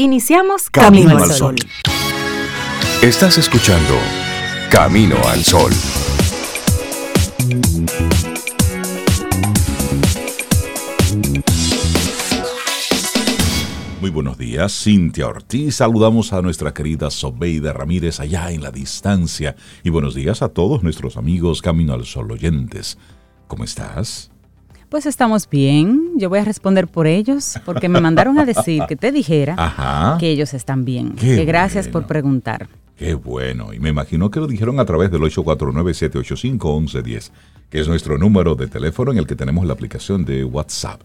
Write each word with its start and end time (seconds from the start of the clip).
Iniciamos 0.00 0.70
Camino, 0.70 1.18
al 1.18 1.32
Sol. 1.32 1.56
Estás 3.02 3.36
escuchando 3.36 3.96
Camino 4.70 5.16
al 5.26 5.42
Sol. 5.42 5.72
Muy 14.00 14.10
buenos 14.10 14.38
días, 14.38 14.72
Cintia 14.84 15.26
Ortiz. 15.26 15.74
Saludamos 15.74 16.32
a 16.32 16.42
nuestra 16.42 16.72
querida 16.72 17.10
Sobeida 17.10 17.72
Ramírez 17.72 18.20
allá 18.20 18.52
en 18.52 18.62
la 18.62 18.70
distancia. 18.70 19.56
Y 19.82 19.90
buenos 19.90 20.14
días 20.14 20.42
a 20.42 20.50
todos 20.50 20.84
nuestros 20.84 21.16
amigos 21.16 21.60
Camino 21.60 21.94
al 21.94 22.06
Sol 22.06 22.30
oyentes. 22.30 22.98
¿Cómo 23.48 23.64
estás? 23.64 24.30
Pues 24.88 25.04
estamos 25.04 25.48
bien. 25.50 26.12
Yo 26.16 26.30
voy 26.30 26.38
a 26.38 26.44
responder 26.44 26.88
por 26.88 27.06
ellos 27.06 27.58
porque 27.66 27.90
me 27.90 28.00
mandaron 28.00 28.38
a 28.38 28.46
decir 28.46 28.84
que 28.88 28.96
te 28.96 29.12
dijera 29.12 30.16
que 30.18 30.30
ellos 30.30 30.54
están 30.54 30.84
bien. 30.84 31.14
que 31.14 31.44
gracias 31.44 31.88
por 31.88 32.06
preguntar. 32.06 32.68
Qué 32.96 33.14
bueno. 33.14 33.72
Y 33.72 33.78
me 33.78 33.90
imagino 33.90 34.30
que 34.30 34.40
lo 34.40 34.46
dijeron 34.46 34.80
a 34.80 34.84
través 34.84 35.10
del 35.10 35.20
849-785-1110, 35.22 37.30
que 37.70 37.80
es 37.80 37.86
nuestro 37.86 38.18
número 38.18 38.56
de 38.56 38.66
teléfono 38.66 39.12
en 39.12 39.18
el 39.18 39.26
que 39.26 39.36
tenemos 39.36 39.66
la 39.66 39.74
aplicación 39.74 40.24
de 40.24 40.44
WhatsApp. 40.44 41.00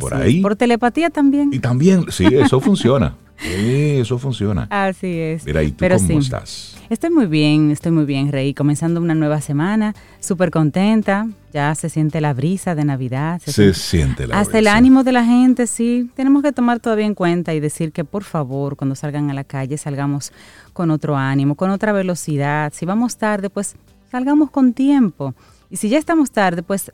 Por 0.00 0.14
ahí. 0.14 0.40
Por 0.40 0.56
telepatía 0.56 1.10
también. 1.10 1.50
Y 1.52 1.58
también, 1.58 2.06
sí, 2.10 2.26
eso 2.32 2.60
funciona. 2.60 3.16
eso 3.38 4.18
funciona. 4.18 4.66
Así 4.70 5.18
es. 5.18 5.44
Mira, 5.44 5.62
¿y 5.62 5.72
tú 5.72 5.84
cómo 5.86 6.18
estás? 6.18 6.74
Estoy 6.90 7.10
muy 7.10 7.26
bien, 7.26 7.70
estoy 7.70 7.92
muy 7.92 8.04
bien, 8.04 8.30
Rey. 8.30 8.52
Comenzando 8.52 9.00
una 9.00 9.14
nueva 9.14 9.40
semana, 9.40 9.94
súper 10.20 10.50
contenta. 10.50 11.26
Ya 11.52 11.74
se 11.74 11.88
siente 11.88 12.20
la 12.20 12.34
brisa 12.34 12.74
de 12.74 12.84
Navidad. 12.84 13.40
Se, 13.44 13.72
siente, 13.72 14.26
la 14.26 14.38
Hasta 14.38 14.58
el 14.58 14.66
ánimo 14.66 15.02
de 15.02 15.12
la 15.12 15.24
gente, 15.24 15.66
sí. 15.66 16.10
Tenemos 16.14 16.42
que 16.42 16.52
tomar 16.52 16.80
todavía 16.80 17.06
en 17.06 17.14
cuenta 17.14 17.54
y 17.54 17.60
decir 17.60 17.92
que 17.92 18.04
por 18.04 18.22
favor, 18.22 18.76
cuando 18.76 18.94
salgan 18.96 19.30
a 19.30 19.34
la 19.34 19.44
calle, 19.44 19.78
salgamos 19.78 20.32
con 20.72 20.90
otro 20.90 21.16
ánimo, 21.16 21.54
con 21.54 21.70
otra 21.70 21.92
velocidad. 21.92 22.72
Si 22.74 22.84
vamos 22.84 23.16
tarde, 23.16 23.48
pues 23.48 23.76
salgamos 24.10 24.50
con 24.50 24.74
tiempo. 24.74 25.34
Y 25.70 25.76
si 25.76 25.88
ya 25.88 25.98
estamos 25.98 26.30
tarde, 26.30 26.62
pues 26.62 26.92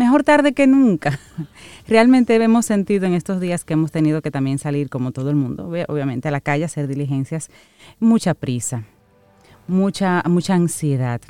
mejor 0.00 0.24
tarde 0.24 0.52
que 0.52 0.66
nunca. 0.66 1.18
Realmente 1.86 2.34
hemos 2.34 2.66
sentido 2.66 3.06
en 3.06 3.14
estos 3.14 3.40
días 3.40 3.64
que 3.64 3.74
hemos 3.74 3.92
tenido 3.92 4.22
que 4.22 4.30
también 4.30 4.58
salir, 4.58 4.88
como 4.88 5.12
todo 5.12 5.30
el 5.30 5.36
mundo, 5.36 5.68
obviamente 5.88 6.28
a 6.28 6.30
la 6.30 6.40
calle, 6.40 6.64
a 6.64 6.66
hacer 6.66 6.88
diligencias, 6.88 7.50
mucha 8.00 8.34
prisa 8.34 8.84
mucha, 9.70 10.22
mucha 10.26 10.54
ansiedad 10.54 11.20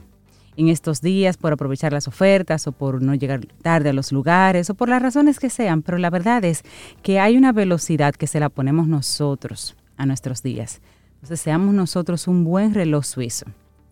en 0.56 0.68
estos 0.68 1.00
días 1.00 1.36
por 1.36 1.52
aprovechar 1.52 1.92
las 1.92 2.08
ofertas 2.08 2.66
o 2.66 2.72
por 2.72 3.00
no 3.00 3.14
llegar 3.14 3.46
tarde 3.62 3.90
a 3.90 3.92
los 3.92 4.10
lugares 4.10 4.68
o 4.68 4.74
por 4.74 4.88
las 4.88 5.00
razones 5.00 5.38
que 5.38 5.48
sean, 5.48 5.82
pero 5.82 5.98
la 5.98 6.10
verdad 6.10 6.44
es 6.44 6.64
que 7.02 7.20
hay 7.20 7.36
una 7.36 7.52
velocidad 7.52 8.14
que 8.14 8.26
se 8.26 8.40
la 8.40 8.48
ponemos 8.48 8.88
nosotros 8.88 9.76
a 9.96 10.06
nuestros 10.06 10.42
días. 10.42 10.80
Entonces 11.14 11.40
seamos 11.40 11.74
nosotros 11.74 12.26
un 12.26 12.44
buen 12.44 12.74
reloj 12.74 13.04
suizo. 13.04 13.46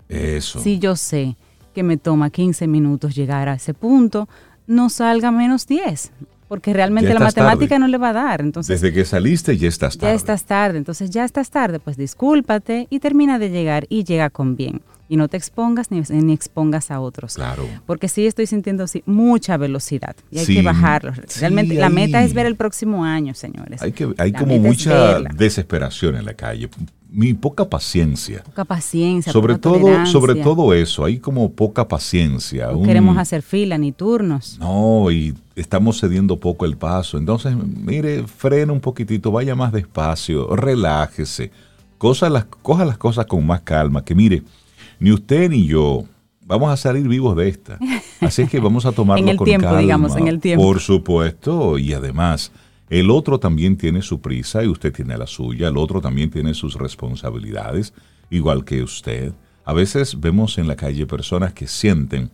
Eso. 0.09 0.61
Si 0.61 0.79
yo 0.79 0.97
sé 0.97 1.37
que 1.75 1.83
me 1.83 1.97
toma 1.97 2.31
15 2.31 2.67
minutos 2.67 3.15
llegar 3.15 3.49
a 3.49 3.55
ese 3.55 3.75
punto, 3.75 4.29
no 4.69 4.89
salga 4.91 5.33
menos 5.33 5.67
10 5.67 6.13
porque 6.49 6.73
realmente 6.73 7.13
la 7.13 7.21
matemática 7.21 7.79
no 7.79 7.87
le 7.89 7.99
va 7.99 8.09
a 8.09 8.13
dar. 8.15 8.41
Entonces, 8.41 8.81
Desde 8.81 8.95
que 8.95 9.05
saliste 9.05 9.57
ya 9.59 9.69
estás 9.69 9.99
tarde. 9.99 10.13
Ya 10.13 10.17
estás 10.17 10.45
tarde, 10.45 10.79
entonces 10.79 11.11
ya 11.11 11.25
estás 11.25 11.51
tarde, 11.51 11.79
pues 11.79 11.97
discúlpate 11.97 12.87
y 12.89 13.01
termina 13.01 13.39
de 13.39 13.51
llegar 13.51 13.85
y 13.91 14.05
llega 14.05 14.31
con 14.31 14.57
bien. 14.57 14.81
Y 15.09 15.17
no 15.17 15.29
te 15.29 15.37
expongas 15.37 15.91
ni, 15.91 16.01
ni 16.01 16.33
expongas 16.33 16.91
a 16.91 17.01
otros. 17.01 17.35
Claro. 17.35 17.67
Porque 17.87 18.09
sí 18.09 18.27
estoy 18.27 18.47
sintiendo 18.47 18.85
así, 18.85 19.03
mucha 19.07 19.57
velocidad 19.57 20.17
y 20.31 20.39
hay 20.39 20.47
que 20.47 20.63
bajarlo. 20.63 21.13
Realmente 21.41 21.75
la 21.75 21.89
meta 21.89 22.23
es 22.23 22.35
ver 22.35 22.47
el 22.47 22.57
próximo 22.57 23.05
año, 23.05 23.35
señores. 23.35 23.81
Hay, 23.83 23.93
que, 23.93 24.13
hay 24.19 24.33
como 24.33 24.59
mucha 24.59 25.21
desesperación 25.21 26.17
en 26.17 26.27
la 26.27 26.35
calle 26.35 26.69
mi 27.11 27.33
poca 27.35 27.69
paciencia. 27.69 28.43
Poca 28.45 28.65
paciencia. 28.65 29.33
Sobre 29.33 29.57
todo, 29.59 30.07
sobre 30.07 30.35
todo 30.37 30.75
eso, 30.75 31.05
hay 31.05 31.19
como 31.19 31.51
poca 31.53 31.89
paciencia. 31.89 32.71
No 32.71 32.83
queremos 32.83 33.17
hacer 33.17 33.43
fila 33.43 33.79
ni 33.79 33.93
turnos. 33.93 34.59
No, 34.59 35.11
y 35.11 35.35
estamos 35.57 36.01
cediendo 36.01 36.39
poco 36.39 36.67
el 36.67 36.77
paso. 36.77 37.17
Entonces, 37.17 37.55
mire, 37.57 38.27
frena 38.27 38.73
un 38.73 38.81
poquitito, 38.81 39.33
vaya 39.33 39.55
más 39.55 39.73
despacio, 39.73 40.55
relájese, 40.55 41.51
cosa 41.97 42.29
las, 42.29 42.45
coja 42.45 42.85
las 42.85 42.99
cosas 42.99 43.27
con 43.27 43.47
más 43.47 43.63
calma. 43.63 44.05
Que 44.05 44.15
mire, 44.15 44.43
ni 44.99 45.13
usted 45.13 45.51
ni 45.51 45.67
yo 45.67 46.05
vamos 46.49 46.71
a 46.71 46.77
salir 46.77 47.07
vivos 47.07 47.37
de 47.37 47.49
esta. 47.49 47.79
Así 48.21 48.43
es 48.43 48.51
que 48.51 48.59
vamos 48.59 48.87
a 48.87 48.93
tomarlo 48.93 49.23
en 49.23 49.29
el 49.29 49.39
tiempo, 49.39 49.77
digamos, 49.77 50.17
en 50.17 50.29
el 50.29 50.41
tiempo. 50.41 50.65
Por 50.65 50.81
supuesto, 50.81 51.79
y 51.79 51.93
además 51.93 52.51
el 52.89 53.11
otro 53.11 53.39
también 53.39 53.77
tiene 53.77 54.03
su 54.03 54.21
prisa 54.21 54.65
y 54.65 54.69
usted 54.69 54.93
tiene 54.93 55.17
la 55.19 55.27
suya. 55.27 55.69
El 55.69 55.77
otro 55.77 56.01
también 56.01 56.31
tiene 56.31 56.55
sus 56.55 56.75
responsabilidades, 56.75 57.93
igual 58.31 58.65
que 58.65 58.83
usted. 58.83 59.33
A 59.65 59.75
veces 59.75 60.19
vemos 60.19 60.57
en 60.57 60.67
la 60.67 60.77
calle 60.77 61.07
personas 61.07 61.53
que 61.53 61.67
sienten 61.67 62.31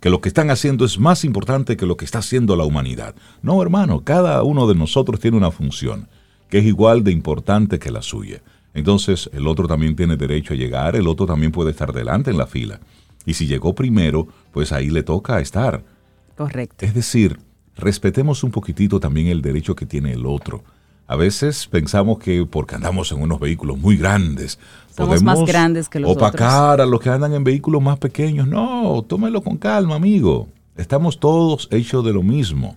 que 0.00 0.10
lo 0.10 0.20
que 0.20 0.28
están 0.28 0.50
haciendo 0.50 0.84
es 0.84 1.00
más 1.00 1.24
importante 1.24 1.76
que 1.76 1.86
lo 1.86 1.96
que 1.96 2.04
está 2.04 2.20
haciendo 2.20 2.54
la 2.54 2.64
humanidad. 2.64 3.16
No, 3.42 3.60
hermano, 3.60 4.04
cada 4.04 4.42
uno 4.44 4.68
de 4.68 4.76
nosotros 4.76 5.18
tiene 5.18 5.36
una 5.36 5.50
función 5.50 6.08
que 6.48 6.58
es 6.58 6.64
igual 6.64 7.02
de 7.02 7.10
importante 7.10 7.80
que 7.80 7.90
la 7.90 8.02
suya. 8.02 8.40
Entonces, 8.76 9.30
el 9.32 9.46
otro 9.46 9.66
también 9.66 9.96
tiene 9.96 10.18
derecho 10.18 10.52
a 10.52 10.56
llegar, 10.56 10.96
el 10.96 11.08
otro 11.08 11.24
también 11.24 11.50
puede 11.50 11.70
estar 11.70 11.94
delante 11.94 12.30
en 12.30 12.36
la 12.36 12.46
fila. 12.46 12.78
Y 13.24 13.32
si 13.32 13.46
llegó 13.46 13.74
primero, 13.74 14.28
pues 14.52 14.70
ahí 14.70 14.90
le 14.90 15.02
toca 15.02 15.40
estar. 15.40 15.82
Correcto. 16.36 16.84
Es 16.84 16.92
decir, 16.92 17.40
respetemos 17.74 18.44
un 18.44 18.50
poquitito 18.50 19.00
también 19.00 19.28
el 19.28 19.40
derecho 19.40 19.74
que 19.74 19.86
tiene 19.86 20.12
el 20.12 20.26
otro. 20.26 20.62
A 21.06 21.16
veces 21.16 21.66
pensamos 21.68 22.18
que 22.18 22.44
porque 22.44 22.74
andamos 22.74 23.10
en 23.12 23.22
unos 23.22 23.40
vehículos 23.40 23.78
muy 23.78 23.96
grandes, 23.96 24.58
podemos 24.94 25.22
más 25.22 25.44
grandes 25.46 25.88
que 25.88 25.98
los 25.98 26.10
opacar 26.10 26.82
a 26.82 26.84
los 26.84 27.00
que 27.00 27.08
andan 27.08 27.32
en 27.32 27.44
vehículos 27.44 27.80
más 27.80 27.98
pequeños. 27.98 28.46
No, 28.46 29.02
tómelo 29.08 29.40
con 29.42 29.56
calma, 29.56 29.94
amigo. 29.94 30.48
Estamos 30.76 31.18
todos 31.18 31.66
hechos 31.70 32.04
de 32.04 32.12
lo 32.12 32.22
mismo. 32.22 32.76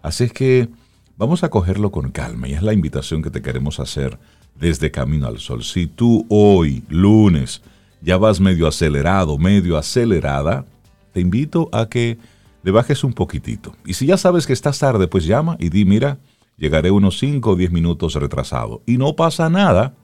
Así 0.00 0.24
es 0.24 0.32
que 0.32 0.70
vamos 1.18 1.44
a 1.44 1.50
cogerlo 1.50 1.92
con 1.92 2.10
calma 2.12 2.48
y 2.48 2.54
es 2.54 2.62
la 2.62 2.72
invitación 2.72 3.22
que 3.22 3.30
te 3.30 3.42
queremos 3.42 3.78
hacer 3.78 4.18
desde 4.58 4.90
Camino 4.90 5.26
al 5.26 5.38
Sol. 5.38 5.62
Si 5.64 5.86
tú 5.86 6.26
hoy, 6.28 6.84
lunes, 6.88 7.62
ya 8.00 8.16
vas 8.16 8.40
medio 8.40 8.66
acelerado, 8.66 9.38
medio 9.38 9.76
acelerada, 9.76 10.64
te 11.12 11.20
invito 11.20 11.68
a 11.72 11.88
que 11.88 12.18
le 12.62 12.70
bajes 12.70 13.04
un 13.04 13.12
poquitito. 13.12 13.74
Y 13.84 13.94
si 13.94 14.06
ya 14.06 14.16
sabes 14.16 14.46
que 14.46 14.52
estás 14.52 14.78
tarde, 14.78 15.06
pues 15.06 15.24
llama 15.26 15.56
y 15.58 15.68
di, 15.68 15.84
mira, 15.84 16.18
llegaré 16.56 16.90
unos 16.90 17.18
5 17.18 17.50
o 17.50 17.56
10 17.56 17.70
minutos 17.70 18.14
retrasado. 18.14 18.82
Y 18.86 18.96
no 18.96 19.16
pasa 19.16 19.50
nada, 19.50 19.94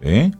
¿eh? 0.00 0.30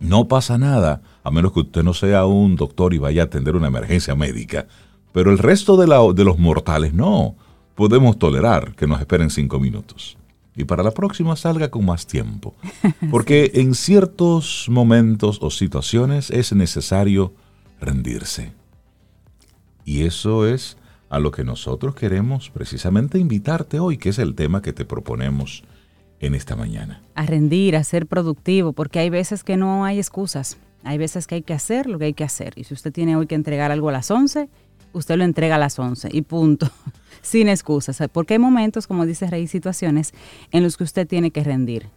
No 0.00 0.28
pasa 0.28 0.58
nada, 0.58 1.02
a 1.24 1.30
menos 1.30 1.52
que 1.52 1.60
usted 1.60 1.82
no 1.82 1.92
sea 1.92 2.24
un 2.24 2.54
doctor 2.54 2.94
y 2.94 2.98
vaya 2.98 3.22
a 3.22 3.24
atender 3.24 3.56
una 3.56 3.66
emergencia 3.66 4.14
médica. 4.14 4.66
Pero 5.12 5.32
el 5.32 5.38
resto 5.38 5.76
de, 5.76 6.24
los 6.24 6.38
mortales 6.38 6.94
no. 6.94 7.34
Podemos 7.74 8.18
tolerar 8.18 8.74
que 8.74 8.86
nos 8.86 9.00
esperen 9.00 9.30
5 9.30 9.58
minutos. 9.60 10.16
Y 10.58 10.64
para 10.64 10.82
la 10.82 10.90
próxima 10.90 11.36
salga 11.36 11.70
con 11.70 11.86
más 11.86 12.06
tiempo. 12.06 12.54
Porque 13.10 13.52
en 13.54 13.74
ciertos 13.74 14.66
momentos 14.68 15.38
o 15.40 15.50
situaciones 15.50 16.30
es 16.30 16.52
necesario 16.52 17.32
rendirse. 17.80 18.52
Y 19.84 20.02
eso 20.02 20.48
es 20.48 20.76
a 21.10 21.20
lo 21.20 21.30
que 21.30 21.44
nosotros 21.44 21.94
queremos 21.94 22.50
precisamente 22.50 23.20
invitarte 23.20 23.78
hoy, 23.78 23.98
que 23.98 24.08
es 24.08 24.18
el 24.18 24.34
tema 24.34 24.60
que 24.60 24.72
te 24.72 24.84
proponemos 24.84 25.62
en 26.18 26.34
esta 26.34 26.56
mañana. 26.56 27.02
A 27.14 27.24
rendir, 27.24 27.76
a 27.76 27.84
ser 27.84 28.06
productivo, 28.06 28.72
porque 28.72 28.98
hay 28.98 29.10
veces 29.10 29.44
que 29.44 29.56
no 29.56 29.84
hay 29.84 29.98
excusas. 29.98 30.58
Hay 30.82 30.98
veces 30.98 31.28
que 31.28 31.36
hay 31.36 31.42
que 31.42 31.54
hacer 31.54 31.86
lo 31.86 32.00
que 32.00 32.06
hay 32.06 32.14
que 32.14 32.24
hacer. 32.24 32.54
Y 32.56 32.64
si 32.64 32.74
usted 32.74 32.92
tiene 32.92 33.14
hoy 33.14 33.28
que 33.28 33.36
entregar 33.36 33.70
algo 33.70 33.90
a 33.90 33.92
las 33.92 34.10
11, 34.10 34.48
usted 34.92 35.16
lo 35.16 35.24
entrega 35.24 35.56
a 35.56 35.58
las 35.58 35.78
11 35.78 36.08
y 36.12 36.22
punto, 36.22 36.70
sin 37.22 37.48
excusas. 37.48 38.02
Porque 38.12 38.34
hay 38.34 38.38
momentos, 38.38 38.86
como 38.86 39.06
dice 39.06 39.26
Rey, 39.28 39.46
situaciones 39.46 40.12
en 40.50 40.62
los 40.62 40.76
que 40.76 40.84
usted 40.84 41.06
tiene 41.06 41.30
que 41.30 41.44
rendir, 41.44 41.88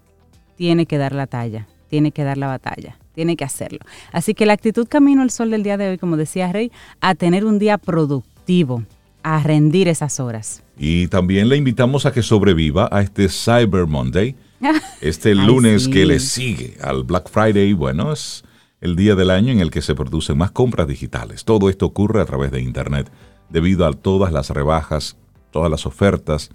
tiene 0.56 0.86
que 0.86 0.98
dar 0.98 1.14
la 1.14 1.28
talla, 1.28 1.68
tiene 1.90 2.12
que 2.12 2.24
dar 2.24 2.38
la 2.38 2.48
batalla 2.48 2.98
tiene 3.14 3.36
que 3.36 3.44
hacerlo. 3.44 3.80
Así 4.12 4.34
que 4.34 4.46
la 4.46 4.54
actitud 4.54 4.88
camino 4.88 5.22
al 5.22 5.32
sol 5.32 5.52
del 5.52 5.64
día 5.64 5.78
de 5.78 5.90
hoy, 5.90 5.98
como 5.98 6.18
decía 6.18 6.52
Rey, 6.52 6.72
a 7.00 7.16
tener 7.16 7.46
un 7.46 7.60
día 7.60 7.78
productivo, 7.78 8.84
a 9.24 9.42
rendir 9.44 9.88
esas 9.88 10.20
horas. 10.20 10.64
Y 10.78 11.08
también 11.08 11.50
le 11.50 11.58
invitamos 11.58 12.06
a 12.06 12.12
que 12.12 12.24
sobreviva 12.24 12.90
a 12.92 13.02
este 13.02 13.30
Cyber 13.30 13.86
Monday, 13.86 14.36
este 15.02 15.36
lunes 15.36 15.88
que 15.88 16.06
le 16.06 16.20
sigue 16.20 16.78
al 16.82 17.04
Black 17.04 17.30
Friday. 17.30 17.74
Bueno, 17.74 18.14
es 18.14 18.44
el 18.82 18.96
día 18.96 19.16
del 19.16 19.30
año 19.30 19.54
en 19.54 19.60
el 19.60 19.72
que 19.72 19.82
se 19.82 19.96
producen 19.96 20.38
más 20.38 20.52
compras 20.52 20.88
digitales. 20.88 21.46
Todo 21.46 21.70
esto 21.70 21.86
ocurre 21.86 22.22
a 22.22 22.26
través 22.26 22.52
de 22.52 22.62
Internet 22.62 23.12
debido 23.50 23.86
a 23.86 23.94
todas 23.94 24.34
las 24.34 24.50
rebajas, 24.50 25.18
todas 25.52 25.70
las 25.70 25.86
ofertas 25.86 26.52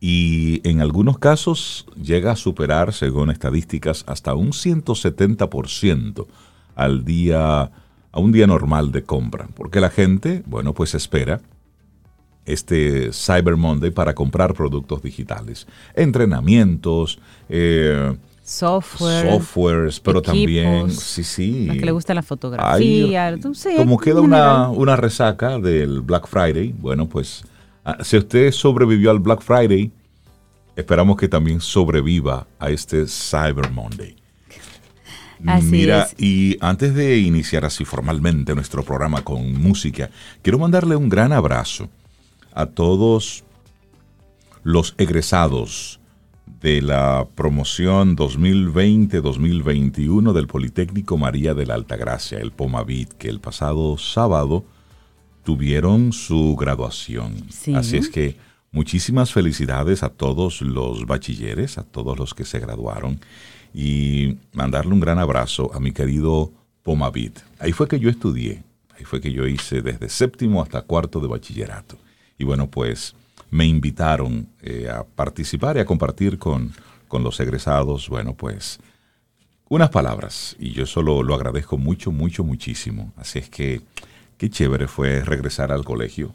y 0.00 0.60
en 0.68 0.80
algunos 0.80 1.18
casos 1.18 1.86
llega 2.00 2.32
a 2.32 2.36
superar, 2.36 2.92
según 2.92 3.30
estadísticas, 3.30 4.04
hasta 4.06 4.34
un 4.34 4.52
170% 4.52 6.26
al 6.76 7.04
día, 7.04 7.62
a 7.62 8.20
un 8.20 8.30
día 8.30 8.46
normal 8.46 8.92
de 8.92 9.02
compra, 9.02 9.48
porque 9.54 9.80
la 9.80 9.90
gente, 9.90 10.44
bueno, 10.46 10.72
pues 10.74 10.94
espera 10.94 11.40
este 12.44 13.12
Cyber 13.12 13.56
Monday 13.56 13.90
para 13.90 14.14
comprar 14.14 14.54
productos 14.54 15.02
digitales, 15.02 15.66
entrenamientos, 15.94 17.18
eh, 17.48 18.16
software, 18.48 19.30
softwares, 19.30 20.00
pero 20.00 20.22
también, 20.22 20.90
sí, 20.90 21.22
sí. 21.22 21.68
A 21.70 21.74
que 21.74 21.84
le 21.84 21.92
gusta 21.92 22.14
la 22.14 22.22
fotografía. 22.22 23.36
como 23.76 23.98
queda 23.98 24.22
una, 24.22 24.70
una, 24.70 24.96
resaca 24.96 25.58
del 25.58 26.00
Black 26.00 26.26
Friday, 26.26 26.74
bueno, 26.78 27.06
pues 27.06 27.44
ah, 27.84 27.98
si 28.02 28.16
usted 28.16 28.50
sobrevivió 28.52 29.10
al 29.10 29.18
Black 29.18 29.42
Friday, 29.42 29.92
esperamos 30.74 31.18
que 31.18 31.28
también 31.28 31.60
sobreviva 31.60 32.46
a 32.58 32.70
este 32.70 33.06
Cyber 33.06 33.70
Monday. 33.70 34.16
Mira, 35.64 36.08
y 36.16 36.56
antes 36.60 36.94
de 36.94 37.18
iniciar 37.18 37.66
así 37.66 37.84
formalmente 37.84 38.54
nuestro 38.54 38.82
programa 38.82 39.22
con 39.22 39.60
música, 39.60 40.08
quiero 40.40 40.58
mandarle 40.58 40.96
un 40.96 41.10
gran 41.10 41.34
abrazo 41.34 41.90
a 42.54 42.64
todos 42.64 43.44
los 44.62 44.94
egresados 44.96 45.97
de 46.60 46.82
la 46.82 47.26
promoción 47.34 48.16
2020-2021 48.16 50.32
del 50.32 50.48
Politécnico 50.48 51.16
María 51.16 51.54
de 51.54 51.66
la 51.66 51.74
Altagracia, 51.74 52.38
el 52.38 52.50
POMAVIT, 52.50 53.12
que 53.12 53.28
el 53.28 53.40
pasado 53.40 53.96
sábado 53.96 54.64
tuvieron 55.44 56.12
su 56.12 56.56
graduación. 56.56 57.36
Así 57.74 57.96
es 57.96 58.08
que 58.08 58.36
muchísimas 58.72 59.32
felicidades 59.32 60.02
a 60.02 60.08
todos 60.08 60.60
los 60.60 61.06
bachilleres, 61.06 61.78
a 61.78 61.84
todos 61.84 62.18
los 62.18 62.34
que 62.34 62.44
se 62.44 62.58
graduaron 62.58 63.20
y 63.72 64.36
mandarle 64.52 64.92
un 64.92 65.00
gran 65.00 65.18
abrazo 65.18 65.70
a 65.74 65.80
mi 65.80 65.92
querido 65.92 66.50
Pomavit. 66.82 67.38
Ahí 67.60 67.72
fue 67.72 67.86
que 67.86 68.00
yo 68.00 68.10
estudié, 68.10 68.64
ahí 68.98 69.04
fue 69.04 69.20
que 69.20 69.32
yo 69.32 69.46
hice 69.46 69.80
desde 69.80 70.08
séptimo 70.08 70.60
hasta 70.60 70.82
cuarto 70.82 71.20
de 71.20 71.28
bachillerato. 71.28 71.98
Y 72.36 72.44
bueno, 72.44 72.68
pues 72.68 73.14
me 73.50 73.66
invitaron 73.66 74.48
eh, 74.62 74.88
a 74.90 75.04
participar 75.04 75.76
y 75.76 75.80
a 75.80 75.86
compartir 75.86 76.38
con, 76.38 76.72
con 77.08 77.22
los 77.22 77.40
egresados, 77.40 78.08
bueno, 78.08 78.34
pues 78.34 78.78
unas 79.68 79.90
palabras. 79.90 80.56
Y 80.58 80.72
yo 80.72 80.84
eso 80.84 81.02
lo, 81.02 81.34
agradezco 81.34 81.78
mucho, 81.78 82.10
mucho, 82.12 82.44
muchísimo. 82.44 83.12
Así 83.16 83.38
es 83.38 83.48
que 83.48 83.80
qué 84.36 84.50
chévere 84.50 84.86
fue 84.88 85.24
regresar 85.24 85.72
al 85.72 85.84
colegio, 85.84 86.32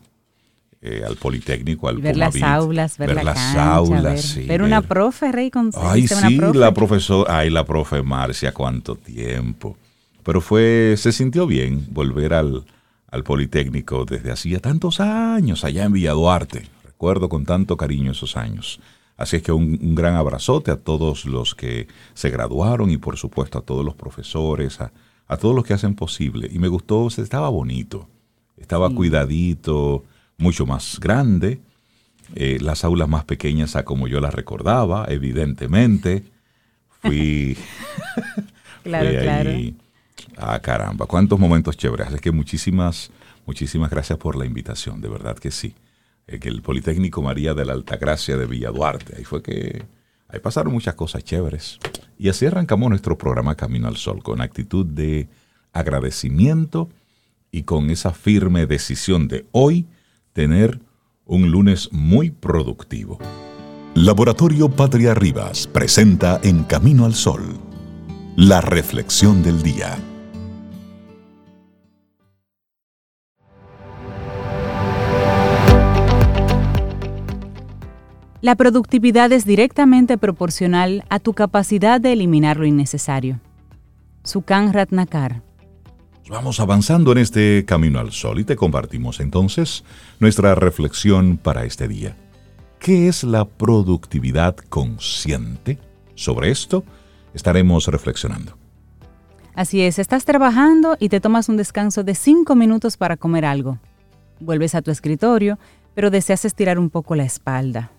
eh, 0.81 1.03
al 1.05 1.15
Politécnico, 1.15 1.87
al 1.87 1.97
Ver 1.97 2.17
las 2.17 2.41
aulas, 2.41 2.97
ver, 2.97 3.09
ver 3.09 3.15
la 3.17 3.23
las 3.23 3.55
aulas, 3.55 4.35
ver, 4.45 4.61
una 4.61 4.81
profe, 4.81 5.31
Rey, 5.31 5.49
con 5.49 5.71
Ay, 5.75 6.07
sí, 6.07 6.37
la 6.53 6.73
profesora, 6.73 7.39
ay, 7.39 7.49
la 7.49 7.65
profe 7.65 8.03
Marcia, 8.03 8.53
cuánto 8.53 8.95
tiempo. 8.95 9.77
Pero 10.23 10.41
fue, 10.41 10.95
se 10.97 11.11
sintió 11.11 11.47
bien 11.47 11.87
volver 11.89 12.33
al, 12.33 12.65
al 13.11 13.23
Politécnico 13.23 14.05
desde 14.05 14.31
hacía 14.31 14.59
tantos 14.59 14.99
años, 14.99 15.63
allá 15.63 15.83
en 15.83 15.93
Villa 15.93 16.11
Duarte. 16.11 16.72
Recuerdo 17.03 17.27
con 17.27 17.43
tanto 17.43 17.75
cariño 17.75 18.13
esos 18.13 18.37
años. 18.37 18.79
Así 19.17 19.35
es 19.35 19.43
que 19.43 19.51
un, 19.51 19.77
un, 19.81 19.93
gran 19.93 20.15
abrazote 20.15 20.71
a 20.71 20.77
todos 20.77 21.25
los 21.25 21.53
que 21.53 21.89
se 22.13 22.29
graduaron 22.29 22.89
y 22.91 22.95
por 22.95 23.17
supuesto 23.17 23.59
a 23.59 23.61
todos 23.61 23.83
los 23.83 23.93
profesores, 23.93 24.79
a, 24.79 24.93
a 25.27 25.35
todos 25.35 25.53
los 25.53 25.65
que 25.65 25.73
hacen 25.73 25.95
posible. 25.95 26.47
Y 26.49 26.59
me 26.59 26.69
gustó, 26.69 27.05
estaba 27.09 27.49
bonito, 27.49 28.07
estaba 28.55 28.89
cuidadito, 28.89 30.05
mucho 30.37 30.65
más 30.65 30.97
grande, 31.01 31.59
eh, 32.35 32.59
las 32.61 32.85
aulas 32.85 33.09
más 33.09 33.25
pequeñas 33.25 33.75
a 33.75 33.83
como 33.83 34.07
yo 34.07 34.21
las 34.21 34.33
recordaba, 34.33 35.05
evidentemente. 35.09 36.23
Fui, 37.01 37.57
claro, 38.83 39.09
claro. 39.09 39.51
Ah, 40.37 40.57
caramba, 40.61 41.05
cuántos 41.05 41.37
momentos 41.37 41.75
chéveres. 41.75 42.13
Es 42.13 42.21
que 42.21 42.31
muchísimas, 42.31 43.11
muchísimas 43.45 43.89
gracias 43.89 44.17
por 44.17 44.37
la 44.37 44.45
invitación, 44.45 45.01
de 45.01 45.09
verdad 45.09 45.37
que 45.37 45.51
sí. 45.51 45.75
Eh, 46.27 46.39
que 46.39 46.49
el 46.49 46.61
Politécnico 46.61 47.21
María 47.21 47.53
de 47.53 47.65
la 47.65 47.73
Altagracia 47.73 48.37
de 48.37 48.45
Villa 48.45 48.71
Duarte, 48.71 49.15
ahí 49.17 49.23
fue 49.23 49.41
que 49.41 49.83
ahí 50.29 50.39
pasaron 50.39 50.73
muchas 50.73 50.95
cosas 50.95 51.23
chéveres. 51.23 51.79
Y 52.17 52.29
así 52.29 52.45
arrancamos 52.45 52.89
nuestro 52.89 53.17
programa 53.17 53.55
Camino 53.55 53.87
al 53.87 53.97
Sol, 53.97 54.23
con 54.23 54.41
actitud 54.41 54.85
de 54.85 55.27
agradecimiento 55.73 56.89
y 57.51 57.63
con 57.63 57.89
esa 57.89 58.11
firme 58.11 58.65
decisión 58.65 59.27
de 59.27 59.45
hoy 59.51 59.87
tener 60.31 60.79
un 61.25 61.51
lunes 61.51 61.89
muy 61.91 62.31
productivo. 62.31 63.19
Laboratorio 63.95 64.69
Patria 64.69 65.13
Rivas 65.13 65.67
presenta 65.67 66.39
En 66.43 66.63
Camino 66.63 67.05
al 67.05 67.13
Sol, 67.13 67.43
la 68.35 68.61
reflexión 68.61 69.43
del 69.43 69.61
día. 69.61 69.97
La 78.43 78.55
productividad 78.55 79.31
es 79.31 79.45
directamente 79.45 80.17
proporcional 80.17 81.05
a 81.09 81.19
tu 81.19 81.31
capacidad 81.31 82.01
de 82.01 82.11
eliminar 82.11 82.57
lo 82.57 82.65
innecesario. 82.65 83.39
Sukhan 84.25 84.73
Ratnakar 84.73 85.41
Vamos 86.29 86.59
avanzando 86.59 87.13
en 87.13 87.19
este 87.19 87.63
camino 87.65 87.99
al 87.99 88.11
sol 88.11 88.41
y 88.41 88.43
te 88.43 88.57
compartimos 88.57 89.21
entonces 89.21 89.85
nuestra 90.19 90.55
reflexión 90.55 91.37
para 91.37 91.63
este 91.63 91.87
día. 91.87 92.17
¿Qué 92.79 93.07
es 93.07 93.23
la 93.23 93.45
productividad 93.45 94.57
consciente? 94.57 95.79
Sobre 96.13 96.51
esto 96.51 96.83
estaremos 97.33 97.87
reflexionando. 97.87 98.57
Así 99.55 99.79
es, 99.79 99.99
estás 99.99 100.25
trabajando 100.25 100.97
y 100.99 101.07
te 101.07 101.21
tomas 101.21 101.47
un 101.47 101.55
descanso 101.55 102.03
de 102.03 102.13
cinco 102.13 102.55
minutos 102.55 102.97
para 102.97 103.15
comer 103.15 103.45
algo. 103.45 103.79
Vuelves 104.41 104.75
a 104.75 104.81
tu 104.81 104.91
escritorio, 104.91 105.57
pero 105.93 106.11
deseas 106.11 106.43
estirar 106.43 106.77
un 106.77 106.89
poco 106.89 107.15
la 107.15 107.23
espalda. 107.23 107.91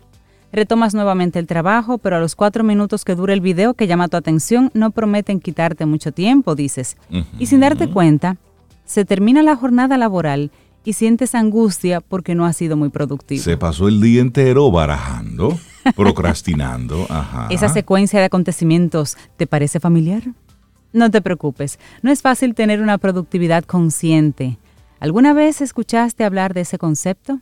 Retomas 0.54 0.94
nuevamente 0.94 1.40
el 1.40 1.48
trabajo, 1.48 1.98
pero 1.98 2.14
a 2.14 2.20
los 2.20 2.36
cuatro 2.36 2.62
minutos 2.62 3.04
que 3.04 3.16
dura 3.16 3.32
el 3.32 3.40
video 3.40 3.74
que 3.74 3.88
llama 3.88 4.06
tu 4.06 4.16
atención 4.16 4.70
no 4.72 4.92
prometen 4.92 5.40
quitarte 5.40 5.84
mucho 5.84 6.12
tiempo, 6.12 6.54
dices. 6.54 6.96
Y 7.40 7.46
sin 7.46 7.58
darte 7.58 7.90
cuenta, 7.90 8.36
se 8.84 9.04
termina 9.04 9.42
la 9.42 9.56
jornada 9.56 9.98
laboral 9.98 10.52
y 10.84 10.92
sientes 10.92 11.34
angustia 11.34 12.00
porque 12.00 12.36
no 12.36 12.46
ha 12.46 12.52
sido 12.52 12.76
muy 12.76 12.90
productivo. 12.90 13.42
Se 13.42 13.56
pasó 13.56 13.88
el 13.88 14.00
día 14.00 14.20
entero 14.20 14.70
barajando, 14.70 15.58
procrastinando. 15.96 17.04
¿Esa 17.50 17.68
secuencia 17.68 18.20
de 18.20 18.26
acontecimientos 18.26 19.16
te 19.36 19.48
parece 19.48 19.80
familiar? 19.80 20.22
No 20.92 21.10
te 21.10 21.20
preocupes, 21.20 21.80
no 22.02 22.12
es 22.12 22.22
fácil 22.22 22.54
tener 22.54 22.80
una 22.80 22.98
productividad 22.98 23.64
consciente. 23.64 24.58
¿Alguna 25.00 25.32
vez 25.32 25.60
escuchaste 25.60 26.22
hablar 26.22 26.54
de 26.54 26.60
ese 26.60 26.78
concepto? 26.78 27.40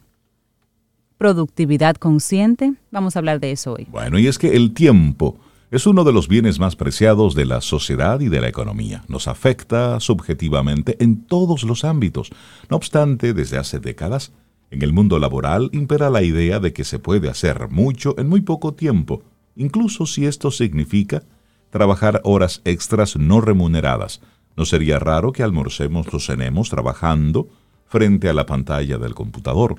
Productividad 1.23 1.95
consciente. 1.95 2.75
Vamos 2.91 3.15
a 3.15 3.21
hablar 3.21 3.39
de 3.39 3.53
eso 3.53 3.75
hoy. 3.75 3.87
Bueno, 3.93 4.19
y 4.19 4.27
es 4.27 4.39
que 4.39 4.57
el 4.57 4.75
tiempo 4.75 5.37
es 5.71 5.87
uno 5.87 6.03
de 6.03 6.13
los 6.13 6.27
bienes 6.27 6.59
más 6.59 6.75
preciados 6.75 7.37
de 7.37 7.45
la 7.45 7.61
sociedad 7.61 8.19
y 8.19 8.29
de 8.29 8.41
la 8.41 8.49
economía. 8.49 9.05
Nos 9.07 9.29
afecta 9.29 10.01
subjetivamente 10.01 10.97
en 10.99 11.25
todos 11.25 11.63
los 11.63 11.85
ámbitos. 11.85 12.31
No 12.69 12.77
obstante, 12.77 13.35
desde 13.35 13.57
hace 13.57 13.79
décadas, 13.79 14.33
en 14.73 14.83
el 14.83 14.93
mundo 14.93 15.21
laboral 15.21 15.71
impera 15.73 16.11
la 16.11 16.25
idea 16.25 16.59
de 16.59 16.73
que 16.73 16.83
se 16.83 16.99
puede 16.99 17.31
hacer 17.31 17.69
mucho 17.69 18.19
en 18.19 18.29
muy 18.29 18.41
poco 18.41 18.75
tiempo, 18.75 19.23
incluso 19.55 20.07
si 20.07 20.27
esto 20.27 20.51
significa 20.51 21.23
trabajar 21.71 22.21
horas 22.25 22.63
extras 22.65 23.15
no 23.17 23.41
remuneradas. 23.41 24.23
No 24.57 24.65
sería 24.65 24.99
raro 24.99 25.31
que 25.31 25.45
almorcemos 25.45 26.13
los 26.13 26.27
cenemos 26.27 26.69
trabajando 26.69 27.47
frente 27.87 28.29
a 28.29 28.35
la 28.35 28.45
pantalla 28.45 28.99
del 28.99 29.15
computador. 29.15 29.77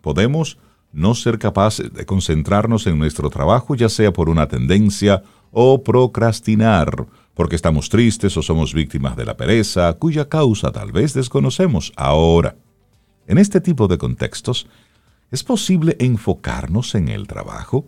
Podemos 0.00 0.56
no 0.92 1.14
ser 1.14 1.38
capaces 1.38 1.92
de 1.92 2.06
concentrarnos 2.06 2.86
en 2.86 2.98
nuestro 2.98 3.30
trabajo, 3.30 3.74
ya 3.74 3.88
sea 3.88 4.12
por 4.12 4.28
una 4.28 4.48
tendencia 4.48 5.22
o 5.50 5.82
procrastinar, 5.82 7.06
porque 7.34 7.56
estamos 7.56 7.88
tristes 7.88 8.36
o 8.36 8.42
somos 8.42 8.74
víctimas 8.74 9.16
de 9.16 9.24
la 9.24 9.36
pereza, 9.36 9.92
cuya 9.94 10.28
causa 10.28 10.72
tal 10.72 10.92
vez 10.92 11.14
desconocemos 11.14 11.92
ahora. 11.96 12.56
En 13.26 13.38
este 13.38 13.60
tipo 13.60 13.88
de 13.88 13.98
contextos, 13.98 14.66
¿es 15.30 15.44
posible 15.44 15.96
enfocarnos 16.00 16.94
en 16.94 17.08
el 17.08 17.26
trabajo? 17.26 17.86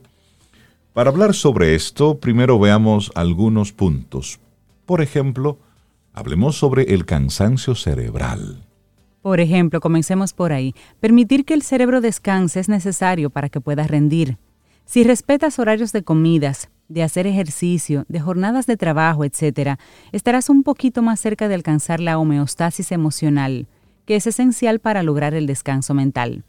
Para 0.92 1.10
hablar 1.10 1.34
sobre 1.34 1.74
esto, 1.74 2.18
primero 2.18 2.58
veamos 2.58 3.10
algunos 3.14 3.72
puntos. 3.72 4.40
Por 4.86 5.00
ejemplo, 5.00 5.58
hablemos 6.12 6.56
sobre 6.56 6.94
el 6.94 7.06
cansancio 7.06 7.74
cerebral. 7.74 8.69
Por 9.22 9.40
ejemplo, 9.40 9.80
comencemos 9.80 10.32
por 10.32 10.52
ahí. 10.52 10.74
Permitir 10.98 11.44
que 11.44 11.54
el 11.54 11.62
cerebro 11.62 12.00
descanse 12.00 12.60
es 12.60 12.68
necesario 12.68 13.30
para 13.30 13.48
que 13.48 13.60
pueda 13.60 13.86
rendir. 13.86 14.38
Si 14.86 15.04
respetas 15.04 15.58
horarios 15.58 15.92
de 15.92 16.02
comidas, 16.02 16.70
de 16.88 17.02
hacer 17.02 17.26
ejercicio, 17.26 18.04
de 18.08 18.18
jornadas 18.18 18.66
de 18.66 18.76
trabajo, 18.76 19.24
etc., 19.24 19.78
estarás 20.10 20.48
un 20.48 20.62
poquito 20.62 21.02
más 21.02 21.20
cerca 21.20 21.48
de 21.48 21.54
alcanzar 21.54 22.00
la 22.00 22.18
homeostasis 22.18 22.90
emocional, 22.90 23.68
que 24.06 24.16
es 24.16 24.26
esencial 24.26 24.80
para 24.80 25.02
lograr 25.02 25.34
el 25.34 25.46
descanso 25.46 25.94
mental. 25.94 26.42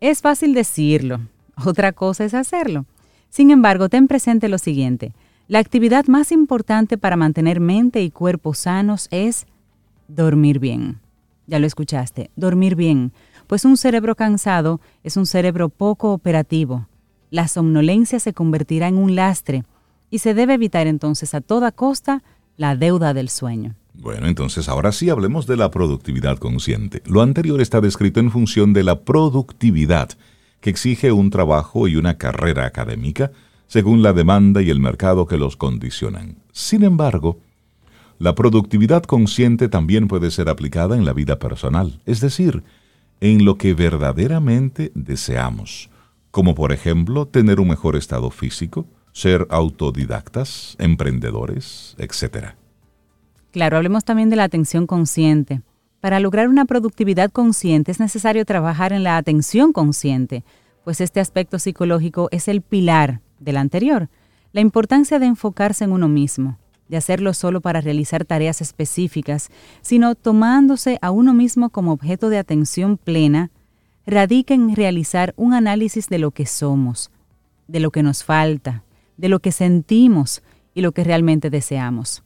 Es 0.00 0.20
fácil 0.20 0.52
decirlo, 0.52 1.20
otra 1.64 1.92
cosa 1.92 2.24
es 2.24 2.34
hacerlo. 2.34 2.84
Sin 3.30 3.50
embargo, 3.50 3.88
ten 3.88 4.08
presente 4.08 4.48
lo 4.48 4.58
siguiente. 4.58 5.14
La 5.48 5.60
actividad 5.60 6.06
más 6.06 6.32
importante 6.32 6.98
para 6.98 7.16
mantener 7.16 7.60
mente 7.60 8.02
y 8.02 8.10
cuerpo 8.10 8.52
sanos 8.52 9.08
es 9.10 9.46
dormir 10.08 10.58
bien. 10.58 11.03
Ya 11.46 11.58
lo 11.58 11.66
escuchaste, 11.66 12.30
dormir 12.36 12.74
bien, 12.74 13.12
pues 13.46 13.64
un 13.64 13.76
cerebro 13.76 14.14
cansado 14.14 14.80
es 15.02 15.16
un 15.16 15.26
cerebro 15.26 15.68
poco 15.68 16.12
operativo. 16.12 16.88
La 17.30 17.48
somnolencia 17.48 18.20
se 18.20 18.32
convertirá 18.32 18.88
en 18.88 18.96
un 18.96 19.14
lastre 19.14 19.64
y 20.10 20.18
se 20.18 20.34
debe 20.34 20.54
evitar 20.54 20.86
entonces 20.86 21.34
a 21.34 21.40
toda 21.40 21.72
costa 21.72 22.22
la 22.56 22.76
deuda 22.76 23.14
del 23.14 23.28
sueño. 23.28 23.74
Bueno, 23.94 24.26
entonces 24.26 24.68
ahora 24.68 24.92
sí 24.92 25.10
hablemos 25.10 25.46
de 25.46 25.56
la 25.56 25.70
productividad 25.70 26.38
consciente. 26.38 27.02
Lo 27.06 27.22
anterior 27.22 27.60
está 27.60 27.80
descrito 27.80 28.20
en 28.20 28.30
función 28.30 28.72
de 28.72 28.82
la 28.82 29.00
productividad 29.02 30.10
que 30.60 30.70
exige 30.70 31.12
un 31.12 31.30
trabajo 31.30 31.88
y 31.88 31.96
una 31.96 32.16
carrera 32.16 32.64
académica 32.66 33.30
según 33.66 34.02
la 34.02 34.12
demanda 34.12 34.62
y 34.62 34.70
el 34.70 34.80
mercado 34.80 35.26
que 35.26 35.36
los 35.36 35.56
condicionan. 35.56 36.36
Sin 36.52 36.84
embargo, 36.84 37.38
la 38.24 38.34
productividad 38.34 39.02
consciente 39.02 39.68
también 39.68 40.08
puede 40.08 40.30
ser 40.30 40.48
aplicada 40.48 40.96
en 40.96 41.04
la 41.04 41.12
vida 41.12 41.38
personal, 41.38 42.00
es 42.06 42.22
decir, 42.22 42.64
en 43.20 43.44
lo 43.44 43.58
que 43.58 43.74
verdaderamente 43.74 44.92
deseamos, 44.94 45.90
como 46.30 46.54
por 46.54 46.72
ejemplo 46.72 47.26
tener 47.26 47.60
un 47.60 47.68
mejor 47.68 47.96
estado 47.96 48.30
físico, 48.30 48.86
ser 49.12 49.46
autodidactas, 49.50 50.74
emprendedores, 50.78 51.96
etc. 51.98 52.54
Claro, 53.50 53.76
hablemos 53.76 54.06
también 54.06 54.30
de 54.30 54.36
la 54.36 54.44
atención 54.44 54.86
consciente. 54.86 55.60
Para 56.00 56.18
lograr 56.18 56.48
una 56.48 56.64
productividad 56.64 57.30
consciente 57.30 57.92
es 57.92 58.00
necesario 58.00 58.46
trabajar 58.46 58.94
en 58.94 59.02
la 59.02 59.18
atención 59.18 59.74
consciente, 59.74 60.44
pues 60.82 61.02
este 61.02 61.20
aspecto 61.20 61.58
psicológico 61.58 62.28
es 62.30 62.48
el 62.48 62.62
pilar 62.62 63.20
del 63.38 63.58
anterior. 63.58 64.08
La 64.52 64.62
importancia 64.62 65.18
de 65.18 65.26
enfocarse 65.26 65.84
en 65.84 65.92
uno 65.92 66.08
mismo, 66.08 66.56
de 66.88 66.96
hacerlo 66.96 67.34
solo 67.34 67.60
para 67.60 67.80
realizar 67.80 68.24
tareas 68.24 68.60
específicas, 68.60 69.50
sino 69.80 70.14
tomándose 70.14 70.98
a 71.00 71.10
uno 71.10 71.34
mismo 71.34 71.70
como 71.70 71.92
objeto 71.92 72.28
de 72.28 72.38
atención 72.38 72.96
plena, 72.96 73.50
radica 74.06 74.54
en 74.54 74.74
realizar 74.74 75.32
un 75.36 75.54
análisis 75.54 76.08
de 76.08 76.18
lo 76.18 76.30
que 76.30 76.46
somos, 76.46 77.10
de 77.68 77.80
lo 77.80 77.90
que 77.90 78.02
nos 78.02 78.22
falta, 78.22 78.84
de 79.16 79.28
lo 79.28 79.40
que 79.40 79.52
sentimos 79.52 80.42
y 80.74 80.82
lo 80.82 80.92
que 80.92 81.04
realmente 81.04 81.50
deseamos. 81.50 82.22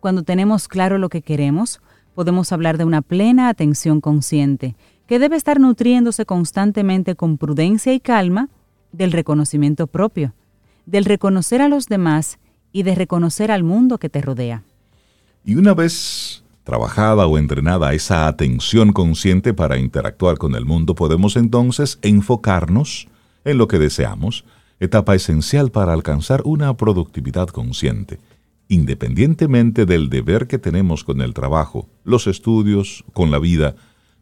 Cuando 0.00 0.22
tenemos 0.22 0.66
claro 0.66 0.98
lo 0.98 1.08
que 1.08 1.22
queremos, 1.22 1.80
podemos 2.14 2.52
hablar 2.52 2.78
de 2.78 2.84
una 2.84 3.02
plena 3.02 3.48
atención 3.48 4.00
consciente, 4.00 4.74
que 5.06 5.18
debe 5.18 5.36
estar 5.36 5.60
nutriéndose 5.60 6.24
constantemente 6.24 7.14
con 7.14 7.36
prudencia 7.36 7.92
y 7.92 8.00
calma 8.00 8.48
del 8.92 9.12
reconocimiento 9.12 9.86
propio, 9.86 10.34
del 10.86 11.04
reconocer 11.04 11.62
a 11.62 11.68
los 11.68 11.86
demás 11.86 12.38
y 12.72 12.82
de 12.82 12.94
reconocer 12.94 13.50
al 13.50 13.62
mundo 13.62 13.98
que 13.98 14.08
te 14.08 14.20
rodea. 14.20 14.62
Y 15.44 15.56
una 15.56 15.74
vez 15.74 16.42
trabajada 16.64 17.26
o 17.26 17.38
entrenada 17.38 17.92
esa 17.94 18.28
atención 18.28 18.92
consciente 18.92 19.54
para 19.54 19.78
interactuar 19.78 20.38
con 20.38 20.54
el 20.54 20.64
mundo, 20.64 20.94
podemos 20.94 21.36
entonces 21.36 21.98
enfocarnos 22.02 23.08
en 23.44 23.58
lo 23.58 23.66
que 23.66 23.78
deseamos, 23.78 24.44
etapa 24.78 25.14
esencial 25.14 25.70
para 25.70 25.92
alcanzar 25.92 26.42
una 26.44 26.76
productividad 26.76 27.48
consciente, 27.48 28.20
independientemente 28.68 29.86
del 29.86 30.10
deber 30.10 30.46
que 30.46 30.58
tenemos 30.58 31.02
con 31.02 31.22
el 31.22 31.34
trabajo, 31.34 31.88
los 32.04 32.26
estudios, 32.26 33.04
con 33.12 33.30
la 33.30 33.38
vida, 33.38 33.74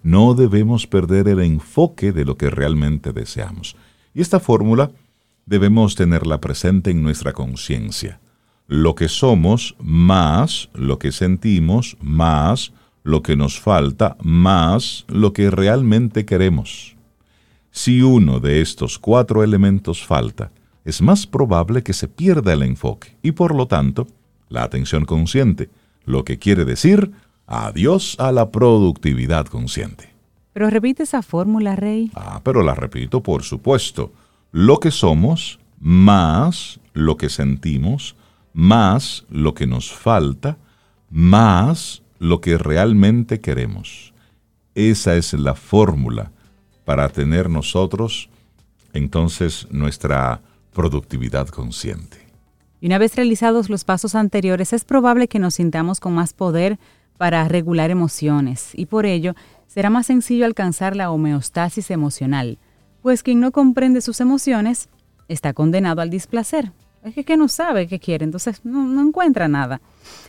no 0.02 0.34
debemos 0.34 0.86
perder 0.86 1.28
el 1.28 1.40
enfoque 1.40 2.12
de 2.12 2.24
lo 2.24 2.36
que 2.36 2.50
realmente 2.50 3.12
deseamos. 3.12 3.76
Y 4.14 4.20
esta 4.20 4.40
fórmula 4.40 4.90
debemos 5.44 5.96
tenerla 5.96 6.40
presente 6.40 6.90
en 6.90 7.02
nuestra 7.02 7.32
conciencia. 7.32 8.20
Lo 8.68 8.94
que 8.94 9.08
somos 9.08 9.74
más 9.80 10.68
lo 10.74 10.98
que 10.98 11.10
sentimos, 11.10 11.96
más 12.02 12.72
lo 13.02 13.22
que 13.22 13.34
nos 13.34 13.58
falta, 13.58 14.18
más 14.22 15.06
lo 15.08 15.32
que 15.32 15.50
realmente 15.50 16.26
queremos. 16.26 16.94
Si 17.70 18.02
uno 18.02 18.40
de 18.40 18.60
estos 18.60 18.98
cuatro 18.98 19.42
elementos 19.42 20.04
falta, 20.04 20.52
es 20.84 21.00
más 21.00 21.26
probable 21.26 21.82
que 21.82 21.94
se 21.94 22.08
pierda 22.08 22.52
el 22.52 22.62
enfoque 22.62 23.16
y 23.22 23.32
por 23.32 23.54
lo 23.54 23.66
tanto 23.66 24.06
la 24.50 24.64
atención 24.64 25.06
consciente, 25.06 25.70
lo 26.04 26.24
que 26.24 26.38
quiere 26.38 26.66
decir 26.66 27.10
adiós 27.46 28.16
a 28.18 28.32
la 28.32 28.50
productividad 28.50 29.46
consciente. 29.46 30.12
Pero 30.52 30.68
repite 30.68 31.04
esa 31.04 31.22
fórmula, 31.22 31.74
Rey. 31.74 32.10
Ah, 32.14 32.42
pero 32.44 32.62
la 32.62 32.74
repito, 32.74 33.22
por 33.22 33.44
supuesto. 33.44 34.12
Lo 34.52 34.78
que 34.78 34.90
somos 34.90 35.58
más 35.80 36.80
lo 36.92 37.16
que 37.16 37.30
sentimos, 37.30 38.16
más 38.58 39.24
lo 39.30 39.54
que 39.54 39.68
nos 39.68 39.92
falta, 39.92 40.58
más 41.10 42.02
lo 42.18 42.40
que 42.40 42.58
realmente 42.58 43.40
queremos. 43.40 44.12
Esa 44.74 45.14
es 45.14 45.32
la 45.32 45.54
fórmula 45.54 46.32
para 46.84 47.08
tener 47.08 47.48
nosotros 47.48 48.28
entonces 48.92 49.68
nuestra 49.70 50.40
productividad 50.72 51.46
consciente. 51.46 52.18
Y 52.80 52.86
una 52.88 52.98
vez 52.98 53.14
realizados 53.14 53.70
los 53.70 53.84
pasos 53.84 54.16
anteriores, 54.16 54.72
es 54.72 54.84
probable 54.84 55.28
que 55.28 55.38
nos 55.38 55.54
sintamos 55.54 56.00
con 56.00 56.14
más 56.14 56.32
poder 56.32 56.80
para 57.16 57.46
regular 57.46 57.92
emociones 57.92 58.70
y 58.74 58.86
por 58.86 59.06
ello 59.06 59.36
será 59.68 59.88
más 59.88 60.06
sencillo 60.06 60.44
alcanzar 60.44 60.96
la 60.96 61.12
homeostasis 61.12 61.92
emocional, 61.92 62.58
pues 63.02 63.22
quien 63.22 63.38
no 63.38 63.52
comprende 63.52 64.00
sus 64.00 64.20
emociones 64.20 64.88
está 65.28 65.52
condenado 65.52 66.00
al 66.00 66.10
displacer. 66.10 66.72
Es 67.14 67.24
que, 67.24 67.36
no 67.36 67.48
sabe 67.48 67.86
qué 67.86 67.98
quiere, 67.98 68.24
entonces 68.24 68.60
no, 68.64 68.86
no 68.86 69.02
encuentra 69.02 69.48
nada. 69.48 69.80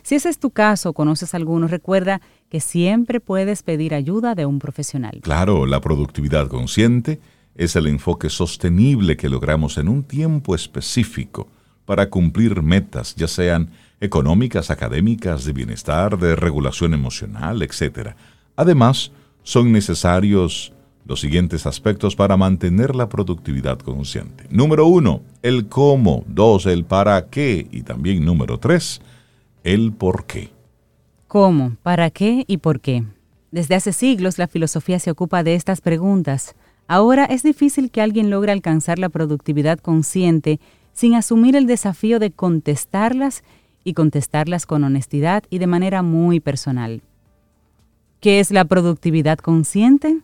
Si 0.02 0.14
ese 0.14 0.28
es 0.28 0.38
tu 0.38 0.50
caso, 0.50 0.92
conoces 0.92 1.34
alguno, 1.34 1.68
recuerda 1.68 2.20
que 2.48 2.60
siempre 2.60 3.20
puedes 3.20 3.62
pedir 3.62 3.94
ayuda 3.94 4.34
de 4.34 4.46
un 4.46 4.58
profesional. 4.58 5.20
Claro, 5.22 5.66
la 5.66 5.80
productividad 5.80 6.48
consciente 6.48 7.20
es 7.54 7.76
el 7.76 7.86
enfoque 7.86 8.30
sostenible 8.30 9.16
que 9.16 9.28
logramos 9.28 9.78
en 9.78 9.88
un 9.88 10.02
tiempo 10.02 10.54
específico 10.54 11.48
para 11.84 12.08
cumplir 12.08 12.62
metas, 12.62 13.14
ya 13.16 13.28
sean 13.28 13.70
económicas, 14.00 14.70
académicas, 14.70 15.44
de 15.44 15.52
bienestar, 15.52 16.18
de 16.18 16.36
regulación 16.36 16.94
emocional, 16.94 17.62
etc. 17.62 18.14
Además, 18.56 19.12
son 19.42 19.72
necesarios 19.72 20.72
los 21.10 21.20
siguientes 21.20 21.66
aspectos 21.66 22.14
para 22.14 22.36
mantener 22.36 22.94
la 22.94 23.08
productividad 23.08 23.80
consciente. 23.80 24.44
Número 24.48 24.86
uno, 24.86 25.22
el 25.42 25.66
cómo. 25.66 26.22
Dos, 26.28 26.66
el 26.66 26.84
para 26.84 27.26
qué. 27.26 27.66
Y 27.72 27.82
también 27.82 28.24
número 28.24 28.58
tres, 28.58 29.00
el 29.64 29.92
por 29.92 30.24
qué. 30.26 30.50
¿Cómo? 31.26 31.72
¿Para 31.82 32.10
qué? 32.10 32.44
¿Y 32.46 32.58
por 32.58 32.78
qué? 32.78 33.02
Desde 33.50 33.74
hace 33.74 33.92
siglos 33.92 34.38
la 34.38 34.46
filosofía 34.46 35.00
se 35.00 35.10
ocupa 35.10 35.42
de 35.42 35.56
estas 35.56 35.80
preguntas. 35.80 36.54
Ahora 36.86 37.24
es 37.24 37.42
difícil 37.42 37.90
que 37.90 38.02
alguien 38.02 38.30
logre 38.30 38.52
alcanzar 38.52 39.00
la 39.00 39.08
productividad 39.08 39.80
consciente 39.80 40.60
sin 40.92 41.16
asumir 41.16 41.56
el 41.56 41.66
desafío 41.66 42.20
de 42.20 42.30
contestarlas 42.30 43.42
y 43.82 43.94
contestarlas 43.94 44.64
con 44.64 44.84
honestidad 44.84 45.42
y 45.50 45.58
de 45.58 45.66
manera 45.66 46.02
muy 46.02 46.38
personal. 46.38 47.02
¿Qué 48.20 48.38
es 48.38 48.52
la 48.52 48.64
productividad 48.64 49.38
consciente? 49.38 50.20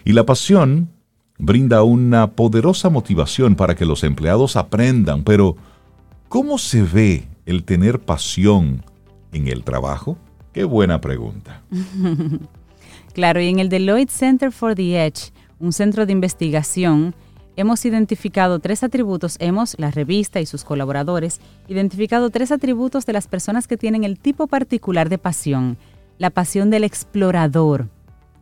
Y 0.07 0.13
la 0.13 0.25
pasión 0.25 0.89
brinda 1.39 1.83
una 1.85 2.33
poderosa 2.33 2.91
motivación 2.91 3.55
para 3.55 3.75
que 3.75 3.87
los 3.87 4.05
empleados 4.05 4.57
aprendan, 4.57 5.23
pero 5.23 5.57
¿cómo 6.29 6.59
se 6.59 6.83
ve 6.83 7.29
el 7.47 7.65
tener 7.65 8.01
pasión 8.01 8.85
en 9.33 9.49
el 9.49 9.65
trabajo? 9.65 10.19
Qué 10.53 10.65
buena 10.65 11.01
pregunta. 11.01 11.63
claro, 13.15 13.41
y 13.41 13.49
en 13.49 13.61
el 13.61 13.69
Deloitte 13.69 14.11
Center 14.11 14.51
for 14.51 14.75
the 14.75 15.07
Edge, 15.07 15.33
un 15.61 15.73
centro 15.73 16.07
de 16.07 16.13
investigación, 16.13 17.15
hemos 17.57 17.85
identificado 17.85 18.59
tres 18.59 18.83
atributos, 18.83 19.37
hemos, 19.41 19.77
la 19.79 19.91
revista 19.91 20.41
y 20.41 20.47
sus 20.47 20.65
colaboradores, 20.65 21.41
identificado 21.69 22.31
tres 22.31 22.53
atributos 22.53 23.07
de 23.07 23.13
las 23.13 23.29
personas 23.29 23.67
que 23.67 23.77
tienen 23.77 24.05
el 24.05 24.19
tipo 24.19 24.47
particular 24.47 25.09
de 25.09 25.19
pasión, 25.19 25.77
la 26.19 26.31
pasión 26.31 26.71
del 26.71 26.85
explorador, 26.85 27.89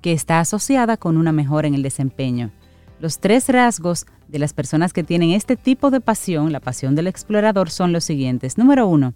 que 0.00 0.12
está 0.12 0.40
asociada 0.40 0.96
con 0.96 1.16
una 1.16 1.32
mejora 1.32 1.68
en 1.68 1.74
el 1.74 1.82
desempeño. 1.82 2.50
Los 2.98 3.18
tres 3.18 3.48
rasgos 3.50 4.06
de 4.26 4.38
las 4.38 4.54
personas 4.54 4.92
que 4.94 5.04
tienen 5.04 5.32
este 5.32 5.56
tipo 5.56 5.90
de 5.90 6.00
pasión, 6.00 6.50
la 6.50 6.60
pasión 6.60 6.94
del 6.94 7.08
explorador, 7.08 7.70
son 7.70 7.92
los 7.92 8.04
siguientes. 8.04 8.56
Número 8.56 8.86
uno, 8.86 9.12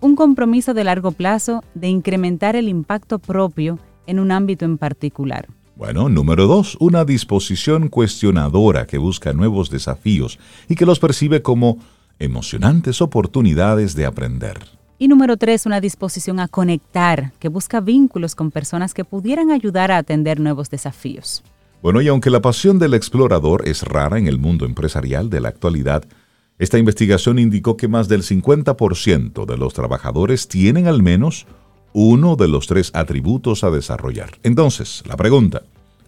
un 0.00 0.16
compromiso 0.16 0.74
de 0.74 0.84
largo 0.84 1.12
plazo 1.12 1.62
de 1.74 1.88
incrementar 1.88 2.56
el 2.56 2.68
impacto 2.68 3.20
propio 3.20 3.78
en 4.06 4.18
un 4.18 4.32
ámbito 4.32 4.64
en 4.64 4.78
particular. 4.78 5.46
Bueno, 5.76 6.08
número 6.08 6.46
dos, 6.46 6.76
una 6.80 7.04
disposición 7.04 7.88
cuestionadora 7.88 8.86
que 8.86 8.98
busca 8.98 9.32
nuevos 9.32 9.70
desafíos 9.70 10.38
y 10.68 10.74
que 10.74 10.86
los 10.86 10.98
percibe 10.98 11.40
como 11.40 11.78
emocionantes 12.18 13.00
oportunidades 13.00 13.94
de 13.94 14.06
aprender. 14.06 14.58
Y 14.98 15.08
número 15.08 15.36
tres, 15.36 15.66
una 15.66 15.80
disposición 15.80 16.38
a 16.38 16.48
conectar, 16.48 17.32
que 17.38 17.48
busca 17.48 17.80
vínculos 17.80 18.34
con 18.34 18.50
personas 18.50 18.92
que 18.92 19.04
pudieran 19.04 19.50
ayudar 19.50 19.90
a 19.90 19.98
atender 19.98 20.38
nuevos 20.38 20.70
desafíos. 20.70 21.42
Bueno, 21.84 22.00
y 22.00 22.08
aunque 22.08 22.30
la 22.30 22.40
pasión 22.40 22.78
del 22.78 22.94
explorador 22.94 23.68
es 23.68 23.82
rara 23.82 24.16
en 24.16 24.26
el 24.26 24.38
mundo 24.38 24.64
empresarial 24.64 25.28
de 25.28 25.40
la 25.40 25.50
actualidad, 25.50 26.02
esta 26.58 26.78
investigación 26.78 27.38
indicó 27.38 27.76
que 27.76 27.88
más 27.88 28.08
del 28.08 28.22
50% 28.22 29.44
de 29.44 29.58
los 29.58 29.74
trabajadores 29.74 30.48
tienen 30.48 30.86
al 30.86 31.02
menos 31.02 31.46
uno 31.92 32.36
de 32.36 32.48
los 32.48 32.68
tres 32.68 32.90
atributos 32.94 33.64
a 33.64 33.70
desarrollar. 33.70 34.30
Entonces, 34.44 35.02
la 35.06 35.18
pregunta, 35.18 35.60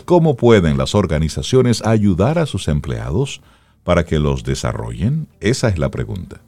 ¿cómo 0.06 0.34
pueden 0.34 0.78
las 0.78 0.94
organizaciones 0.94 1.84
ayudar 1.84 2.38
a 2.38 2.46
sus 2.46 2.68
empleados 2.68 3.42
para 3.84 4.06
que 4.06 4.18
los 4.18 4.44
desarrollen? 4.44 5.28
Esa 5.40 5.68
es 5.68 5.78
la 5.78 5.90
pregunta. 5.90 6.40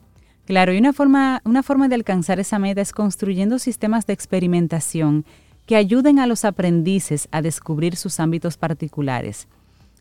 Claro, 0.46 0.72
y 0.72 0.78
una 0.78 0.94
forma, 0.94 1.42
una 1.44 1.62
forma 1.62 1.88
de 1.88 1.96
alcanzar 1.96 2.40
esa 2.40 2.58
meta 2.58 2.80
es 2.80 2.92
construyendo 2.92 3.58
sistemas 3.58 4.06
de 4.06 4.14
experimentación 4.14 5.26
que 5.68 5.76
ayuden 5.76 6.18
a 6.18 6.26
los 6.26 6.46
aprendices 6.46 7.28
a 7.30 7.42
descubrir 7.42 7.96
sus 7.96 8.20
ámbitos 8.20 8.56
particulares. 8.56 9.48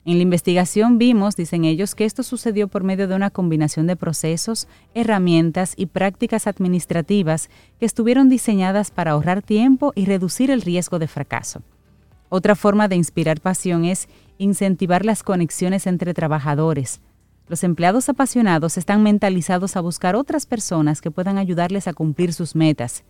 En 0.05 0.15
la 0.15 0.23
investigación 0.23 0.97
vimos, 0.97 1.35
dicen 1.35 1.65
ellos, 1.65 1.93
que 1.93 2.05
esto 2.05 2.23
sucedió 2.23 2.69
por 2.69 2.85
medio 2.85 3.09
de 3.09 3.15
una 3.15 3.31
combinación 3.31 3.85
de 3.85 3.97
procesos, 3.97 4.69
herramientas 4.93 5.73
y 5.75 5.87
prácticas 5.87 6.47
administrativas 6.47 7.49
que 7.81 7.85
estuvieron 7.85 8.29
diseñadas 8.29 8.91
para 8.91 9.11
ahorrar 9.11 9.41
tiempo 9.41 9.91
y 9.93 10.05
reducir 10.05 10.51
el 10.51 10.61
riesgo 10.61 10.99
de 10.99 11.09
fracaso. 11.09 11.61
Otra 12.29 12.55
forma 12.55 12.87
de 12.87 12.95
inspirar 12.95 13.41
pasión 13.41 13.83
es 13.83 14.07
incentivar 14.37 15.03
las 15.03 15.21
conexiones 15.21 15.85
entre 15.85 16.13
trabajadores. 16.13 17.01
Los 17.49 17.65
empleados 17.65 18.07
apasionados 18.07 18.77
están 18.77 19.03
mentalizados 19.03 19.75
a 19.75 19.81
buscar 19.81 20.15
otras 20.15 20.45
personas 20.45 21.01
que 21.01 21.11
puedan 21.11 21.37
ayudarles 21.37 21.89
a 21.89 21.93
cumplir 21.93 22.31
sus 22.31 22.55
metas. 22.55 23.03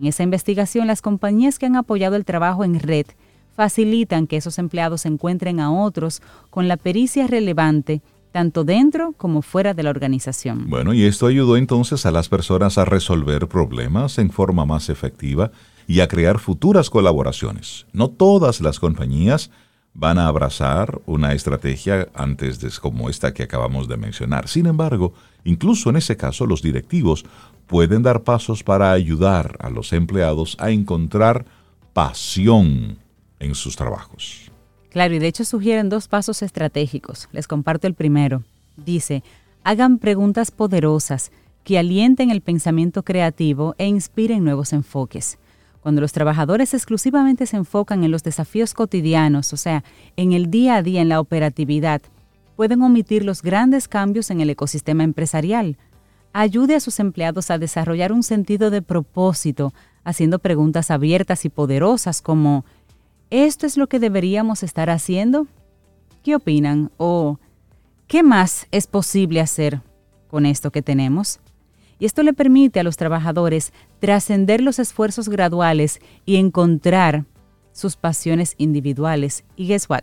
En 0.00 0.06
esa 0.06 0.22
investigación, 0.22 0.86
las 0.86 1.02
compañías 1.02 1.58
que 1.58 1.66
han 1.66 1.76
apoyado 1.76 2.16
el 2.16 2.24
trabajo 2.24 2.64
en 2.64 2.80
red 2.80 3.06
facilitan 3.54 4.26
que 4.26 4.36
esos 4.36 4.58
empleados 4.58 5.06
encuentren 5.06 5.60
a 5.60 5.72
otros 5.72 6.20
con 6.50 6.66
la 6.66 6.76
pericia 6.76 7.26
relevante 7.26 8.02
tanto 8.32 8.64
dentro 8.64 9.12
como 9.16 9.42
fuera 9.42 9.74
de 9.74 9.84
la 9.84 9.90
organización. 9.90 10.68
Bueno, 10.68 10.92
y 10.92 11.04
esto 11.04 11.28
ayudó 11.28 11.56
entonces 11.56 12.04
a 12.04 12.10
las 12.10 12.28
personas 12.28 12.78
a 12.78 12.84
resolver 12.84 13.46
problemas 13.46 14.18
en 14.18 14.30
forma 14.30 14.66
más 14.66 14.88
efectiva 14.88 15.52
y 15.86 16.00
a 16.00 16.08
crear 16.08 16.40
futuras 16.40 16.90
colaboraciones. 16.90 17.86
No 17.92 18.08
todas 18.08 18.60
las 18.60 18.80
compañías 18.80 19.52
van 19.94 20.18
a 20.18 20.26
abrazar 20.26 21.00
una 21.06 21.32
estrategia 21.32 22.08
antes 22.14 22.60
de 22.60 22.70
como 22.80 23.08
esta 23.08 23.32
que 23.32 23.44
acabamos 23.44 23.88
de 23.88 23.96
mencionar. 23.96 24.48
Sin 24.48 24.66
embargo, 24.66 25.14
incluso 25.44 25.90
en 25.90 25.96
ese 25.96 26.16
caso 26.16 26.46
los 26.46 26.62
directivos 26.62 27.24
pueden 27.66 28.02
dar 28.02 28.22
pasos 28.22 28.62
para 28.62 28.92
ayudar 28.92 29.56
a 29.60 29.70
los 29.70 29.92
empleados 29.92 30.56
a 30.58 30.70
encontrar 30.70 31.46
pasión 31.92 32.98
en 33.38 33.54
sus 33.54 33.76
trabajos. 33.76 34.50
Claro, 34.90 35.14
y 35.14 35.18
de 35.18 35.28
hecho 35.28 35.44
sugieren 35.44 35.88
dos 35.88 36.08
pasos 36.08 36.42
estratégicos. 36.42 37.28
Les 37.32 37.48
comparto 37.48 37.86
el 37.86 37.94
primero. 37.94 38.42
Dice, 38.76 39.22
hagan 39.62 39.98
preguntas 39.98 40.50
poderosas 40.50 41.30
que 41.62 41.78
alienten 41.78 42.30
el 42.30 42.42
pensamiento 42.42 43.02
creativo 43.02 43.74
e 43.78 43.86
inspiren 43.86 44.44
nuevos 44.44 44.72
enfoques. 44.72 45.38
Cuando 45.84 46.00
los 46.00 46.12
trabajadores 46.12 46.72
exclusivamente 46.72 47.44
se 47.44 47.58
enfocan 47.58 48.04
en 48.04 48.10
los 48.10 48.22
desafíos 48.22 48.72
cotidianos, 48.72 49.52
o 49.52 49.58
sea, 49.58 49.84
en 50.16 50.32
el 50.32 50.50
día 50.50 50.76
a 50.76 50.82
día, 50.82 51.02
en 51.02 51.10
la 51.10 51.20
operatividad, 51.20 52.00
pueden 52.56 52.80
omitir 52.80 53.22
los 53.22 53.42
grandes 53.42 53.86
cambios 53.86 54.30
en 54.30 54.40
el 54.40 54.48
ecosistema 54.48 55.04
empresarial. 55.04 55.76
Ayude 56.32 56.74
a 56.74 56.80
sus 56.80 57.00
empleados 57.00 57.50
a 57.50 57.58
desarrollar 57.58 58.12
un 58.12 58.22
sentido 58.22 58.70
de 58.70 58.80
propósito, 58.80 59.74
haciendo 60.04 60.38
preguntas 60.38 60.90
abiertas 60.90 61.44
y 61.44 61.50
poderosas 61.50 62.22
como 62.22 62.64
¿esto 63.28 63.66
es 63.66 63.76
lo 63.76 63.86
que 63.86 64.00
deberíamos 64.00 64.62
estar 64.62 64.88
haciendo? 64.88 65.46
¿Qué 66.22 66.34
opinan? 66.34 66.92
¿O 66.96 67.38
qué 68.06 68.22
más 68.22 68.68
es 68.70 68.86
posible 68.86 69.42
hacer 69.42 69.82
con 70.28 70.46
esto 70.46 70.72
que 70.72 70.80
tenemos? 70.80 71.40
Y 72.04 72.06
esto 72.06 72.22
le 72.22 72.34
permite 72.34 72.80
a 72.80 72.82
los 72.82 72.98
trabajadores 72.98 73.72
trascender 73.98 74.60
los 74.60 74.78
esfuerzos 74.78 75.30
graduales 75.30 76.02
y 76.26 76.36
encontrar 76.36 77.24
sus 77.72 77.96
pasiones 77.96 78.56
individuales. 78.58 79.46
Y 79.56 79.68
guess 79.68 79.88
what? 79.88 80.02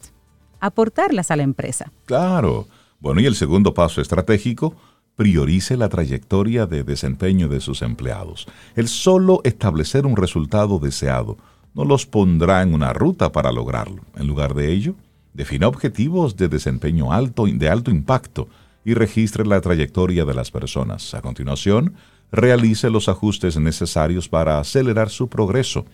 Aportarlas 0.60 1.30
a 1.30 1.36
la 1.36 1.44
empresa. 1.44 1.92
Claro. 2.06 2.66
Bueno, 3.00 3.22
y 3.22 3.28
el 3.28 3.36
segundo 3.36 3.76
paso 3.76 4.02
estratégico, 4.02 4.74
priorice 5.16 5.78
la 5.78 5.90
trayectoria 5.90 6.66
de 6.66 6.84
desempeño 6.84 7.48
de 7.50 7.60
sus 7.60 7.84
empleados. 7.84 8.48
El 8.76 8.88
solo 8.88 9.42
establecer 9.44 10.08
un 10.08 10.16
resultado 10.16 10.80
deseado 10.80 11.38
no 11.76 11.86
los 11.86 12.08
pondrá 12.08 12.64
en 12.64 12.74
una 12.74 12.94
ruta 12.94 13.32
para 13.32 13.52
lograrlo. 13.52 14.02
En 14.16 14.26
lugar 14.26 14.56
de 14.56 14.72
ello, 14.72 14.96
defina 15.36 15.68
objetivos 15.68 16.36
de 16.36 16.48
desempeño 16.48 17.14
alto, 17.14 17.46
de 17.46 17.70
alto 17.70 17.92
impacto 17.92 18.48
y 18.84 18.94
registre 18.94 19.46
la 19.46 19.62
trayectoria 19.62 20.26
de 20.26 20.34
las 20.34 20.52
personas. 20.52 21.13
A 21.13 21.22
continuación, 21.22 21.96
realice 22.32 22.89
los 22.89 23.10
ajustes 23.10 23.58
necesarios 23.60 24.30
para 24.30 24.60
acelerar 24.60 25.10
su 25.10 25.28
progreso. 25.28 25.86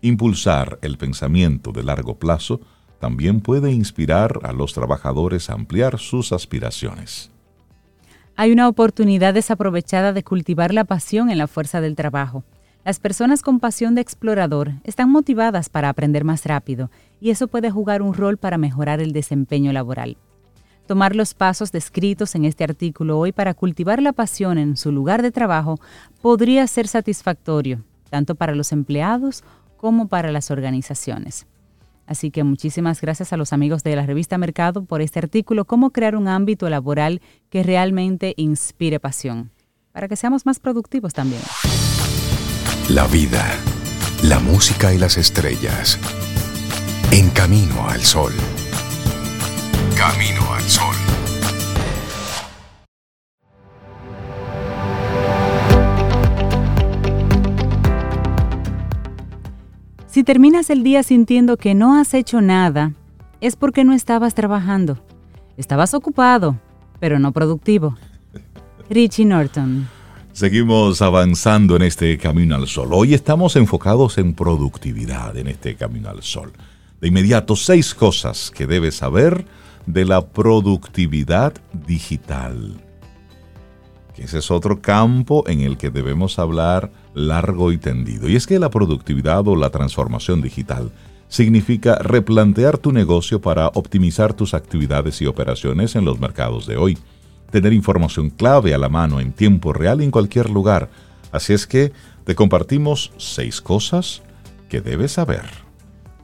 Impulsar 0.00 0.78
el 0.82 0.96
pensamiento 0.96 1.72
de 1.72 1.82
largo 1.82 2.18
plazo 2.18 2.60
también 3.00 3.40
puede 3.40 3.72
inspirar 3.72 4.40
a 4.42 4.52
los 4.52 4.74
trabajadores 4.74 5.50
a 5.50 5.54
ampliar 5.54 5.98
sus 5.98 6.32
aspiraciones. 6.32 7.30
Hay 8.36 8.52
una 8.52 8.68
oportunidad 8.68 9.34
desaprovechada 9.34 10.12
de 10.12 10.22
cultivar 10.22 10.72
la 10.72 10.84
pasión 10.84 11.30
en 11.30 11.38
la 11.38 11.48
fuerza 11.48 11.80
del 11.80 11.96
trabajo. 11.96 12.44
Las 12.84 13.00
personas 13.00 13.42
con 13.42 13.58
pasión 13.58 13.94
de 13.94 14.00
explorador 14.00 14.74
están 14.84 15.10
motivadas 15.10 15.68
para 15.68 15.88
aprender 15.88 16.24
más 16.24 16.46
rápido 16.46 16.90
y 17.20 17.30
eso 17.30 17.48
puede 17.48 17.70
jugar 17.70 18.00
un 18.00 18.14
rol 18.14 18.36
para 18.36 18.56
mejorar 18.56 19.00
el 19.00 19.12
desempeño 19.12 19.72
laboral. 19.72 20.16
Tomar 20.88 21.14
los 21.14 21.34
pasos 21.34 21.70
descritos 21.70 22.34
en 22.34 22.46
este 22.46 22.64
artículo 22.64 23.18
hoy 23.18 23.30
para 23.30 23.52
cultivar 23.52 24.00
la 24.00 24.14
pasión 24.14 24.56
en 24.56 24.78
su 24.78 24.90
lugar 24.90 25.20
de 25.20 25.30
trabajo 25.30 25.78
podría 26.22 26.66
ser 26.66 26.88
satisfactorio, 26.88 27.84
tanto 28.08 28.36
para 28.36 28.54
los 28.54 28.72
empleados 28.72 29.44
como 29.76 30.08
para 30.08 30.32
las 30.32 30.50
organizaciones. 30.50 31.46
Así 32.06 32.30
que 32.30 32.42
muchísimas 32.42 33.02
gracias 33.02 33.34
a 33.34 33.36
los 33.36 33.52
amigos 33.52 33.82
de 33.82 33.96
la 33.96 34.06
revista 34.06 34.38
Mercado 34.38 34.82
por 34.82 35.02
este 35.02 35.18
artículo, 35.18 35.66
Cómo 35.66 35.90
crear 35.90 36.16
un 36.16 36.26
ámbito 36.26 36.70
laboral 36.70 37.20
que 37.50 37.62
realmente 37.62 38.32
inspire 38.38 38.98
pasión, 38.98 39.50
para 39.92 40.08
que 40.08 40.16
seamos 40.16 40.46
más 40.46 40.58
productivos 40.58 41.12
también. 41.12 41.42
La 42.88 43.06
vida, 43.08 43.44
la 44.22 44.38
música 44.38 44.94
y 44.94 44.96
las 44.96 45.18
estrellas. 45.18 45.98
En 47.12 47.28
camino 47.28 47.86
al 47.90 48.00
sol. 48.00 48.32
Camino 49.98 50.54
al 50.54 50.62
sol. 50.62 50.94
Si 60.06 60.22
terminas 60.22 60.70
el 60.70 60.84
día 60.84 61.02
sintiendo 61.02 61.56
que 61.56 61.74
no 61.74 61.98
has 61.98 62.14
hecho 62.14 62.40
nada, 62.40 62.92
es 63.40 63.56
porque 63.56 63.82
no 63.82 63.92
estabas 63.92 64.34
trabajando. 64.34 65.02
Estabas 65.56 65.94
ocupado, 65.94 66.60
pero 67.00 67.18
no 67.18 67.32
productivo. 67.32 67.98
Richie 68.88 69.24
Norton. 69.24 69.88
Seguimos 70.32 71.02
avanzando 71.02 71.74
en 71.74 71.82
este 71.82 72.16
camino 72.18 72.54
al 72.54 72.68
sol. 72.68 72.90
Hoy 72.92 73.14
estamos 73.14 73.56
enfocados 73.56 74.16
en 74.18 74.34
productividad 74.34 75.36
en 75.36 75.48
este 75.48 75.74
camino 75.74 76.08
al 76.08 76.22
sol. 76.22 76.52
De 77.00 77.08
inmediato, 77.08 77.56
seis 77.56 77.96
cosas 77.96 78.52
que 78.54 78.68
debes 78.68 78.94
saber 78.94 79.44
de 79.88 80.04
la 80.04 80.20
productividad 80.26 81.54
digital. 81.86 82.78
ese 84.18 84.38
es 84.38 84.50
otro 84.50 84.82
campo 84.82 85.44
en 85.46 85.60
el 85.60 85.78
que 85.78 85.90
debemos 85.90 86.38
hablar 86.38 86.90
largo 87.14 87.72
y 87.72 87.78
tendido. 87.78 88.28
Y 88.28 88.36
es 88.36 88.46
que 88.46 88.58
la 88.58 88.68
productividad 88.68 89.46
o 89.48 89.56
la 89.56 89.70
transformación 89.70 90.42
digital 90.42 90.90
significa 91.28 91.96
replantear 91.96 92.76
tu 92.76 92.92
negocio 92.92 93.40
para 93.40 93.68
optimizar 93.68 94.34
tus 94.34 94.52
actividades 94.52 95.22
y 95.22 95.26
operaciones 95.26 95.96
en 95.96 96.04
los 96.04 96.20
mercados 96.20 96.66
de 96.66 96.76
hoy. 96.76 96.98
Tener 97.50 97.72
información 97.72 98.28
clave 98.28 98.74
a 98.74 98.78
la 98.78 98.90
mano 98.90 99.20
en 99.20 99.32
tiempo 99.32 99.72
real 99.72 100.02
en 100.02 100.10
cualquier 100.10 100.50
lugar. 100.50 100.90
Así 101.32 101.54
es 101.54 101.66
que 101.66 101.92
te 102.24 102.34
compartimos 102.34 103.12
seis 103.16 103.62
cosas 103.62 104.20
que 104.68 104.82
debes 104.82 105.12
saber. 105.12 105.67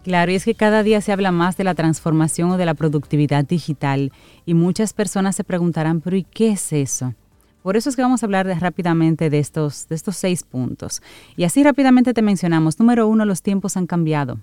Claro, 0.05 0.31
y 0.31 0.35
es 0.35 0.45
que 0.45 0.55
cada 0.55 0.83
día 0.83 1.01
se 1.01 1.13
habla 1.13 1.33
más 1.33 1.57
de 1.57 1.65
la 1.65 1.75
transformación 1.75 2.51
o 2.51 2.57
de 2.59 2.67
la 2.67 2.75
productividad 2.75 3.43
digital 3.43 4.13
y 4.45 4.53
muchas 4.53 4.93
personas 4.93 5.35
se 5.35 5.45
preguntarán, 5.45 6.03
pero 6.03 6.15
¿y 6.15 6.25
qué 6.25 6.51
es 6.51 6.75
eso? 6.75 7.15
Por 7.63 7.79
eso 7.79 7.89
es 7.89 7.97
que 7.97 8.03
vamos 8.03 8.23
a 8.23 8.27
hablar 8.27 8.47
rápidamente 8.61 9.31
de 9.31 9.39
estos, 9.39 9.89
de 9.89 9.95
estos 9.95 10.17
seis 10.17 10.43
puntos. 10.43 11.01
Y 11.39 11.45
así 11.45 11.65
rápidamente 11.65 12.13
te 12.13 12.21
mencionamos. 12.21 12.79
Número 12.79 13.09
uno, 13.09 13.25
los 13.25 13.41
tiempos 13.41 13.79
han 13.79 13.87
cambiado. 13.87 14.41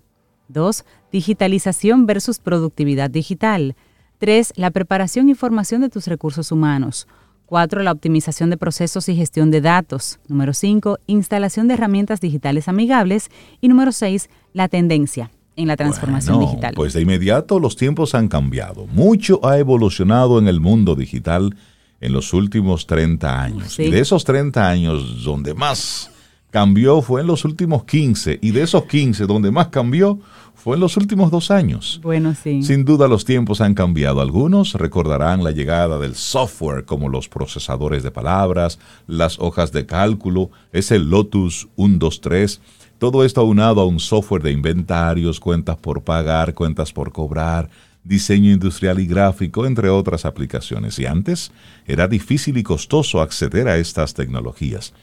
Dos, 0.48 0.84
digitalización 1.12 2.08
versus 2.08 2.40
productividad 2.40 3.12
digital. 3.12 3.76
Tres, 4.18 4.54
la 4.56 4.72
preparación 4.72 5.30
y 5.30 5.36
formación 5.36 5.82
de 5.82 5.90
tus 5.90 6.08
recursos 6.08 6.52
humanos. 6.52 7.08
Cuatro, 7.46 7.84
la 7.84 7.92
optimización 7.92 8.50
de 8.50 8.58
procesos 8.58 9.08
y 9.10 9.16
gestión 9.16 9.52
de 9.52 9.62
datos. 9.62 10.20
Número 10.28 10.56
cinco, 10.56 10.98
instalación 11.06 11.68
de 11.68 11.76
herramientas 11.76 12.20
digitales 12.20 12.68
amigables. 12.68 13.30
Y 13.62 13.68
número 13.68 13.92
seis, 13.92 14.28
la 14.54 14.68
tendencia 14.68 15.30
en 15.56 15.68
la 15.68 15.76
transformación 15.76 16.40
digital. 16.40 16.74
Pues 16.76 16.94
de 16.94 17.02
inmediato 17.02 17.60
los 17.60 17.76
tiempos 17.76 18.16
han 18.16 18.28
cambiado. 18.28 18.88
Mucho 18.88 19.46
ha 19.46 19.58
evolucionado 19.58 20.40
en 20.40 20.48
el 20.48 20.60
mundo 20.60 20.96
digital 20.96 21.56
en 22.00 22.14
los 22.14 22.34
últimos 22.34 22.88
30 22.88 23.42
años. 23.42 23.80
Y 23.80 23.92
de 23.92 24.00
esos 24.00 24.24
30 24.24 24.68
años, 24.68 25.24
donde 25.24 25.54
más 25.54 26.12
cambió 26.50 27.02
fue 27.02 27.22
en 27.22 27.28
los 27.28 27.46
últimos 27.46 27.86
15. 27.86 28.40
Y 28.42 28.52
de 28.52 28.64
esos 28.64 28.86
15, 28.86 29.26
donde 29.26 29.52
más 29.52 29.68
cambió 29.68 30.20
fue 30.54 30.76
en 30.76 30.82
los 30.82 30.98
últimos 30.98 31.32
dos 31.32 31.50
años. 31.50 32.00
Bueno, 32.04 32.36
sí. 32.36 32.62
Sin 32.62 32.86
duda 32.86 33.08
los 33.08 33.26
tiempos 33.26 33.62
han 33.62 33.74
cambiado. 33.74 34.22
Algunos 34.22 34.74
recordarán 34.74 35.44
la 35.44 35.52
llegada 35.52 35.98
del 35.98 36.16
software 36.16 36.86
como 36.86 37.10
los 37.10 37.30
procesadores 37.30 38.04
de 38.04 38.12
palabras, 38.12 38.78
las 39.08 39.40
hojas 39.40 39.72
de 39.72 39.86
cálculo, 39.86 40.52
ese 40.72 41.00
Lotus 41.00 41.68
123. 41.78 42.62
Todo 43.02 43.26
esto 43.26 43.42
aunado 43.42 43.82
a 43.82 43.86
un 43.88 44.00
software 44.00 44.44
de 44.44 44.52
inventarios, 44.52 45.40
cuentas 45.40 45.76
por 45.76 46.04
pagar, 46.04 46.54
cuentas 46.54 46.94
por 46.94 47.12
cobrar, 47.12 47.68
diseño 48.04 48.52
industrial 48.52 49.00
y 49.00 49.08
gráfico, 49.08 49.66
entre 49.66 49.90
otras 49.90 50.24
aplicaciones. 50.24 51.00
Y 51.00 51.08
antes 51.08 51.52
era 51.88 52.08
difícil 52.08 52.60
y 52.60 52.62
costoso 52.62 53.20
acceder 53.20 53.68
a 53.68 53.78
estas 53.78 54.14
tecnologías. 54.14 54.94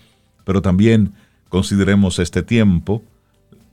Pero 0.44 0.62
también 0.62 1.12
consideremos 1.48 2.20
este 2.20 2.44
tiempo 2.44 3.02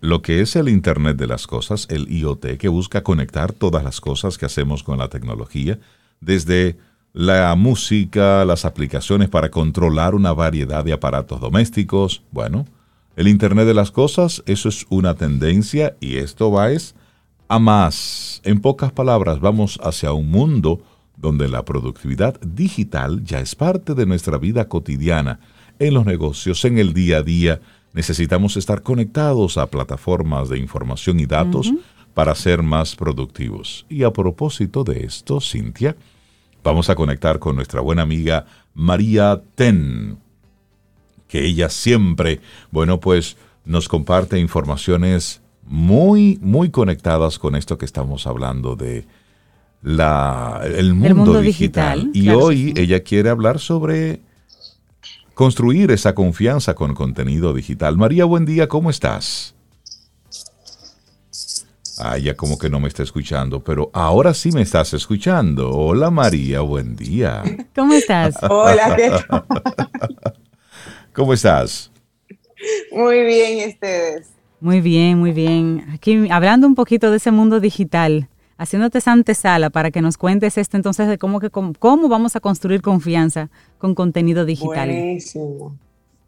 lo 0.01 0.23
que 0.23 0.41
es 0.41 0.55
el 0.55 0.69
Internet 0.69 1.17
de 1.17 1.27
las 1.27 1.45
Cosas, 1.45 1.85
el 1.91 2.11
IoT, 2.11 2.57
que 2.57 2.67
busca 2.67 3.03
conectar 3.03 3.53
todas 3.53 3.83
las 3.83 4.01
cosas 4.01 4.39
que 4.39 4.47
hacemos 4.47 4.81
con 4.81 4.97
la 4.97 5.09
tecnología, 5.09 5.77
desde 6.19 6.77
la 7.13 7.53
música, 7.53 8.43
las 8.43 8.65
aplicaciones 8.65 9.29
para 9.29 9.51
controlar 9.51 10.15
una 10.15 10.33
variedad 10.33 10.83
de 10.83 10.93
aparatos 10.93 11.39
domésticos. 11.39 12.23
Bueno, 12.31 12.65
el 13.15 13.28
Internet 13.28 13.65
de 13.65 13.73
las 13.73 13.91
Cosas, 13.91 14.43
eso 14.45 14.69
es 14.69 14.86
una 14.89 15.15
tendencia 15.15 15.95
y 15.99 16.17
esto 16.17 16.51
va 16.51 16.71
es 16.71 16.95
a 17.47 17.60
más. 17.60 18.41
En 18.43 18.60
pocas 18.60 18.91
palabras, 18.91 19.39
vamos 19.39 19.80
hacia 19.84 20.12
un 20.12 20.30
mundo 20.30 20.82
donde 21.17 21.47
la 21.47 21.63
productividad 21.63 22.39
digital 22.41 23.23
ya 23.23 23.39
es 23.39 23.56
parte 23.56 23.93
de 23.93 24.06
nuestra 24.06 24.38
vida 24.38 24.67
cotidiana, 24.67 25.39
en 25.80 25.93
los 25.93 26.06
negocios, 26.06 26.63
en 26.65 26.78
el 26.78 26.93
día 26.93 27.17
a 27.17 27.23
día. 27.23 27.62
Necesitamos 27.93 28.58
estar 28.58 28.82
conectados 28.82 29.58
a 29.58 29.67
plataformas 29.67 30.49
de 30.49 30.58
información 30.58 31.19
y 31.19 31.25
datos 31.25 31.73
para 32.13 32.36
ser 32.36 32.63
más 32.63 32.95
productivos. 32.95 33.86
Y 33.89 34.04
a 34.04 34.12
propósito 34.12 34.84
de 34.84 35.06
esto, 35.06 35.39
Cintia, 35.39 35.95
vamos 36.63 36.89
a 36.89 36.95
conectar 36.95 37.39
con 37.39 37.56
nuestra 37.56 37.82
buena 37.82 38.01
amiga 38.01 38.45
María 38.73 39.41
Ten, 39.56 40.17
que 41.35 41.45
ella 41.45 41.69
siempre, 41.69 42.39
bueno, 42.71 43.01
pues 43.01 43.35
nos 43.65 43.89
comparte 43.89 44.39
informaciones 44.39 45.41
muy, 45.65 46.39
muy 46.41 46.69
conectadas 46.69 47.39
con 47.39 47.57
esto 47.57 47.77
que 47.77 47.83
estamos 47.83 48.25
hablando 48.25 48.77
de 48.77 49.05
la, 49.81 50.61
el, 50.63 50.93
mundo, 50.93 51.41
digital. 51.41 52.09
Y 52.13 52.29
hoy 52.29 52.73
ella 52.77 53.03
quiere 53.03 53.29
hablar 53.29 53.59
sobre 53.59 54.21
construir 55.33 55.91
esa 55.91 56.15
confianza 56.15 56.73
con 56.73 56.93
contenido 56.93 57.53
digital. 57.53 57.97
María, 57.97 58.23
buen 58.23 58.45
día, 58.45 58.69
¿cómo 58.69 58.89
estás? 58.89 59.55
Ah, 61.97 62.17
ya 62.17 62.35
como 62.35 62.57
que 62.57 62.69
no 62.69 62.79
me 62.79 62.87
está 62.87 63.03
escuchando, 63.03 63.61
pero 63.61 63.89
ahora 63.93 64.33
sí 64.33 64.53
me 64.53 64.61
estás 64.61 64.93
escuchando. 64.93 65.69
Hola 65.69 66.11
María, 66.11 66.61
buen 66.61 66.95
día. 66.95 67.43
¿Cómo 67.75 67.93
estás? 67.93 68.35
Hola, 68.49 68.95
¿qué 68.95 69.11
¿Cómo 71.15 71.32
estás? 71.32 71.89
Muy 72.91 73.23
bien, 73.23 73.69
ustedes. 73.69 74.28
Muy 74.60 74.82
bien, 74.82 75.17
muy 75.17 75.32
bien. 75.32 75.86
Aquí 75.93 76.30
hablando 76.30 76.67
un 76.67 76.75
poquito 76.75 77.10
de 77.10 77.17
ese 77.17 77.32
mundo 77.32 77.62
digital, 77.62 78.28
haciéndote 78.58 78.97
esa 78.97 79.13
antesala 79.13 79.69
para 79.69 79.91
que 79.91 80.01
nos 80.01 80.17
cuentes 80.17 80.58
esto 80.58 80.75
entonces 80.75 81.08
de 81.08 81.17
cómo, 81.17 81.39
que, 81.39 81.49
cómo 81.49 82.10
vamos 82.10 82.36
a 82.36 82.41
construir 82.41 82.82
confianza 82.82 83.49
con 83.78 83.95
contenido 83.95 84.43
digital. 84.43 84.89
Buenísimo. 84.89 85.78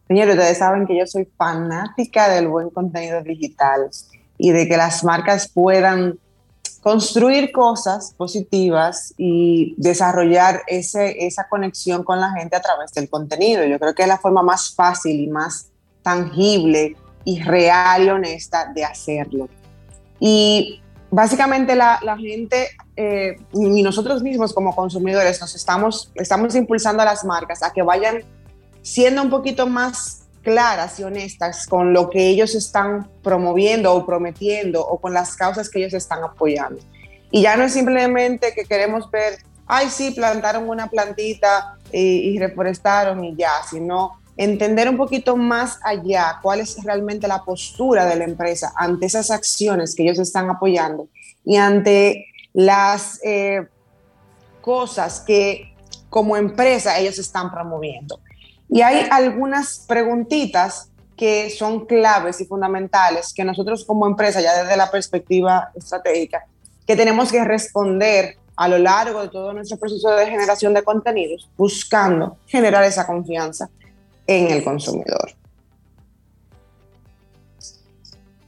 Señores, 0.07 0.35
ustedes 0.35 0.57
saben 0.57 0.87
que 0.87 0.97
yo 0.97 1.05
soy 1.05 1.27
fanática 1.37 2.29
del 2.29 2.47
buen 2.47 2.69
contenido 2.69 3.21
digital 3.23 3.89
y 4.37 4.51
de 4.51 4.69
que 4.69 4.77
las 4.77 5.03
marcas 5.03 5.49
puedan 5.49 6.17
construir 6.87 7.51
cosas 7.51 8.13
positivas 8.15 9.13
y 9.17 9.75
desarrollar 9.75 10.61
ese, 10.67 11.27
esa 11.27 11.49
conexión 11.49 12.01
con 12.01 12.21
la 12.21 12.31
gente 12.31 12.55
a 12.55 12.61
través 12.61 12.93
del 12.93 13.09
contenido. 13.09 13.65
Yo 13.65 13.77
creo 13.77 13.93
que 13.93 14.03
es 14.03 14.07
la 14.07 14.17
forma 14.17 14.41
más 14.41 14.73
fácil 14.73 15.19
y 15.19 15.27
más 15.27 15.67
tangible 16.01 16.95
y 17.25 17.41
real 17.41 18.05
y 18.05 18.09
honesta 18.09 18.71
de 18.73 18.85
hacerlo. 18.85 19.49
Y 20.17 20.81
básicamente 21.11 21.75
la, 21.75 21.99
la 22.03 22.17
gente 22.17 22.69
eh, 22.95 23.35
y 23.51 23.83
nosotros 23.83 24.23
mismos 24.23 24.53
como 24.53 24.73
consumidores 24.73 25.41
nos 25.41 25.55
estamos, 25.55 26.09
estamos 26.15 26.55
impulsando 26.55 27.01
a 27.01 27.05
las 27.05 27.25
marcas 27.25 27.63
a 27.63 27.73
que 27.73 27.81
vayan 27.81 28.23
siendo 28.81 29.23
un 29.23 29.29
poquito 29.29 29.67
más 29.67 30.26
claras 30.47 30.97
y 30.97 31.03
honestas 31.03 31.67
con 31.67 31.91
lo 31.91 32.09
que 32.09 32.29
ellos 32.29 32.55
están 32.55 33.11
promoviendo 33.21 33.93
o 33.93 34.05
prometiendo 34.05 34.79
o 34.79 34.97
con 34.97 35.13
las 35.13 35.35
causas 35.35 35.69
que 35.69 35.79
ellos 35.79 35.93
están 35.93 36.23
apoyando. 36.23 36.79
Y 37.31 37.41
ya 37.41 37.57
no 37.57 37.65
es 37.65 37.73
simplemente 37.73 38.53
que 38.53 38.63
queremos 38.63 39.11
ver, 39.11 39.39
ay, 39.65 39.89
sí, 39.89 40.11
plantaron 40.11 40.69
una 40.69 40.87
plantita 40.87 41.77
y, 41.91 41.99
y 41.99 42.39
reforestaron 42.39 43.25
y 43.25 43.35
ya, 43.35 43.51
sino 43.69 44.21
entender 44.37 44.87
un 44.87 44.95
poquito 44.95 45.35
más 45.35 45.79
allá 45.83 46.39
cuál 46.41 46.61
es 46.61 46.81
realmente 46.81 47.27
la 47.27 47.43
postura 47.43 48.05
de 48.05 48.15
la 48.15 48.23
empresa 48.23 48.71
ante 48.77 49.07
esas 49.07 49.31
acciones 49.31 49.95
que 49.95 50.03
ellos 50.03 50.19
están 50.19 50.49
apoyando 50.49 51.09
y 51.43 51.57
ante 51.57 52.27
las 52.53 53.19
eh, 53.21 53.67
cosas 54.61 55.19
que 55.19 55.75
como 56.09 56.37
empresa 56.37 56.97
ellos 56.97 57.19
están 57.19 57.51
promoviendo. 57.51 58.21
Y 58.69 58.81
hay 58.81 59.07
algunas 59.09 59.85
preguntitas 59.87 60.89
que 61.15 61.49
son 61.49 61.85
claves 61.85 62.39
y 62.41 62.45
fundamentales 62.45 63.33
que 63.33 63.43
nosotros 63.43 63.83
como 63.85 64.05
empresa, 64.05 64.39
ya 64.39 64.61
desde 64.61 64.77
la 64.77 64.91
perspectiva 64.91 65.71
estratégica, 65.75 66.45
que 66.85 66.95
tenemos 66.95 67.31
que 67.31 67.43
responder 67.43 68.37
a 68.55 68.67
lo 68.67 68.77
largo 68.77 69.21
de 69.21 69.29
todo 69.29 69.53
nuestro 69.53 69.77
proceso 69.77 70.09
de 70.11 70.27
generación 70.27 70.73
de 70.73 70.83
contenidos, 70.83 71.49
buscando 71.57 72.37
generar 72.45 72.83
esa 72.83 73.05
confianza 73.05 73.69
en 74.25 74.51
el 74.51 74.63
consumidor. 74.63 75.31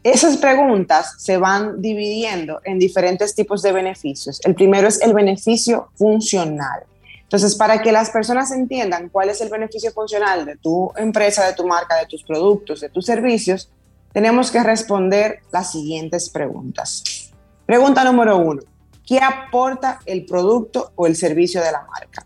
Esas 0.04 0.38
preguntas 0.38 1.16
se 1.18 1.38
van 1.38 1.82
dividiendo 1.82 2.62
en 2.64 2.80
diferentes 2.80 3.36
tipos 3.36 3.62
de 3.62 3.72
beneficios. 3.74 4.40
El 4.46 4.56
primero 4.56 4.88
es 4.88 5.02
el 5.02 5.14
beneficio 5.14 5.90
funcional. 5.96 6.84
Entonces, 7.30 7.54
para 7.54 7.80
que 7.84 7.92
las 7.92 8.10
personas 8.10 8.50
entiendan 8.50 9.08
cuál 9.10 9.30
es 9.30 9.40
el 9.40 9.50
beneficio 9.50 9.92
funcional 9.92 10.48
de 10.48 10.58
tu 10.58 10.92
empresa, 10.98 11.46
de 11.46 11.54
tu 11.54 11.68
marca, 11.68 11.96
de 11.98 12.08
tus 12.08 12.24
productos, 12.24 12.82
de 12.82 12.90
tus 12.90 13.06
servicios, 13.06 13.70
tenemos 14.12 14.50
que 14.50 14.64
responder 14.64 15.42
las 15.52 15.72
siguientes 15.72 16.32
preguntas. 16.32 17.30
Pregunta 17.68 18.04
número 18.04 18.36
uno, 18.40 18.64
¿qué 19.06 19.20
aporta 19.20 20.00
el 20.08 20.26
producto 20.26 20.92
o 20.96 21.06
el 21.06 21.16
servicio 21.16 21.62
de 21.62 21.72
la 21.72 21.84
marca? 21.84 22.26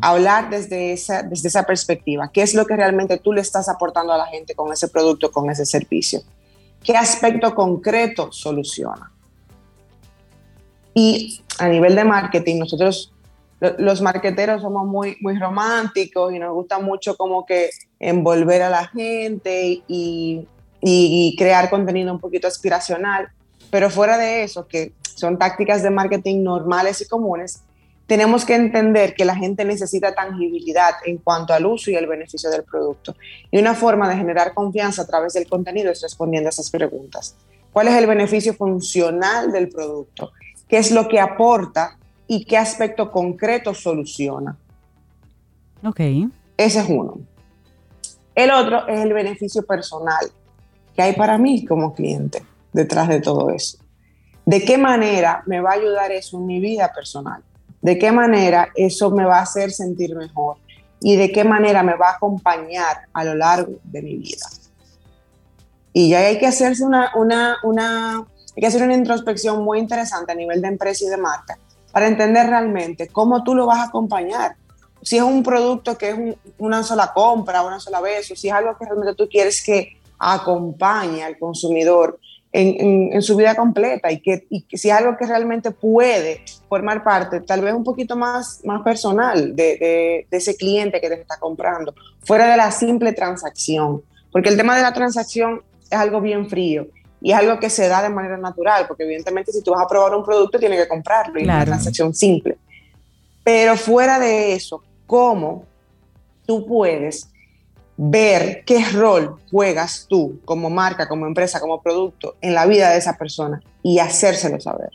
Hablar 0.00 0.48
desde 0.48 0.92
esa, 0.92 1.24
desde 1.24 1.48
esa 1.48 1.64
perspectiva. 1.64 2.30
¿Qué 2.32 2.42
es 2.42 2.54
lo 2.54 2.66
que 2.66 2.76
realmente 2.76 3.18
tú 3.18 3.32
le 3.32 3.40
estás 3.40 3.68
aportando 3.68 4.12
a 4.12 4.16
la 4.16 4.26
gente 4.26 4.54
con 4.54 4.72
ese 4.72 4.86
producto, 4.86 5.32
con 5.32 5.50
ese 5.50 5.66
servicio? 5.66 6.22
¿Qué 6.84 6.96
aspecto 6.96 7.52
concreto 7.52 8.30
soluciona? 8.30 9.10
Y 10.94 11.42
a 11.58 11.66
nivel 11.66 11.96
de 11.96 12.04
marketing, 12.04 12.60
nosotros 12.60 13.12
los 13.60 14.02
marqueteros 14.02 14.62
somos 14.62 14.86
muy, 14.86 15.16
muy 15.20 15.38
románticos 15.38 16.32
y 16.34 16.38
nos 16.38 16.52
gusta 16.52 16.78
mucho 16.78 17.16
como 17.16 17.46
que 17.46 17.70
envolver 17.98 18.62
a 18.62 18.70
la 18.70 18.86
gente 18.88 19.82
y, 19.88 20.46
y, 20.80 21.36
crear 21.38 21.70
contenido 21.70 22.12
un 22.12 22.20
poquito 22.20 22.46
aspiracional. 22.46 23.28
Pero 23.70 23.88
fuera 23.90 24.18
de 24.18 24.42
eso, 24.42 24.66
que 24.68 24.92
son 25.02 25.38
tácticas 25.38 25.82
de 25.82 25.90
marketing 25.90 26.42
normales 26.42 27.00
y 27.00 27.08
comunes, 27.08 27.62
tenemos 28.06 28.44
que 28.44 28.54
entender 28.54 29.14
que 29.14 29.24
la 29.24 29.34
gente 29.34 29.64
necesita 29.64 30.14
tangibilidad 30.14 30.92
en 31.04 31.16
cuanto 31.18 31.52
al 31.54 31.66
uso 31.66 31.90
y 31.90 31.96
el 31.96 32.06
beneficio 32.06 32.50
del 32.50 32.62
producto. 32.62 33.16
Y 33.50 33.58
una 33.58 33.74
forma 33.74 34.08
de 34.08 34.16
generar 34.16 34.54
confianza 34.54 35.02
a 35.02 35.06
través 35.06 35.32
del 35.32 35.48
contenido 35.48 35.90
es 35.90 36.02
respondiendo 36.02 36.48
a 36.48 36.50
esas 36.50 36.70
preguntas. 36.70 37.36
¿Cuál 37.72 37.88
es 37.88 37.94
el 37.94 38.06
beneficio 38.06 38.54
funcional 38.54 39.50
del 39.50 39.68
producto? 39.68 40.30
¿Qué 40.68 40.78
es 40.78 40.92
lo 40.92 41.08
que 41.08 41.18
aporta 41.18 41.98
y 42.26 42.44
qué 42.44 42.56
aspecto 42.56 43.10
concreto 43.10 43.74
soluciona? 43.74 44.56
Ok. 45.84 46.00
Ese 46.56 46.80
es 46.80 46.88
uno. 46.88 47.18
El 48.34 48.50
otro 48.50 48.86
es 48.86 49.00
el 49.00 49.12
beneficio 49.12 49.64
personal 49.64 50.30
que 50.94 51.02
hay 51.02 51.12
para 51.14 51.38
mí 51.38 51.64
como 51.64 51.94
cliente 51.94 52.42
detrás 52.72 53.08
de 53.08 53.20
todo 53.20 53.50
eso. 53.50 53.78
¿De 54.44 54.64
qué 54.64 54.78
manera 54.78 55.42
me 55.46 55.60
va 55.60 55.70
a 55.70 55.74
ayudar 55.74 56.12
eso 56.12 56.38
en 56.38 56.46
mi 56.46 56.60
vida 56.60 56.92
personal? 56.94 57.42
¿De 57.80 57.98
qué 57.98 58.12
manera 58.12 58.68
eso 58.74 59.10
me 59.10 59.24
va 59.24 59.38
a 59.38 59.42
hacer 59.42 59.70
sentir 59.70 60.14
mejor? 60.16 60.56
¿Y 61.00 61.16
de 61.16 61.30
qué 61.30 61.44
manera 61.44 61.82
me 61.82 61.94
va 61.96 62.10
a 62.10 62.14
acompañar 62.14 63.08
a 63.12 63.24
lo 63.24 63.34
largo 63.34 63.74
de 63.84 64.02
mi 64.02 64.16
vida? 64.16 64.46
Y 65.92 66.10
ya 66.10 66.20
hay 66.20 66.38
que 66.38 66.46
hacerse 66.46 66.84
una, 66.84 67.12
una, 67.16 67.56
una, 67.62 68.18
hay 68.18 68.60
que 68.60 68.66
hacer 68.66 68.82
una 68.82 68.94
introspección 68.94 69.62
muy 69.62 69.78
interesante 69.78 70.32
a 70.32 70.34
nivel 70.34 70.60
de 70.60 70.68
empresa 70.68 71.04
y 71.04 71.08
de 71.08 71.16
marca 71.16 71.58
para 71.96 72.08
entender 72.08 72.46
realmente 72.46 73.08
cómo 73.08 73.42
tú 73.42 73.54
lo 73.54 73.64
vas 73.64 73.78
a 73.78 73.84
acompañar. 73.84 74.54
Si 75.00 75.16
es 75.16 75.22
un 75.22 75.42
producto 75.42 75.96
que 75.96 76.10
es 76.10 76.18
una 76.58 76.82
sola 76.82 77.10
compra, 77.14 77.62
una 77.62 77.80
sola 77.80 78.02
vez, 78.02 78.30
o 78.30 78.36
si 78.36 78.48
es 78.48 78.52
algo 78.52 78.76
que 78.76 78.84
realmente 78.84 79.14
tú 79.14 79.26
quieres 79.30 79.64
que 79.64 79.96
acompañe 80.18 81.24
al 81.24 81.38
consumidor 81.38 82.20
en, 82.52 83.22
su 83.22 83.34
vida 83.34 83.54
completa 83.54 84.12
y 84.12 84.20
que, 84.20 84.46
si 84.76 84.90
es 84.90 84.94
algo 84.94 85.16
que 85.16 85.24
realmente 85.24 85.70
puede 85.70 86.42
formar 86.68 87.02
parte, 87.02 87.40
tal 87.40 87.62
vez 87.62 87.72
un 87.72 87.82
poquito 87.82 88.14
más, 88.14 88.60
personal 88.84 89.56
de, 89.56 90.26
de, 90.30 90.36
ese 90.36 90.54
cliente 90.54 91.00
que 91.00 91.08
te 91.08 91.14
está 91.14 91.38
comprando, 91.38 91.94
fuera 92.22 92.46
de 92.50 92.58
la 92.58 92.72
simple 92.72 93.14
transacción. 93.14 94.02
Porque 94.30 94.50
el 94.50 94.58
tema 94.58 94.76
de 94.76 94.82
la 94.82 94.92
transacción 94.92 95.62
es 95.90 95.98
algo 95.98 96.20
bien 96.20 96.46
frío 96.50 96.88
y 97.20 97.32
es 97.32 97.38
algo 97.38 97.58
que 97.58 97.70
se 97.70 97.88
da 97.88 98.02
de 98.02 98.08
manera 98.08 98.36
natural, 98.36 98.86
porque 98.86 99.04
evidentemente 99.04 99.52
si 99.52 99.62
tú 99.62 99.72
vas 99.72 99.82
a 99.82 99.88
probar 99.88 100.14
un 100.14 100.24
producto 100.24 100.58
tienes 100.58 100.80
que 100.80 100.88
comprarlo 100.88 101.38
y 101.38 101.42
es 101.42 101.48
una 101.48 101.64
transacción 101.64 102.14
simple. 102.14 102.56
Pero 103.42 103.76
fuera 103.76 104.18
de 104.18 104.54
eso, 104.54 104.82
¿cómo 105.06 105.64
tú 106.46 106.66
puedes 106.66 107.28
ver 107.96 108.62
qué 108.64 108.84
rol 108.90 109.40
juegas 109.50 110.06
tú 110.08 110.40
como 110.44 110.68
marca, 110.68 111.08
como 111.08 111.26
empresa, 111.26 111.60
como 111.60 111.80
producto 111.80 112.36
en 112.40 112.54
la 112.54 112.66
vida 112.66 112.90
de 112.90 112.98
esa 112.98 113.16
persona 113.16 113.60
y 113.82 113.98
hacérselo 113.98 114.60
saber. 114.60 114.90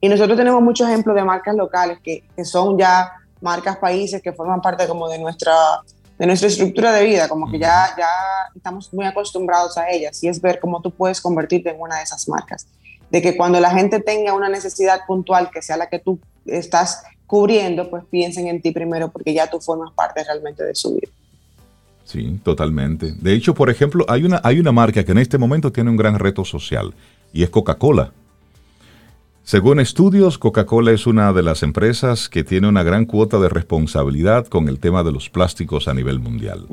Y 0.00 0.08
nosotros 0.08 0.36
tenemos 0.36 0.62
muchos 0.62 0.88
ejemplos 0.88 1.16
de 1.16 1.24
marcas 1.24 1.54
locales 1.54 1.98
que, 2.02 2.24
que, 2.36 2.44
son 2.44 2.78
ya 2.78 3.12
marcas 3.40 3.76
países 3.78 4.22
que 4.22 4.32
forman 4.32 4.60
parte 4.60 4.86
como 4.86 5.08
de 5.08 5.18
nuestra, 5.18 5.54
de 6.18 6.26
nuestra 6.26 6.48
estructura 6.48 6.92
de 6.92 7.04
vida, 7.04 7.28
como 7.28 7.50
que 7.50 7.58
ya, 7.58 7.94
ya 7.96 8.08
estamos 8.54 8.92
muy 8.92 9.06
acostumbrados 9.06 9.78
a 9.78 9.88
ellas 9.90 10.22
y 10.22 10.28
es 10.28 10.40
ver 10.40 10.58
cómo 10.58 10.82
tú 10.82 10.90
puedes 10.90 11.20
convertirte 11.20 11.70
en 11.70 11.80
una 11.80 11.98
de 11.98 12.02
esas 12.02 12.28
marcas. 12.28 12.66
De 13.10 13.22
que 13.22 13.36
cuando 13.36 13.60
la 13.60 13.70
gente 13.70 14.00
tenga 14.00 14.34
una 14.34 14.48
necesidad 14.48 15.00
puntual 15.06 15.50
que 15.50 15.62
sea 15.62 15.76
la 15.76 15.88
que 15.88 16.00
tú 16.00 16.18
estás 16.44 17.02
cubriendo, 17.26 17.88
pues 17.88 18.04
piensen 18.10 18.48
en 18.48 18.60
ti 18.60 18.72
primero 18.72 19.10
porque 19.10 19.32
ya 19.32 19.48
tú 19.48 19.60
formas 19.60 19.92
parte 19.92 20.24
realmente 20.24 20.64
de 20.64 20.74
su 20.74 20.94
vida. 20.94 21.08
Sí, 22.04 22.40
totalmente. 22.42 23.12
De 23.12 23.34
hecho, 23.34 23.54
por 23.54 23.70
ejemplo, 23.70 24.04
hay 24.08 24.24
una, 24.24 24.40
hay 24.42 24.58
una 24.58 24.72
marca 24.72 25.04
que 25.04 25.12
en 25.12 25.18
este 25.18 25.38
momento 25.38 25.70
tiene 25.70 25.90
un 25.90 25.96
gran 25.96 26.18
reto 26.18 26.44
social 26.44 26.94
y 27.32 27.42
es 27.42 27.50
Coca-Cola. 27.50 28.12
Según 29.48 29.80
estudios, 29.80 30.36
Coca-Cola 30.36 30.92
es 30.92 31.06
una 31.06 31.32
de 31.32 31.42
las 31.42 31.62
empresas 31.62 32.28
que 32.28 32.44
tiene 32.44 32.68
una 32.68 32.82
gran 32.82 33.06
cuota 33.06 33.38
de 33.38 33.48
responsabilidad 33.48 34.46
con 34.46 34.68
el 34.68 34.78
tema 34.78 35.02
de 35.02 35.10
los 35.10 35.30
plásticos 35.30 35.88
a 35.88 35.94
nivel 35.94 36.18
mundial. 36.18 36.66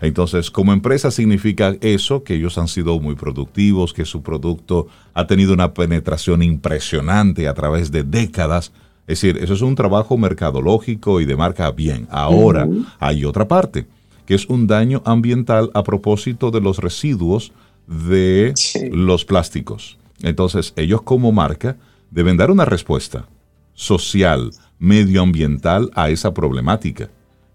Entonces, 0.00 0.48
como 0.48 0.72
empresa 0.72 1.10
significa 1.10 1.74
eso, 1.80 2.22
que 2.22 2.36
ellos 2.36 2.58
han 2.58 2.68
sido 2.68 3.00
muy 3.00 3.16
productivos, 3.16 3.92
que 3.92 4.04
su 4.04 4.22
producto 4.22 4.86
ha 5.14 5.26
tenido 5.26 5.52
una 5.52 5.74
penetración 5.74 6.44
impresionante 6.44 7.48
a 7.48 7.54
través 7.54 7.90
de 7.90 8.04
décadas. 8.04 8.70
Es 9.08 9.20
decir, 9.20 9.42
eso 9.42 9.54
es 9.54 9.62
un 9.62 9.74
trabajo 9.74 10.16
mercadológico 10.16 11.20
y 11.20 11.24
de 11.24 11.34
marca 11.34 11.72
bien. 11.72 12.06
Ahora, 12.08 12.68
hay 13.00 13.24
otra 13.24 13.48
parte 13.48 13.88
que 14.26 14.36
es 14.36 14.46
un 14.46 14.68
daño 14.68 15.02
ambiental 15.04 15.72
a 15.74 15.82
propósito 15.82 16.52
de 16.52 16.60
los 16.60 16.78
residuos 16.78 17.50
de 17.88 18.54
los 18.92 19.24
plásticos. 19.24 19.98
Entonces, 20.22 20.72
ellos 20.76 21.02
como 21.02 21.32
marca 21.32 21.76
deben 22.12 22.36
dar 22.36 22.50
una 22.50 22.64
respuesta 22.64 23.26
social, 23.74 24.52
medioambiental 24.78 25.90
a 25.94 26.10
esa 26.10 26.32
problemática. 26.34 27.08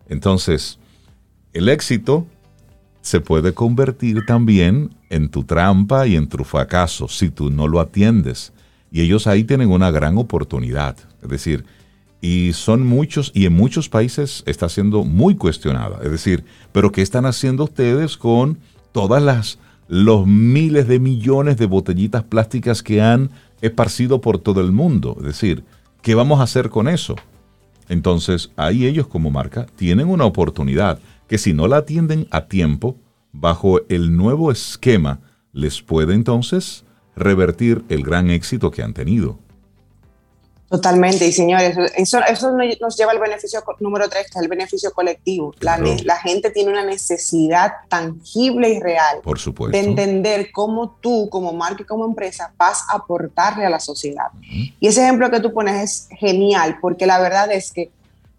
Entonces, 0.09 0.79
el 1.53 1.69
éxito 1.69 2.25
se 3.01 3.21
puede 3.21 3.53
convertir 3.53 4.25
también 4.25 4.95
en 5.09 5.29
tu 5.29 5.43
trampa 5.43 6.07
y 6.07 6.15
en 6.15 6.27
tu 6.27 6.43
fracaso 6.43 7.07
si 7.07 7.29
tú 7.29 7.49
no 7.49 7.67
lo 7.67 7.79
atiendes. 7.79 8.51
Y 8.91 9.01
ellos 9.01 9.27
ahí 9.27 9.43
tienen 9.43 9.71
una 9.71 9.91
gran 9.91 10.17
oportunidad. 10.17 10.97
Es 11.21 11.29
decir, 11.29 11.65
y 12.19 12.51
son 12.53 12.85
muchos 12.85 13.31
y 13.33 13.45
en 13.45 13.53
muchos 13.53 13.89
países 13.89 14.43
está 14.47 14.67
siendo 14.69 15.03
muy 15.03 15.35
cuestionada. 15.35 15.99
Es 16.03 16.11
decir, 16.11 16.43
pero 16.71 16.91
¿qué 16.91 17.01
están 17.01 17.25
haciendo 17.25 17.65
ustedes 17.65 18.17
con 18.17 18.57
todas 18.91 19.21
las 19.21 19.59
los 19.87 20.27
miles 20.27 20.87
de 20.87 20.99
millones 20.99 21.57
de 21.57 21.65
botellitas 21.65 22.23
plásticas 22.23 22.83
que 22.83 23.01
han 23.01 23.29
esparcido 23.61 24.21
por 24.21 24.39
todo 24.39 24.61
el 24.61 24.71
mundo? 24.71 25.15
Es 25.19 25.25
decir, 25.25 25.63
¿qué 26.01 26.15
vamos 26.15 26.39
a 26.39 26.43
hacer 26.43 26.69
con 26.69 26.87
eso? 26.87 27.15
Entonces, 27.89 28.51
ahí 28.55 28.85
ellos 28.85 29.07
como 29.07 29.29
marca 29.29 29.65
tienen 29.75 30.09
una 30.09 30.25
oportunidad 30.25 30.99
que 31.27 31.37
si 31.37 31.53
no 31.53 31.67
la 31.67 31.77
atienden 31.77 32.27
a 32.31 32.45
tiempo, 32.47 32.97
bajo 33.31 33.81
el 33.89 34.15
nuevo 34.15 34.51
esquema, 34.51 35.19
les 35.53 35.81
puede 35.81 36.13
entonces 36.13 36.85
revertir 37.15 37.83
el 37.89 38.03
gran 38.03 38.29
éxito 38.29 38.71
que 38.71 38.83
han 38.83 38.93
tenido. 38.93 39.39
Totalmente, 40.69 41.25
y 41.25 41.31
señores, 41.31 41.77
eso, 41.95 42.19
eso 42.27 42.51
nos 42.81 42.97
lleva 42.97 43.11
al 43.13 43.19
beneficio 43.19 43.63
número 43.79 44.09
tres, 44.09 44.23
que 44.23 44.37
es 44.37 44.43
el 44.43 44.49
beneficio 44.49 44.91
colectivo. 44.91 45.53
La, 45.61 45.77
la, 45.77 46.17
gente 46.17 46.49
tiene 46.49 46.71
una 46.71 46.83
necesidad 46.83 47.71
tangible 47.87 48.69
y 48.69 48.79
real 48.81 49.19
Por 49.23 49.39
supuesto. 49.39 49.77
de 49.77 49.83
entender 49.85 50.49
cómo 50.51 50.97
tú, 51.01 51.29
como 51.29 51.53
marca 51.53 51.83
y 51.83 51.85
como 51.85 52.05
empresa, 52.05 52.53
vas 52.57 52.83
a 52.89 52.97
aportarle 52.97 53.65
a 53.65 53.69
la 53.69 53.79
sociedad. 53.79 54.27
Y 54.41 54.87
ese 54.87 55.03
ejemplo 55.03 55.31
que 55.31 55.39
tú 55.39 55.53
pones 55.53 55.81
es 55.81 56.19
genial, 56.19 56.79
porque 56.81 57.05
la 57.05 57.19
verdad 57.19 57.49
es 57.51 57.71
que 57.71 57.89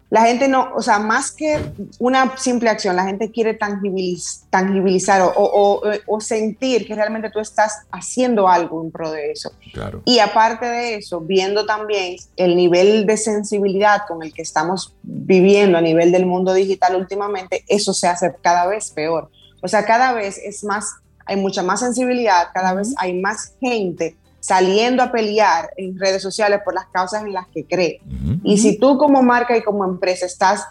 la 0.09 0.23
gente 0.23 0.47
no, 0.47 0.71
o 0.75 0.81
sea, 0.81 0.97
más 0.97 1.31
que 1.31 1.59
una 1.99 2.35
simple 2.37 2.69
acción, 2.69 2.95
la 2.95 3.05
gente 3.05 3.29
quiere 3.29 3.53
tangibilizar 3.53 5.33
o, 5.35 6.19
sentir 6.19 6.87
que 6.87 6.95
realmente 6.95 7.29
tú 7.29 7.39
estás 7.39 7.83
haciendo 7.91 8.47
algo 8.47 8.83
en 8.83 8.91
pro 8.91 9.11
de 9.11 9.31
eso. 9.31 9.51
Claro. 9.71 10.01
Y 10.05 10.19
aparte 10.19 10.65
de 10.65 10.95
eso, 10.95 11.21
viendo 11.21 11.65
también 11.65 12.15
el 12.37 12.55
nivel 12.55 13.05
de 13.05 13.17
sensibilidad 13.17 14.01
con 14.07 14.23
el 14.23 14.33
que 14.33 14.41
estamos 14.41 14.95
viviendo 15.03 15.77
a 15.77 15.81
nivel 15.81 16.11
del 16.11 16.25
mundo 16.25 16.53
digital 16.53 16.95
últimamente, 16.95 17.63
eso 17.67 17.93
se 17.93 18.07
hace 18.07 18.33
cada 18.41 18.65
vez 18.65 18.89
peor. 18.89 19.29
O 19.61 19.67
sea, 19.67 19.85
cada 19.85 20.13
vez 20.13 20.39
es 20.39 20.63
más, 20.63 20.95
hay 21.25 21.35
mucha 21.35 21.61
más 21.61 21.81
sensibilidad, 21.81 22.47
cada 22.53 22.73
vez 22.73 22.95
hay 22.97 23.19
más 23.19 23.53
gente 23.59 24.15
saliendo 24.39 25.03
a 25.03 25.11
pelear 25.11 25.69
en 25.77 25.99
redes 25.99 26.21
sociales 26.21 26.61
por 26.63 26.73
las 26.73 26.87
causas 26.87 27.23
en 27.23 27.33
las 27.33 27.47
que 27.47 27.65
cree. 27.65 28.01
Y 28.43 28.57
si 28.57 28.77
tú 28.77 28.97
como 28.97 29.21
marca 29.21 29.55
y 29.57 29.63
como 29.63 29.83
empresa 29.83 30.25
estás 30.25 30.65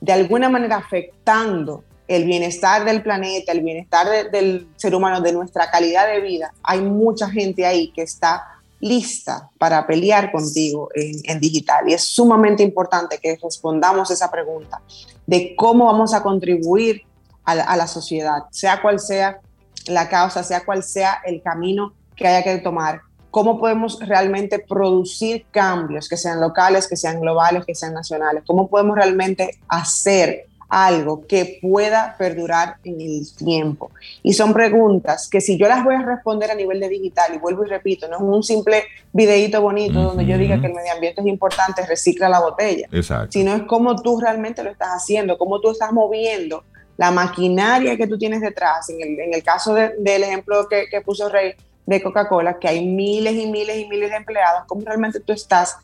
de 0.00 0.12
alguna 0.12 0.48
manera 0.48 0.76
afectando 0.76 1.84
el 2.08 2.24
bienestar 2.24 2.84
del 2.84 3.02
planeta, 3.02 3.52
el 3.52 3.62
bienestar 3.62 4.30
del 4.30 4.68
ser 4.76 4.94
humano, 4.94 5.20
de 5.20 5.32
nuestra 5.32 5.70
calidad 5.70 6.06
de 6.08 6.20
vida, 6.20 6.52
hay 6.62 6.80
mucha 6.80 7.30
gente 7.30 7.64
ahí 7.64 7.92
que 7.92 8.02
está 8.02 8.44
lista 8.80 9.48
para 9.58 9.86
pelear 9.86 10.32
contigo 10.32 10.88
en, 10.94 11.38
digital. 11.38 11.88
Y 11.88 11.94
es 11.94 12.04
sumamente 12.04 12.64
importante 12.64 13.18
que 13.18 13.38
respondamos 13.40 14.10
esa 14.10 14.30
pregunta 14.30 14.82
de 15.26 15.54
cómo 15.54 15.86
vamos 15.86 16.12
a 16.12 16.22
contribuir 16.22 17.02
a 17.44 17.54
la, 17.54 17.64
a 17.64 17.76
la 17.76 17.86
sociedad, 17.86 18.42
sea 18.50 18.82
cual 18.82 18.98
sea 18.98 19.40
la 19.86 20.08
causa, 20.08 20.42
sea 20.42 20.64
cual 20.64 20.82
sea 20.82 21.20
el 21.24 21.40
camino 21.42 21.94
que 22.16 22.26
haya 22.26 22.42
que 22.42 22.58
tomar 22.58 23.00
cómo 23.32 23.58
podemos 23.58 23.98
realmente 23.98 24.58
producir 24.58 25.46
cambios, 25.50 26.06
que 26.06 26.18
sean 26.18 26.38
locales, 26.38 26.86
que 26.86 26.96
sean 26.96 27.18
globales, 27.18 27.64
que 27.64 27.74
sean 27.74 27.94
nacionales, 27.94 28.44
cómo 28.46 28.68
podemos 28.68 28.94
realmente 28.94 29.58
hacer 29.68 30.46
algo 30.68 31.26
que 31.26 31.58
pueda 31.60 32.14
perdurar 32.18 32.76
en 32.84 33.00
el 33.00 33.26
tiempo. 33.34 33.90
Y 34.22 34.34
son 34.34 34.52
preguntas 34.52 35.28
que 35.30 35.40
si 35.40 35.58
yo 35.58 35.66
las 35.66 35.82
voy 35.82 35.94
a 35.94 36.02
responder 36.02 36.50
a 36.50 36.54
nivel 36.54 36.78
de 36.78 36.90
digital, 36.90 37.34
y 37.34 37.38
vuelvo 37.38 37.64
y 37.64 37.68
repito, 37.68 38.06
no 38.06 38.16
es 38.16 38.22
un 38.22 38.42
simple 38.42 38.84
videíto 39.12 39.62
bonito 39.62 40.02
donde 40.02 40.26
yo 40.26 40.36
diga 40.36 40.60
que 40.60 40.66
el 40.66 40.74
medio 40.74 40.92
ambiente 40.92 41.22
es 41.22 41.26
importante, 41.26 41.86
recicla 41.86 42.28
la 42.28 42.40
botella, 42.40 42.86
sino 43.30 43.54
es 43.54 43.62
cómo 43.62 44.00
tú 44.00 44.20
realmente 44.20 44.62
lo 44.62 44.70
estás 44.70 44.90
haciendo, 44.90 45.38
cómo 45.38 45.58
tú 45.60 45.70
estás 45.70 45.90
moviendo 45.90 46.64
la 46.98 47.10
maquinaria 47.10 47.96
que 47.96 48.06
tú 48.06 48.18
tienes 48.18 48.42
detrás. 48.42 48.90
En 48.90 49.32
el, 49.32 49.42
caso 49.42 49.74
del 49.74 50.22
ejemplo 50.22 50.68
que, 50.68 51.00
puso 51.00 51.28
Rey 51.28 51.54
de 51.86 52.02
Coca-Cola, 52.02 52.58
que 52.58 52.68
hay 52.68 52.86
miles 52.86 53.34
y 53.34 53.46
miles 53.46 53.78
y 53.78 53.88
miles 53.88 54.10
de 54.10 54.16
empleados, 54.16 54.64
cómo 54.66 54.82
realmente 54.84 55.20
tú 55.20 55.32
estás 55.32 55.76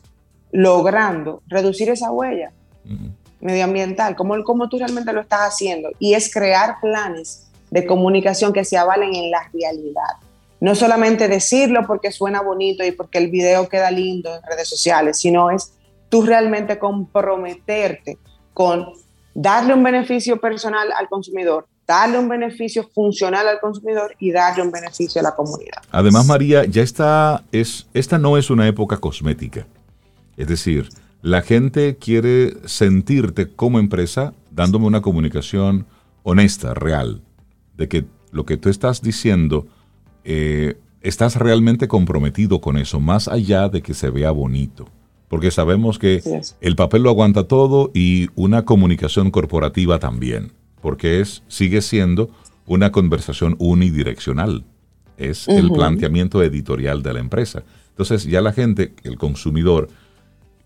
logrando 0.51 1.41
reducir 1.47 1.89
esa 1.89 2.11
huella 2.11 2.51
medioambiental, 3.39 4.15
cómo, 4.15 4.43
cómo 4.43 4.69
tú 4.69 4.77
realmente 4.77 5.13
lo 5.13 5.21
estás 5.21 5.41
haciendo. 5.41 5.89
Y 5.99 6.13
es 6.13 6.33
crear 6.33 6.77
planes 6.81 7.49
de 7.71 7.85
comunicación 7.85 8.53
que 8.53 8.65
se 8.65 8.77
avalen 8.77 9.15
en 9.15 9.31
la 9.31 9.49
realidad. 9.53 10.17
No 10.59 10.75
solamente 10.75 11.27
decirlo 11.27 11.85
porque 11.87 12.11
suena 12.11 12.41
bonito 12.41 12.83
y 12.83 12.91
porque 12.91 13.17
el 13.17 13.29
video 13.29 13.69
queda 13.69 13.91
lindo 13.91 14.35
en 14.35 14.41
redes 14.43 14.67
sociales, 14.67 15.17
sino 15.17 15.51
es 15.51 15.73
tú 16.09 16.23
realmente 16.23 16.77
comprometerte 16.77 18.17
con 18.53 18.91
darle 19.33 19.73
un 19.73 19.83
beneficio 19.83 20.41
personal 20.41 20.91
al 20.91 21.07
consumidor, 21.07 21.67
darle 21.89 22.19
un 22.19 22.29
beneficio 22.29 22.87
funcional 22.93 23.47
al 23.47 23.59
consumidor 23.59 24.15
y 24.19 24.31
darle 24.31 24.61
un 24.61 24.69
beneficio 24.69 25.19
a 25.21 25.23
la 25.23 25.35
comunidad. 25.35 25.81
Además, 25.89 26.27
María, 26.27 26.63
ya 26.65 26.83
está, 26.83 27.43
es, 27.51 27.87
esta 27.95 28.19
no 28.19 28.37
es 28.37 28.51
una 28.51 28.67
época 28.67 28.97
cosmética. 28.97 29.65
Es 30.37 30.47
decir, 30.47 30.89
la 31.23 31.41
gente 31.41 31.97
quiere 31.97 32.53
sentirte 32.65 33.51
como 33.51 33.79
empresa 33.79 34.35
dándome 34.51 34.85
una 34.85 35.01
comunicación 35.01 35.87
honesta, 36.21 36.75
real, 36.75 37.23
de 37.75 37.87
que 37.87 38.05
lo 38.31 38.45
que 38.45 38.57
tú 38.57 38.69
estás 38.69 39.01
diciendo, 39.01 39.65
eh, 40.25 40.77
estás 41.01 41.37
realmente 41.37 41.87
comprometido 41.87 42.61
con 42.61 42.77
eso, 42.77 42.99
más 42.99 43.27
allá 43.27 43.67
de 43.67 43.81
que 43.81 43.95
se 43.95 44.11
vea 44.11 44.29
bonito. 44.29 44.85
Porque 45.27 45.49
sabemos 45.49 45.97
que 45.97 46.21
el 46.61 46.75
papel 46.75 47.01
lo 47.01 47.09
aguanta 47.09 47.47
todo 47.47 47.89
y 47.95 48.29
una 48.35 48.65
comunicación 48.65 49.31
corporativa 49.31 49.97
también, 49.97 50.53
porque 50.81 51.19
es, 51.19 51.43
sigue 51.47 51.81
siendo 51.81 52.29
una 52.65 52.91
conversación 52.91 53.55
unidireccional. 53.59 54.65
Es 55.17 55.47
el 55.47 55.71
planteamiento 55.71 56.41
editorial 56.41 57.03
de 57.03 57.13
la 57.13 57.19
empresa. 57.19 57.63
Entonces 57.89 58.23
ya 58.23 58.41
la 58.41 58.53
gente, 58.53 58.93
el 59.03 59.17
consumidor, 59.17 59.89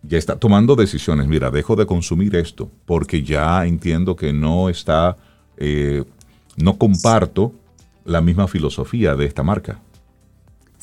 ya 0.03 0.17
está 0.17 0.37
tomando 0.37 0.75
decisiones. 0.75 1.27
Mira, 1.27 1.49
dejo 1.49 1.75
de 1.75 1.85
consumir 1.85 2.35
esto 2.35 2.69
porque 2.85 3.23
ya 3.23 3.65
entiendo 3.65 4.15
que 4.15 4.33
no 4.33 4.69
está, 4.69 5.17
eh, 5.57 6.03
no 6.57 6.77
comparto 6.77 7.53
la 8.05 8.21
misma 8.21 8.47
filosofía 8.47 9.15
de 9.15 9.25
esta 9.25 9.43
marca. 9.43 9.79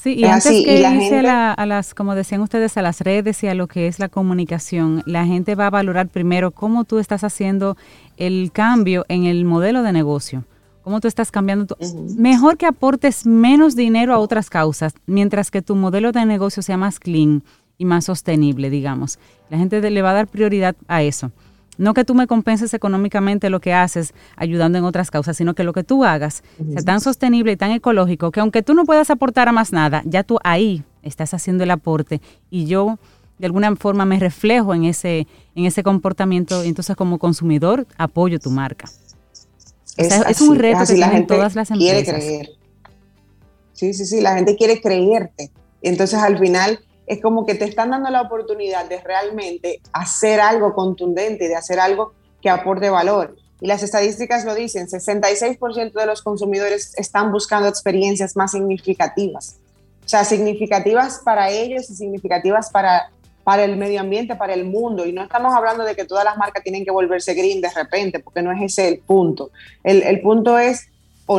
Sí, 0.02 0.14
y 0.14 0.24
antes 0.24 0.50
que 0.64 0.80
irse 0.80 1.18
a, 1.28 1.66
las, 1.66 1.92
como 1.92 2.14
decían 2.14 2.40
ustedes, 2.40 2.78
a 2.78 2.82
las 2.82 3.02
redes 3.02 3.44
y 3.44 3.48
a 3.48 3.54
lo 3.54 3.66
que 3.66 3.86
es 3.86 3.98
la 3.98 4.08
comunicación, 4.08 5.02
la 5.04 5.26
gente 5.26 5.54
va 5.54 5.66
a 5.66 5.70
valorar 5.70 6.08
primero 6.08 6.52
cómo 6.52 6.84
tú 6.84 6.98
estás 6.98 7.22
haciendo 7.22 7.76
el 8.20 8.52
cambio 8.52 9.04
en 9.08 9.24
el 9.24 9.44
modelo 9.44 9.82
de 9.82 9.92
negocio. 9.92 10.44
Cómo 10.82 11.00
tú 11.00 11.08
estás 11.08 11.32
cambiando. 11.32 11.76
Mejor 12.16 12.56
que 12.56 12.66
aportes 12.66 13.26
menos 13.26 13.74
dinero 13.74 14.14
a 14.14 14.18
otras 14.18 14.48
causas, 14.48 14.94
mientras 15.06 15.50
que 15.50 15.60
tu 15.60 15.74
modelo 15.74 16.12
de 16.12 16.24
negocio 16.24 16.62
sea 16.62 16.76
más 16.76 17.00
clean, 17.00 17.42
y 17.80 17.86
más 17.86 18.04
sostenible, 18.04 18.68
digamos. 18.68 19.18
La 19.48 19.56
gente 19.56 19.90
le 19.90 20.02
va 20.02 20.10
a 20.10 20.12
dar 20.12 20.28
prioridad 20.28 20.76
a 20.86 21.02
eso. 21.02 21.32
No 21.78 21.94
que 21.94 22.04
tú 22.04 22.14
me 22.14 22.26
compenses 22.26 22.74
económicamente 22.74 23.48
lo 23.48 23.60
que 23.60 23.72
haces 23.72 24.12
ayudando 24.36 24.76
en 24.76 24.84
otras 24.84 25.10
causas, 25.10 25.38
sino 25.38 25.54
que 25.54 25.64
lo 25.64 25.72
que 25.72 25.82
tú 25.82 26.04
hagas 26.04 26.44
sea 26.58 26.82
tan 26.82 27.00
sostenible 27.00 27.52
y 27.52 27.56
tan 27.56 27.70
ecológico 27.70 28.32
que 28.32 28.40
aunque 28.40 28.62
tú 28.62 28.74
no 28.74 28.84
puedas 28.84 29.08
aportar 29.08 29.48
a 29.48 29.52
más 29.52 29.72
nada, 29.72 30.02
ya 30.04 30.24
tú 30.24 30.38
ahí 30.44 30.84
estás 31.02 31.32
haciendo 31.32 31.64
el 31.64 31.70
aporte 31.70 32.20
y 32.50 32.66
yo 32.66 32.98
de 33.40 33.46
alguna 33.46 33.74
forma 33.74 34.04
me 34.04 34.18
reflejo 34.18 34.74
en 34.74 34.84
ese, 34.84 35.26
en 35.54 35.64
ese 35.64 35.82
comportamiento 35.82 36.62
y 36.62 36.68
entonces 36.68 36.94
como 36.94 37.18
consumidor 37.18 37.86
apoyo 37.96 38.38
tu 38.38 38.50
marca. 38.50 38.90
Es, 39.96 40.40
un 40.40 40.56
reto 40.56 40.80
que 40.86 41.24
todas 41.26 41.54
las 41.54 41.70
empresas. 41.70 41.78
Quiere 41.78 42.04
creer. 42.04 42.50
Sí, 43.72 43.94
sí, 43.94 44.04
sí, 44.04 44.20
la 44.20 44.34
gente 44.34 44.56
quiere 44.56 44.80
creerte. 44.80 45.50
Entonces 45.80 46.18
al 46.18 46.38
final 46.38 46.80
es 47.06 47.22
como 47.22 47.46
que 47.46 47.54
te 47.54 47.64
están 47.64 47.90
dando 47.90 48.10
la 48.10 48.20
oportunidad 48.20 48.86
de 48.88 49.00
realmente 49.00 49.80
hacer 49.92 50.38
algo 50.40 50.74
contundente, 50.74 51.48
de 51.48 51.56
hacer 51.56 51.80
algo 51.80 52.12
que 52.42 52.50
aporte 52.50 52.90
valor. 52.90 53.36
Y 53.62 53.66
las 53.66 53.82
estadísticas 53.82 54.44
lo 54.44 54.54
dicen, 54.54 54.86
66% 54.86 55.92
de 55.92 56.06
los 56.06 56.20
consumidores 56.22 56.92
están 56.96 57.32
buscando 57.32 57.68
experiencias 57.68 58.36
más 58.36 58.52
significativas. 58.52 59.56
O 60.04 60.08
sea, 60.08 60.24
significativas 60.24 61.20
para 61.24 61.50
ellos 61.50 61.88
y 61.90 61.94
significativas 61.94 62.70
para, 62.70 63.10
para 63.44 63.64
el 63.64 63.76
medio 63.76 64.00
ambiente, 64.00 64.36
para 64.36 64.54
el 64.54 64.64
mundo. 64.64 65.06
Y 65.06 65.12
no 65.12 65.22
estamos 65.22 65.54
hablando 65.54 65.84
de 65.84 65.94
que 65.94 66.04
todas 66.04 66.24
las 66.24 66.36
marcas 66.36 66.62
tienen 66.62 66.84
que 66.84 66.90
volverse 66.90 67.34
green 67.34 67.60
de 67.60 67.70
repente, 67.70 68.20
porque 68.20 68.42
no 68.42 68.52
es 68.52 68.60
ese 68.62 68.88
el 68.88 68.98
punto. 68.98 69.50
El, 69.82 70.02
el 70.02 70.20
punto 70.20 70.58
es 70.58 70.88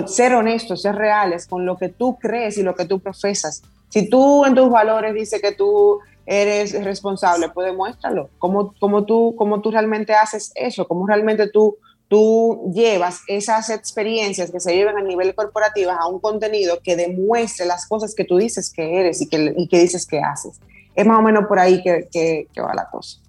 ser 0.07 0.33
honestos, 0.35 0.81
ser 0.81 0.95
reales 0.95 1.47
con 1.47 1.65
lo 1.65 1.77
que 1.77 1.89
tú 1.89 2.17
crees 2.17 2.57
y 2.57 2.63
lo 2.63 2.75
que 2.75 2.85
tú 2.85 2.99
profesas. 2.99 3.61
Si 3.89 4.09
tú 4.09 4.45
en 4.45 4.55
tus 4.55 4.69
valores 4.69 5.13
dices 5.13 5.41
que 5.41 5.51
tú 5.51 5.99
eres 6.25 6.81
responsable, 6.83 7.49
pues 7.49 7.67
demuéstralo. 7.67 8.29
¿Cómo, 8.39 8.73
cómo, 8.79 9.05
tú, 9.05 9.35
cómo 9.37 9.61
tú 9.61 9.71
realmente 9.71 10.13
haces 10.13 10.51
eso? 10.55 10.87
¿Cómo 10.87 11.05
realmente 11.05 11.49
tú, 11.49 11.77
tú 12.07 12.71
llevas 12.73 13.21
esas 13.27 13.69
experiencias 13.69 14.49
que 14.49 14.61
se 14.61 14.73
llevan 14.73 14.97
a 14.97 15.01
nivel 15.01 15.35
corporativo 15.35 15.91
a 15.91 16.07
un 16.07 16.19
contenido 16.19 16.79
que 16.81 16.95
demuestre 16.95 17.65
las 17.65 17.85
cosas 17.85 18.15
que 18.15 18.23
tú 18.23 18.37
dices 18.37 18.71
que 18.71 18.99
eres 18.99 19.21
y 19.21 19.27
que, 19.27 19.53
y 19.57 19.67
que 19.67 19.79
dices 19.79 20.05
que 20.05 20.19
haces? 20.19 20.59
Es 20.95 21.05
más 21.05 21.19
o 21.19 21.21
menos 21.21 21.45
por 21.47 21.59
ahí 21.59 21.81
que, 21.81 22.07
que, 22.11 22.61
va 22.61 22.73
la 22.73 22.89
cosa. 22.89 23.19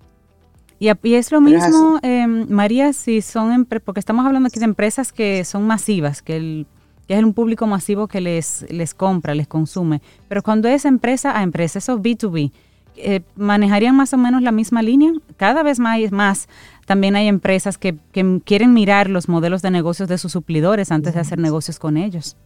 Y, 0.78 0.88
es 1.14 1.30
lo 1.30 1.40
mismo, 1.40 2.00
em, 2.02 2.46
María, 2.48 2.92
si 2.92 3.22
son, 3.22 3.66
porque 3.84 4.00
estamos 4.00 4.26
hablando 4.26 4.48
aquí 4.48 4.58
de 4.58 4.64
empresas 4.64 5.12
que 5.12 5.44
son 5.44 5.64
masivas, 5.66 6.22
que 6.22 6.36
el 6.36 6.66
que 7.06 7.18
es 7.18 7.24
un 7.24 7.34
público 7.34 7.66
masivo 7.66 8.06
que 8.06 8.20
les, 8.20 8.64
les 8.70 8.94
compra, 8.94 9.34
les 9.34 9.48
consume. 9.48 10.00
Pero 10.28 10.42
cuando 10.42 10.68
es 10.68 10.84
empresa 10.84 11.36
a 11.36 11.42
empresa, 11.42 11.78
eso 11.78 11.98
B2B, 11.98 12.52
eh, 12.96 13.22
¿manejarían 13.36 13.96
más 13.96 14.12
o 14.12 14.18
menos 14.18 14.42
la 14.42 14.52
misma 14.52 14.82
línea? 14.82 15.12
Cada 15.36 15.62
vez 15.62 15.78
más, 15.78 15.98
más 16.12 16.48
también 16.86 17.16
hay 17.16 17.26
empresas 17.26 17.78
que, 17.78 17.96
que 18.12 18.40
quieren 18.44 18.72
mirar 18.72 19.08
los 19.08 19.28
modelos 19.28 19.62
de 19.62 19.70
negocios 19.70 20.08
de 20.08 20.18
sus 20.18 20.32
suplidores 20.32 20.92
antes 20.92 21.14
de 21.14 21.20
hacer 21.20 21.38
negocios 21.38 21.78
con 21.78 21.96
ellos. 21.96 22.36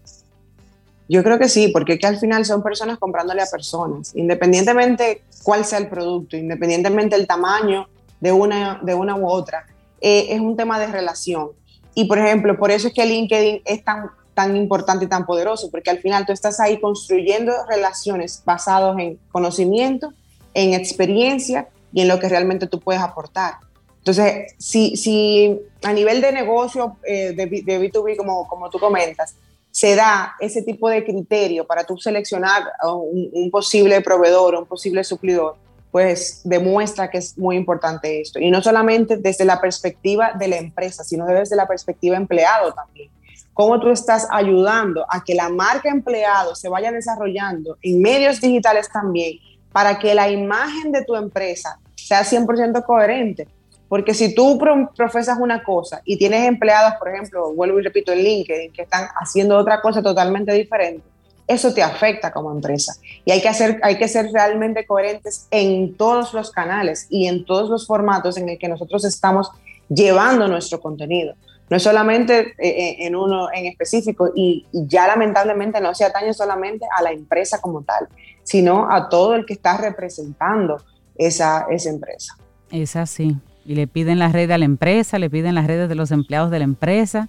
Yo 1.09 1.23
creo 1.23 1.39
que 1.39 1.49
sí, 1.49 1.69
porque 1.69 1.99
que 1.99 2.07
al 2.07 2.19
final 2.19 2.45
son 2.45 2.63
personas 2.63 2.99
comprándole 2.99 3.43
a 3.43 3.47
personas, 3.47 4.13
independientemente 4.15 5.23
cuál 5.43 5.65
sea 5.65 5.79
el 5.79 5.89
producto, 5.89 6.37
independientemente 6.37 7.17
del 7.17 7.27
tamaño 7.27 7.89
de 8.21 8.33
una, 8.33 8.81
de 8.83 8.95
una 8.95 9.15
u 9.15 9.29
otra, 9.29 9.67
eh, 10.01 10.29
es 10.31 10.41
un 10.41 10.57
tema 10.57 10.81
de 10.81 10.89
relación. 10.89 11.51
Y 11.95 12.07
por 12.07 12.19
ejemplo, 12.19 12.59
por 12.59 12.71
eso 12.71 12.89
es 12.89 12.95
que 12.95 13.07
LinkedIn 13.07 13.63
es 13.65 13.85
tan 13.85 14.11
tan 14.37 14.55
importante 14.55 15.07
y 15.07 15.09
tan 15.09 15.25
poderoso, 15.25 15.71
porque 15.71 15.89
al 15.89 15.99
final 15.99 16.27
tú 16.27 16.33
estás 16.33 16.61
ahí 16.61 16.79
construyendo 16.79 17.53
relaciones 17.71 18.43
basadas 18.45 18.99
en 18.99 19.19
conocimiento, 19.33 20.13
en 20.53 20.75
experiencia 20.75 21.69
y 21.91 22.03
en 22.03 22.09
lo 22.09 22.21
que 22.21 22.29
realmente 22.29 22.67
tú 22.67 22.79
puedes 22.79 23.01
aportar. 23.01 23.55
Entonces, 24.01 24.55
si, 24.59 24.95
si 24.99 25.59
a 25.83 25.91
nivel 25.95 26.21
de 26.21 26.33
negocio 26.33 26.99
eh, 27.09 27.33
de, 27.35 27.47
de, 27.47 27.81
B2B, 27.81 28.19
como, 28.19 28.47
como 28.47 28.69
tú 28.69 28.79
comentas, 28.79 29.37
se 29.77 29.95
da 29.95 30.37
ese 30.41 30.63
tipo 30.63 30.89
de 30.89 31.05
criterio 31.05 31.67
para 31.67 31.85
tú 31.85 31.99
seleccionar 31.99 32.63
un, 32.83 33.29
un 33.31 33.51
posible 33.51 34.01
proveedor, 34.01 34.55
un 34.55 34.65
posible 34.65 35.05
suplidor, 35.05 35.57
pues 35.91 36.41
demuestra 36.45 37.11
que 37.11 37.19
es 37.19 37.37
muy 37.37 37.57
importante 37.57 38.23
esto. 38.23 38.39
Y 38.39 38.51
no 38.51 38.63
solamente 38.63 39.19
desde 39.19 39.45
la 39.45 39.61
perspectiva 39.61 40.33
de 40.33 40.49
la 40.49 40.57
empresa, 40.57 41.05
sino 41.05 41.27
desde 41.27 41.57
la 41.57 41.69
perspectiva 41.69 42.17
empleado 42.17 42.73
también 42.73 43.11
cómo 43.53 43.79
tú 43.79 43.91
estás 43.91 44.27
ayudando 44.31 45.05
a 45.11 45.23
que 45.23 45.35
la 45.35 45.51
marca 45.51 45.91
empleado 45.91 46.55
se 46.55 46.71
vaya 46.71 46.91
desarrollando 46.91 47.77
en 47.83 48.01
medios 48.01 48.41
digitales 48.41 48.89
también 48.91 49.39
para 49.73 49.99
que 49.99 50.15
la 50.15 50.31
imagen 50.31 50.91
de 50.91 51.05
tu 51.05 51.15
empresa 51.15 51.79
sea 51.95 52.23
100% 52.23 52.83
coherente. 52.83 53.47
Porque 53.89 54.15
si 54.15 54.35
tú 54.35 54.59
profesas 54.97 55.39
una 55.39 55.63
cosa 55.63 56.03
y 56.05 56.17
tienes 56.17 56.47
empleados, 56.47 56.95
por 56.99 57.09
ejemplo, 57.09 57.55
vuelvo 57.55 57.79
y 57.79 57.83
repito, 57.83 58.13
en 58.13 58.19
LinkedIn, 58.19 58.73
que 58.73 58.83
están 58.83 59.09
haciendo 59.21 59.57
otra 59.57 59.81
cosa 59.81 60.03
totalmente 60.03 60.53
diferente, 60.53 61.05
eso 61.47 61.73
te 61.73 61.83
afecta 61.83 62.33
como 62.33 62.51
empresa. 62.51 62.97
Y 63.25 63.31
hay 63.31 63.41
que, 63.41 63.49
hacer, 63.49 63.79
hay 63.83 63.97
que 63.99 64.09
ser 64.09 64.33
realmente 64.33 64.85
coherentes 64.85 65.47
en 65.51 65.97
todos 65.97 66.35
los 66.35 66.51
canales 66.51 67.07
y 67.09 67.29
en 67.29 67.45
todos 67.45 67.71
los 67.71 67.87
formatos 67.87 68.37
en 68.37 68.49
el 68.49 68.59
que 68.59 68.69
nosotros 68.69 69.05
estamos 69.05 69.51
llevando 69.89 70.49
nuestro 70.49 70.81
contenido. 70.81 71.35
no 71.69 71.77
es 71.77 71.83
solamente 71.83 72.41
eh, 72.41 72.55
eh, 72.59 72.97
en 73.07 73.15
uno 73.15 73.49
en 73.53 73.67
específico 73.67 74.31
y, 74.35 74.67
ya 74.73 75.07
lamentablemente 75.07 75.81
no 75.81 75.95
se 75.95 76.05
atañe 76.05 76.35
solamente 76.35 76.87
a 76.97 77.03
la 77.03 77.13
empresa 77.13 77.61
como 77.61 77.83
tal, 77.83 78.09
sino 78.43 78.91
a 78.91 79.09
todo 79.09 79.35
el 79.37 79.47
que 79.47 79.53
está 79.53 79.77
representando 79.77 80.83
esa, 81.17 81.67
esa 81.71 81.91
empresa. 81.91 82.37
Es 82.71 82.97
así. 82.97 83.37
Y 83.67 83.75
le 83.75 83.87
piden 83.87 84.19
las 84.19 84.33
redes 84.33 84.51
a 84.53 84.59
la 84.59 84.65
empresa, 84.65 85.19
le 85.19 85.29
piden 85.29 85.55
las 85.55 85.67
redes 85.67 85.89
de 85.89 85.95
los 85.95 86.11
empleados 86.13 86.51
de 86.51 86.59
la 86.59 86.65
empresa 86.65 87.29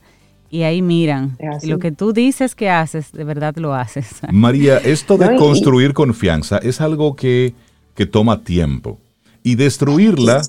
y 0.49 0.63
ahí 0.63 0.81
miran. 0.81 1.37
lo 1.63 1.79
que 1.79 1.91
tú 1.91 2.13
dices 2.13 2.55
que 2.55 2.69
haces, 2.69 3.11
de 3.11 3.23
verdad 3.23 3.55
lo 3.57 3.73
haces. 3.73 4.07
María, 4.31 4.77
esto 4.77 5.17
de 5.17 5.35
construir 5.35 5.93
confianza 5.93 6.57
es 6.59 6.79
algo 6.81 7.15
que, 7.15 7.53
que 7.95 8.05
toma 8.05 8.43
tiempo. 8.43 8.99
Y 9.43 9.55
destruirla 9.55 10.41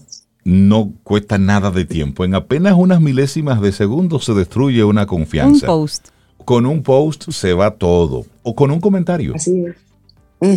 no 0.45 0.93
cuesta 1.03 1.39
nada 1.39 1.71
de 1.71 1.85
tiempo. 1.85 2.25
En 2.25 2.35
apenas 2.35 2.75
unas 2.77 3.01
milésimas 3.01 3.61
de 3.61 3.73
segundo 3.73 4.19
se 4.19 4.35
destruye 4.35 4.83
una 4.85 5.07
confianza. 5.07 5.67
Un 5.67 5.81
post. 5.81 6.09
Con 6.45 6.67
un 6.67 6.83
post 6.83 7.31
se 7.31 7.53
va 7.53 7.73
todo. 7.73 8.25
O 8.43 8.55
con 8.55 8.71
un 8.71 8.81
comentario. 8.81 9.35
Así 9.35 9.65
es. 9.65 9.77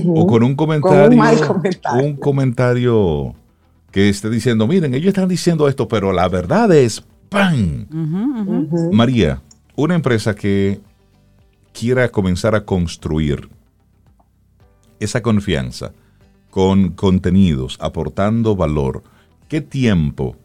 O 0.08 0.28
con 0.28 0.44
un 0.44 0.56
comentario. 0.56 1.20
un, 2.02 2.16
comentario. 2.16 3.36
Que 3.92 4.10
esté 4.10 4.30
diciendo, 4.30 4.68
miren, 4.68 4.94
ellos 4.94 5.10
están 5.10 5.28
diciendo 5.28 5.68
esto, 5.68 5.88
pero 5.88 6.14
la 6.14 6.28
verdad 6.30 6.72
es, 6.74 7.04
¡pam! 7.30 7.88
María, 8.92 9.42
una 9.76 9.96
empresa 9.96 10.34
que 10.36 10.80
quiera 11.74 12.10
comenzar 12.10 12.56
a 12.56 12.66
construir 12.66 13.50
esa 15.00 15.22
confianza 15.22 15.94
con 16.50 16.92
contenidos, 16.92 17.78
aportando 17.80 18.56
valor, 18.56 19.04
¿qué 19.48 19.62
tiempo 19.62 20.36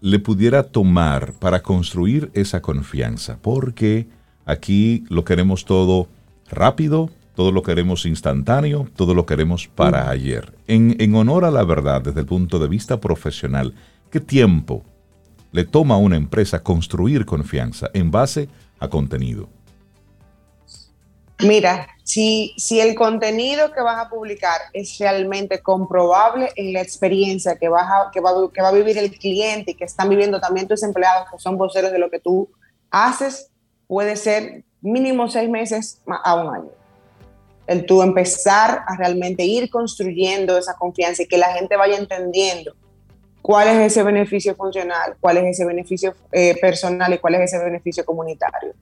le 0.00 0.18
pudiera 0.18 0.64
tomar 0.64 1.32
para 1.34 1.62
construir 1.62 2.30
esa 2.34 2.60
confianza? 2.60 3.38
Porque 3.40 4.08
aquí 4.44 5.04
lo 5.08 5.24
queremos 5.24 5.64
todo 5.64 6.08
rápido, 6.50 7.10
todo 7.36 7.52
lo 7.52 7.62
queremos 7.62 8.06
instantáneo, 8.06 8.88
todo 8.96 9.14
lo 9.14 9.26
queremos 9.26 9.68
para 9.68 10.06
mm. 10.06 10.08
ayer. 10.08 10.54
En, 10.66 10.96
en 10.98 11.14
honor 11.14 11.44
a 11.44 11.50
la 11.50 11.62
verdad, 11.64 12.00
desde 12.00 12.20
el 12.20 12.26
punto 12.26 12.58
de 12.58 12.66
vista 12.66 12.98
profesional, 12.98 13.74
¿qué 14.10 14.20
tiempo 14.20 14.82
le 15.52 15.64
toma 15.64 15.94
a 15.94 15.98
una 15.98 16.16
empresa 16.16 16.62
construir 16.62 17.26
confianza 17.26 17.90
en 17.92 18.10
base 18.10 18.48
a 18.80 18.88
contenido? 18.88 19.50
Mira, 21.40 21.86
si, 22.02 22.54
si 22.56 22.80
el 22.80 22.94
contenido 22.94 23.70
que 23.70 23.82
vas 23.82 24.02
a 24.02 24.08
publicar 24.08 24.58
es 24.72 24.98
realmente 24.98 25.60
comprobable 25.60 26.50
en 26.56 26.72
la 26.72 26.80
experiencia 26.80 27.56
que, 27.56 27.68
vas 27.68 27.86
que, 28.14 28.20
va, 28.20 28.32
que 28.50 28.62
va 28.62 28.68
a 28.68 28.72
vivir 28.72 28.96
el 28.96 29.10
cliente 29.10 29.72
y 29.72 29.74
que 29.74 29.84
están 29.84 30.08
viviendo 30.08 30.40
también 30.40 30.66
tus 30.66 30.82
empleados, 30.82 31.28
que 31.30 31.38
son 31.38 31.58
voceros 31.58 31.92
de 31.92 31.98
lo 31.98 32.08
que 32.08 32.18
tú 32.18 32.48
haces, 32.90 33.50
puede 33.86 34.16
ser 34.16 34.64
mínimo 34.80 35.28
seis 35.28 35.50
meses 35.50 36.00
a 36.06 36.34
un 36.36 36.54
año. 36.54 36.85
El 37.66 37.86
tú 37.86 38.02
empezar 38.02 38.82
a 38.86 38.96
realmente 38.96 39.44
ir 39.44 39.70
construyendo 39.70 40.56
esa 40.56 40.74
confianza 40.74 41.22
y 41.22 41.26
que 41.26 41.38
la 41.38 41.52
gente 41.52 41.76
vaya 41.76 41.96
entendiendo 41.96 42.74
cuál 43.42 43.68
es 43.68 43.92
ese 43.92 44.02
beneficio 44.02 44.54
funcional, 44.54 45.16
cuál 45.20 45.38
es 45.38 45.44
ese 45.44 45.64
beneficio 45.64 46.14
eh, 46.32 46.56
personal 46.60 47.12
y 47.14 47.18
cuál 47.18 47.36
es 47.36 47.52
ese 47.52 47.58
beneficio 47.62 48.04
comunitario 48.04 48.74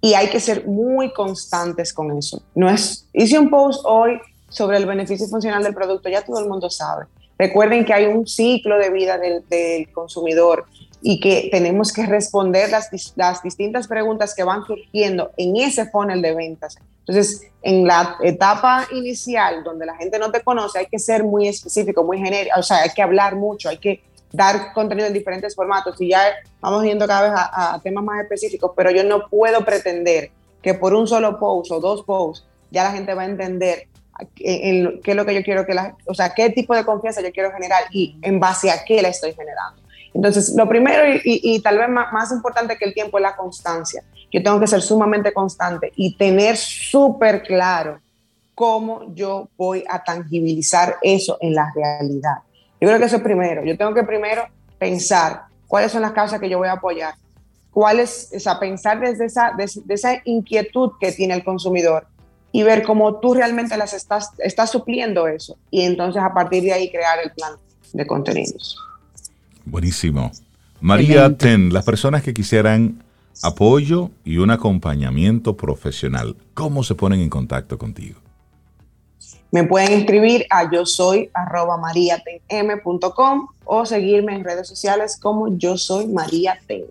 y 0.00 0.14
hay 0.14 0.28
que 0.28 0.40
ser 0.40 0.66
muy 0.66 1.12
constantes 1.12 1.92
con 1.92 2.16
eso. 2.16 2.42
No 2.54 2.70
es, 2.70 3.06
hice 3.12 3.38
un 3.38 3.50
post 3.50 3.82
hoy 3.84 4.18
sobre 4.48 4.78
el 4.78 4.86
beneficio 4.86 5.26
funcional 5.28 5.62
del 5.62 5.74
producto, 5.74 6.08
ya 6.08 6.22
todo 6.22 6.40
el 6.40 6.48
mundo 6.48 6.70
sabe. 6.70 7.06
Recuerden 7.38 7.84
que 7.84 7.92
hay 7.92 8.06
un 8.06 8.26
ciclo 8.26 8.78
de 8.78 8.90
vida 8.90 9.18
del, 9.18 9.92
consumidor 9.92 10.66
y 11.02 11.20
que 11.20 11.48
tenemos 11.50 11.92
que 11.92 12.04
responder 12.04 12.70
las, 12.70 12.90
las, 13.16 13.42
distintas 13.42 13.88
preguntas 13.88 14.34
que 14.34 14.44
van 14.44 14.64
surgiendo 14.66 15.30
en 15.36 15.56
ese 15.56 15.86
funnel 15.86 16.20
de 16.20 16.34
ventas. 16.34 16.76
Entonces, 17.00 17.42
en 17.62 17.86
la 17.86 18.16
etapa 18.22 18.86
inicial, 18.92 19.64
donde 19.64 19.86
la 19.86 19.96
gente 19.96 20.18
no 20.18 20.30
te 20.30 20.42
conoce, 20.42 20.80
hay 20.80 20.86
que 20.86 20.98
ser 20.98 21.24
muy 21.24 21.48
específico, 21.48 22.04
muy 22.04 22.18
genérico, 22.18 22.58
o 22.58 22.62
sea, 22.62 22.82
hay 22.82 22.90
que 22.90 23.02
hablar 23.02 23.36
mucho, 23.36 23.68
hay 23.68 23.78
que 23.78 24.02
dar 24.32 24.72
contenido 24.72 25.08
en 25.08 25.14
diferentes 25.14 25.54
formatos 25.56 26.00
y 26.00 26.08
ya 26.08 26.22
vamos 26.60 26.84
yendo 26.84 27.06
cada 27.06 27.22
vez 27.22 27.32
a, 27.34 27.80
temas 27.82 28.04
más 28.04 28.22
específicos, 28.22 28.72
pero 28.76 28.90
yo 28.90 29.02
no 29.02 29.28
puedo 29.28 29.64
pretender 29.64 30.30
que 30.62 30.74
por 30.74 30.94
un 30.94 31.06
solo 31.06 31.38
post 31.38 31.72
o 31.72 31.80
dos 31.80 32.04
posts 32.04 32.46
ya 32.70 32.84
la 32.84 32.92
gente 32.92 33.14
va 33.14 33.22
a 33.22 33.26
entender 33.26 33.88
qué 34.34 35.00
es 35.02 35.16
lo 35.16 35.24
que 35.24 35.34
yo 35.34 35.42
quiero 35.42 35.64
que 35.64 35.74
la, 35.74 35.96
o 36.06 36.14
sea, 36.14 36.32
qué 36.34 36.50
tipo 36.50 36.76
de 36.76 36.84
confianza 36.84 37.22
yo 37.22 37.32
quiero 37.32 37.50
generar 37.52 37.84
y 37.90 38.16
en 38.22 38.38
base 38.38 38.70
a 38.70 38.84
qué 38.84 39.00
la 39.02 39.08
estoy 39.08 39.32
generando. 39.32 39.80
Entonces, 40.12 40.54
lo 40.56 40.68
primero 40.68 41.02
y, 41.24 41.60
tal 41.60 41.78
vez 41.78 41.88
más, 41.88 42.32
importante 42.32 42.76
que 42.76 42.84
el 42.84 42.94
tiempo 42.94 43.18
es 43.18 43.22
la 43.22 43.36
constancia. 43.36 44.02
Yo 44.32 44.42
tengo 44.42 44.58
que 44.60 44.66
ser 44.66 44.82
sumamente 44.82 45.32
constante 45.32 45.92
y 45.96 46.14
tener 46.16 46.56
súper 46.56 47.42
claro 47.42 48.00
cómo 48.54 49.14
yo 49.14 49.48
voy 49.56 49.84
a 49.88 50.02
tangibilizar 50.02 50.96
eso 51.02 51.38
en 51.40 51.54
la 51.54 51.72
realidad. 51.74 52.38
Yo 52.80 52.88
creo 52.88 52.98
que 52.98 53.06
eso 53.06 53.16
es 53.16 53.22
primero. 53.22 53.64
Yo 53.64 53.76
tengo 53.76 53.94
que 53.94 54.02
primero 54.02 54.46
pensar 54.78 55.44
cuáles 55.66 55.92
son 55.92 56.02
las 56.02 56.12
causas 56.12 56.40
que 56.40 56.48
yo 56.48 56.58
voy 56.58 56.68
a 56.68 56.72
apoyar, 56.72 57.14
cuál 57.70 58.00
es, 58.00 58.30
o 58.34 58.40
sea, 58.40 58.58
pensar 58.58 59.00
desde 59.00 59.26
esa, 59.26 59.52
esa 59.88 60.20
inquietud 60.24 60.92
que 61.00 61.12
tiene 61.12 61.34
el 61.34 61.44
consumidor 61.44 62.06
y 62.52 62.62
ver 62.64 62.82
cómo 62.82 63.20
tú 63.20 63.34
realmente 63.34 63.76
las 63.76 63.92
estás, 63.92 64.30
estás 64.38 64.70
supliendo 64.70 65.28
eso. 65.28 65.56
Y 65.70 65.82
entonces 65.82 66.22
a 66.22 66.34
partir 66.34 66.64
de 66.64 66.72
ahí 66.72 66.90
crear 66.90 67.18
el 67.22 67.30
plan 67.32 67.54
de 67.92 68.06
contenidos. 68.06 68.76
Buenísimo. 69.64 70.32
María 70.80 71.36
Ten, 71.36 71.72
las 71.72 71.84
personas 71.84 72.22
que 72.22 72.32
quisieran 72.32 73.02
apoyo 73.42 74.10
y 74.24 74.38
un 74.38 74.50
acompañamiento 74.50 75.56
profesional, 75.56 76.36
¿cómo 76.54 76.82
se 76.82 76.94
ponen 76.94 77.20
en 77.20 77.30
contacto 77.30 77.78
contigo? 77.78 78.20
Me 79.52 79.64
pueden 79.64 79.92
escribir 79.92 80.46
a 80.50 80.70
yo 80.70 80.86
soy 80.86 81.28
arroba 81.34 81.76
o 83.64 83.86
seguirme 83.86 84.34
en 84.34 84.44
redes 84.44 84.68
sociales 84.68 85.18
como 85.20 85.56
yo 85.58 85.76
soy 85.76 86.06
María 86.06 86.58
Ten. 86.66 86.84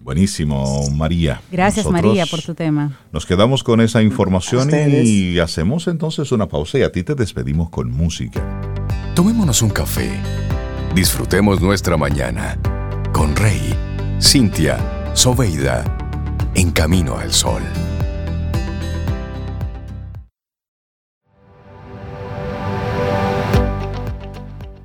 Buenísimo, 0.00 0.88
María. 0.92 1.42
Gracias, 1.52 1.86
María, 1.86 2.24
por 2.26 2.40
tu 2.40 2.54
tema. 2.54 2.98
Nos 3.12 3.26
quedamos 3.26 3.62
con 3.62 3.80
esa 3.80 4.02
información 4.02 4.70
y 4.72 5.38
hacemos 5.38 5.88
entonces 5.88 6.32
una 6.32 6.48
pausa 6.48 6.78
y 6.78 6.82
a 6.82 6.90
ti 6.90 7.02
te 7.02 7.14
despedimos 7.14 7.68
con 7.68 7.90
música. 7.90 8.42
Tomémonos 9.14 9.60
un 9.60 9.70
café. 9.70 10.10
Disfrutemos 10.94 11.60
nuestra 11.60 11.96
mañana 11.96 12.58
con 13.12 13.36
Rey, 13.36 13.74
Cintia, 14.20 14.76
Soveida, 15.14 15.84
en 16.56 16.72
camino 16.72 17.16
al 17.16 17.32
sol. 17.32 17.62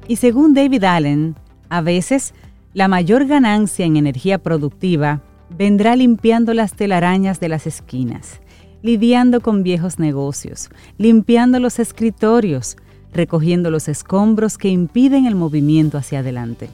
Y 0.07 0.17
según 0.17 0.53
David 0.53 0.83
Allen, 0.83 1.35
a 1.69 1.81
veces 1.81 2.35
la 2.75 2.87
mayor 2.87 3.25
ganancia 3.25 3.83
en 3.83 3.97
energía 3.97 4.37
productiva 4.37 5.23
vendrá 5.49 5.95
limpiando 5.95 6.53
las 6.53 6.73
telarañas 6.73 7.39
de 7.39 7.49
las 7.49 7.65
esquinas, 7.65 8.41
lidiando 8.83 9.41
con 9.41 9.63
viejos 9.63 9.97
negocios, 9.97 10.69
limpiando 10.99 11.59
los 11.59 11.79
escritorios, 11.79 12.77
recogiendo 13.15 13.71
los 13.71 13.87
escombros 13.87 14.57
que 14.57 14.69
impiden 14.69 15.25
el 15.25 15.35
movimiento 15.35 15.97
hacia 15.97 16.19
adelante. 16.19 16.69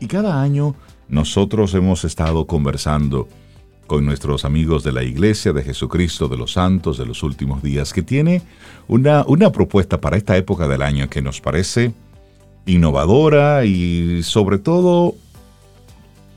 Y 0.00 0.06
cada 0.06 0.42
año 0.42 0.74
nosotros 1.08 1.74
hemos 1.74 2.04
estado 2.04 2.46
conversando 2.46 3.28
con 3.86 4.04
nuestros 4.06 4.44
amigos 4.44 4.84
de 4.84 4.92
la 4.92 5.02
Iglesia 5.02 5.52
de 5.52 5.62
Jesucristo 5.62 6.28
de 6.28 6.38
los 6.38 6.52
Santos 6.52 6.96
de 6.96 7.04
los 7.04 7.22
Últimos 7.22 7.62
Días, 7.62 7.92
que 7.92 8.02
tiene 8.02 8.42
una, 8.88 9.24
una 9.26 9.52
propuesta 9.52 10.00
para 10.00 10.16
esta 10.16 10.36
época 10.36 10.66
del 10.66 10.82
año 10.82 11.10
que 11.10 11.20
nos 11.20 11.40
parece 11.40 11.92
innovadora 12.64 13.64
y 13.64 14.22
sobre 14.22 14.58
todo 14.58 15.14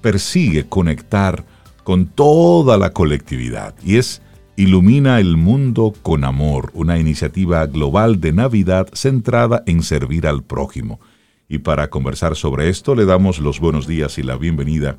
persigue 0.01 0.65
conectar 0.67 1.45
con 1.83 2.07
toda 2.07 2.77
la 2.77 2.89
colectividad 2.89 3.75
y 3.83 3.97
es 3.97 4.21
Ilumina 4.57 5.19
el 5.19 5.35
Mundo 5.35 5.91
con 6.01 6.23
Amor, 6.23 6.71
una 6.73 6.97
iniciativa 6.97 7.65
global 7.65 8.21
de 8.21 8.31
Navidad 8.31 8.87
centrada 8.93 9.63
en 9.65 9.83
servir 9.83 10.25
al 10.27 10.43
prójimo. 10.43 11.01
Y 11.49 11.57
para 11.57 11.89
conversar 11.89 12.37
sobre 12.37 12.69
esto 12.69 12.95
le 12.95 13.03
damos 13.03 13.39
los 13.39 13.59
buenos 13.59 13.85
días 13.85 14.17
y 14.17 14.23
la 14.23 14.37
bienvenida 14.37 14.95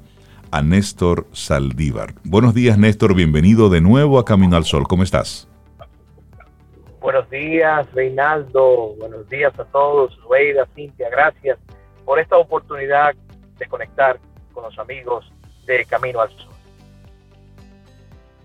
a 0.50 0.60
Néstor 0.60 1.26
Saldívar. 1.32 2.12
Buenos 2.22 2.52
días 2.52 2.76
Néstor, 2.76 3.14
bienvenido 3.14 3.70
de 3.70 3.80
nuevo 3.80 4.18
a 4.18 4.26
Camino 4.26 4.58
al 4.58 4.64
Sol, 4.64 4.86
¿cómo 4.86 5.02
estás? 5.02 5.48
Buenos 7.00 7.30
días, 7.30 7.90
Reinaldo. 7.94 8.94
Buenos 8.98 9.26
días 9.30 9.58
a 9.58 9.64
todos. 9.64 10.20
Rueda, 10.24 10.68
Cintia, 10.74 11.08
gracias 11.08 11.58
por 12.04 12.18
esta 12.18 12.36
oportunidad 12.36 13.14
de 13.58 13.66
conectar 13.68 14.20
con 14.52 14.64
los 14.64 14.78
amigos 14.78 15.32
de 15.66 15.86
Camino 15.86 16.20
al 16.20 16.28
Sol. 16.28 16.55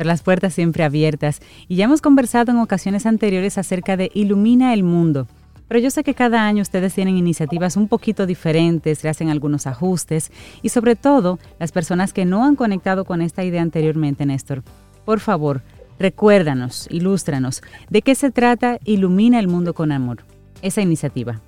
Las 0.05 0.23
puertas 0.23 0.53
siempre 0.53 0.83
abiertas. 0.83 1.41
Y 1.67 1.75
ya 1.75 1.85
hemos 1.85 2.01
conversado 2.01 2.51
en 2.51 2.57
ocasiones 2.59 3.05
anteriores 3.05 3.57
acerca 3.57 3.97
de 3.97 4.09
Ilumina 4.13 4.73
el 4.73 4.83
Mundo, 4.83 5.27
Pero 5.71 5.79
yo 5.79 5.89
sé 5.89 6.03
que 6.03 6.13
cada 6.13 6.45
año 6.45 6.61
ustedes 6.63 6.93
tienen 6.93 7.17
iniciativas 7.17 7.77
un 7.77 7.87
poquito 7.87 8.25
diferentes, 8.25 9.05
le 9.05 9.09
hacen 9.09 9.29
algunos 9.29 9.67
ajustes 9.67 10.29
y 10.61 10.67
sobre 10.67 10.97
todo 10.97 11.39
las 11.59 11.71
personas 11.71 12.11
que 12.11 12.25
no 12.25 12.43
han 12.43 12.57
conectado 12.57 13.05
con 13.05 13.21
esta 13.21 13.45
idea 13.45 13.61
anteriormente, 13.61 14.25
Néstor, 14.25 14.63
por 15.05 15.21
favor, 15.21 15.61
recuérdanos, 15.97 16.87
ilústranos, 16.91 17.61
¿de 17.89 18.01
qué 18.01 18.15
se 18.15 18.31
trata 18.31 18.79
Ilumina 18.83 19.39
el 19.39 19.47
Mundo 19.47 19.73
con 19.73 19.93
Amor? 19.93 20.25
Esa 20.61 20.81
iniciativa. 20.81 21.39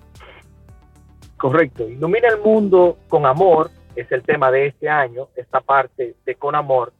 Correcto, 1.36 1.89
Ilumina 1.89 2.30
el 2.30 2.39
Mundo 2.39 2.97
con 3.10 3.26
Amor 3.26 3.72
es 3.97 4.10
el 4.10 4.24
tema 4.24 4.51
de 4.51 4.68
este 4.68 4.88
año, 4.88 5.28
esta 5.36 5.60
parte 5.60 6.16
de 6.26 6.36
Con 6.36 6.56
Amor, 6.56 6.93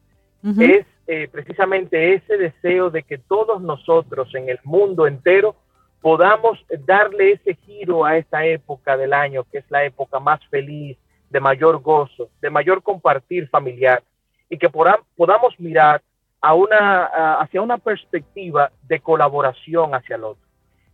es 0.58 0.84
eh, 1.06 1.28
precisamente 1.30 2.14
ese 2.14 2.36
deseo 2.38 2.90
de 2.90 3.02
que 3.02 3.18
todos 3.18 3.60
nosotros 3.60 4.34
en 4.34 4.48
el 4.48 4.58
mundo 4.64 5.06
entero 5.06 5.54
podamos 6.00 6.58
darle 6.86 7.32
ese 7.32 7.54
giro 7.66 8.04
a 8.04 8.16
esta 8.16 8.44
época 8.44 8.96
del 8.96 9.12
año, 9.12 9.44
que 9.44 9.58
es 9.58 9.64
la 9.70 9.84
época 9.84 10.18
más 10.20 10.40
feliz, 10.48 10.98
de 11.30 11.40
mayor 11.40 11.80
gozo, 11.80 12.28
de 12.40 12.50
mayor 12.50 12.82
compartir 12.82 13.48
familiar, 13.48 14.02
y 14.48 14.58
que 14.58 14.68
podamos 14.68 15.58
mirar 15.58 16.02
a 16.40 16.54
una, 16.54 17.04
hacia 17.40 17.62
una 17.62 17.78
perspectiva 17.78 18.70
de 18.82 19.00
colaboración 19.00 19.94
hacia 19.94 20.16
el 20.16 20.24
otro, 20.24 20.46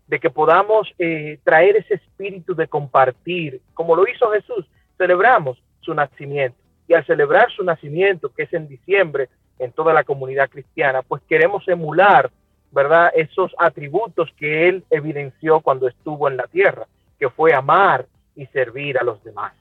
de 0.06 0.20
que 0.20 0.30
podamos 0.30 0.92
eh, 0.98 1.38
traer 1.44 1.76
ese 1.76 1.94
espíritu 1.94 2.54
de 2.54 2.68
compartir, 2.68 3.60
como 3.74 3.96
lo 3.96 4.08
hizo 4.08 4.30
Jesús, 4.30 4.64
celebramos 4.96 5.60
su 5.80 5.92
nacimiento, 5.92 6.56
y 6.86 6.94
al 6.94 7.04
celebrar 7.04 7.50
su 7.50 7.64
nacimiento, 7.64 8.32
que 8.32 8.44
es 8.44 8.52
en 8.52 8.68
diciembre, 8.68 9.28
en 9.60 9.72
toda 9.72 9.92
la 9.92 10.04
comunidad 10.04 10.48
cristiana, 10.48 11.02
pues 11.02 11.22
queremos 11.28 11.66
emular, 11.68 12.30
¿verdad? 12.72 13.12
Esos 13.14 13.54
atributos 13.58 14.30
que 14.38 14.68
él 14.68 14.84
evidenció 14.90 15.60
cuando 15.60 15.86
estuvo 15.86 16.28
en 16.28 16.36
la 16.38 16.46
tierra, 16.46 16.86
que 17.18 17.28
fue 17.28 17.52
amar 17.54 18.06
y 18.34 18.46
servir 18.46 18.98
a 18.98 19.04
los 19.04 19.22
demás. 19.22 19.52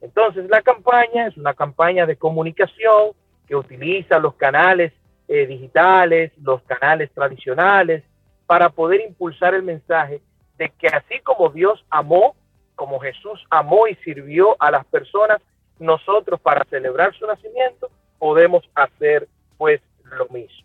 Entonces, 0.00 0.50
la 0.50 0.60
campaña 0.60 1.28
es 1.28 1.36
una 1.36 1.54
campaña 1.54 2.04
de 2.04 2.16
comunicación 2.16 3.12
que 3.46 3.54
utiliza 3.54 4.18
los 4.18 4.34
canales 4.34 4.92
eh, 5.28 5.46
digitales, 5.46 6.32
los 6.42 6.60
canales 6.62 7.10
tradicionales, 7.12 8.02
para 8.46 8.68
poder 8.70 9.00
impulsar 9.02 9.54
el 9.54 9.62
mensaje 9.62 10.20
de 10.58 10.68
que 10.70 10.88
así 10.88 11.20
como 11.20 11.48
Dios 11.48 11.84
amó, 11.90 12.34
como 12.74 12.98
Jesús 12.98 13.44
amó 13.50 13.86
y 13.86 13.94
sirvió 13.96 14.56
a 14.58 14.70
las 14.70 14.84
personas, 14.86 15.40
nosotros 15.78 16.40
para 16.40 16.64
celebrar 16.64 17.14
su 17.14 17.26
nacimiento 17.26 17.88
podemos 18.18 18.68
hacer 18.74 19.28
pues 19.56 19.80
lo 20.18 20.28
mismo. 20.28 20.64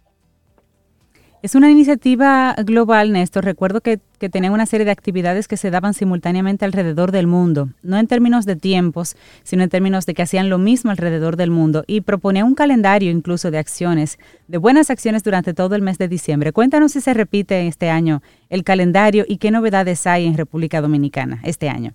Es 1.41 1.55
una 1.55 1.71
iniciativa 1.71 2.53
global, 2.65 3.13
Néstor. 3.13 3.45
Recuerdo 3.45 3.79
que, 3.79 3.99
que 4.19 4.27
tenía 4.27 4.51
una 4.51 4.65
serie 4.65 4.83
de 4.83 4.91
actividades 4.91 5.47
que 5.47 5.55
se 5.55 5.71
daban 5.71 5.93
simultáneamente 5.93 6.65
alrededor 6.65 7.13
del 7.13 7.27
mundo, 7.27 7.69
no 7.81 7.97
en 7.97 8.07
términos 8.07 8.45
de 8.45 8.57
tiempos, 8.57 9.15
sino 9.43 9.63
en 9.63 9.69
términos 9.69 10.05
de 10.05 10.15
que 10.15 10.21
hacían 10.21 10.49
lo 10.49 10.57
mismo 10.57 10.91
alrededor 10.91 11.37
del 11.37 11.49
mundo 11.49 11.85
y 11.87 12.01
proponía 12.01 12.43
un 12.43 12.55
calendario 12.55 13.09
incluso 13.09 13.51
de 13.51 13.57
acciones, 13.57 14.19
de 14.49 14.57
buenas 14.57 14.89
acciones 14.89 15.23
durante 15.23 15.53
todo 15.53 15.75
el 15.75 15.81
mes 15.81 15.97
de 15.97 16.09
diciembre. 16.09 16.51
Cuéntanos 16.51 16.91
si 16.91 16.99
se 16.99 17.13
repite 17.13 17.67
este 17.67 17.89
año 17.89 18.21
el 18.49 18.65
calendario 18.65 19.23
y 19.25 19.37
qué 19.37 19.49
novedades 19.49 20.05
hay 20.07 20.27
en 20.27 20.35
República 20.35 20.81
Dominicana 20.81 21.39
este 21.45 21.69
año. 21.69 21.93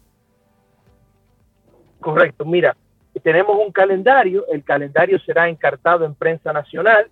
Correcto, 2.01 2.47
mira, 2.47 2.75
tenemos 3.21 3.57
un 3.57 3.73
calendario, 3.73 4.45
el 4.53 4.65
calendario 4.65 5.19
será 5.21 5.49
encartado 5.49 6.05
en 6.05 6.15
prensa 6.15 6.53
nacional, 6.53 7.09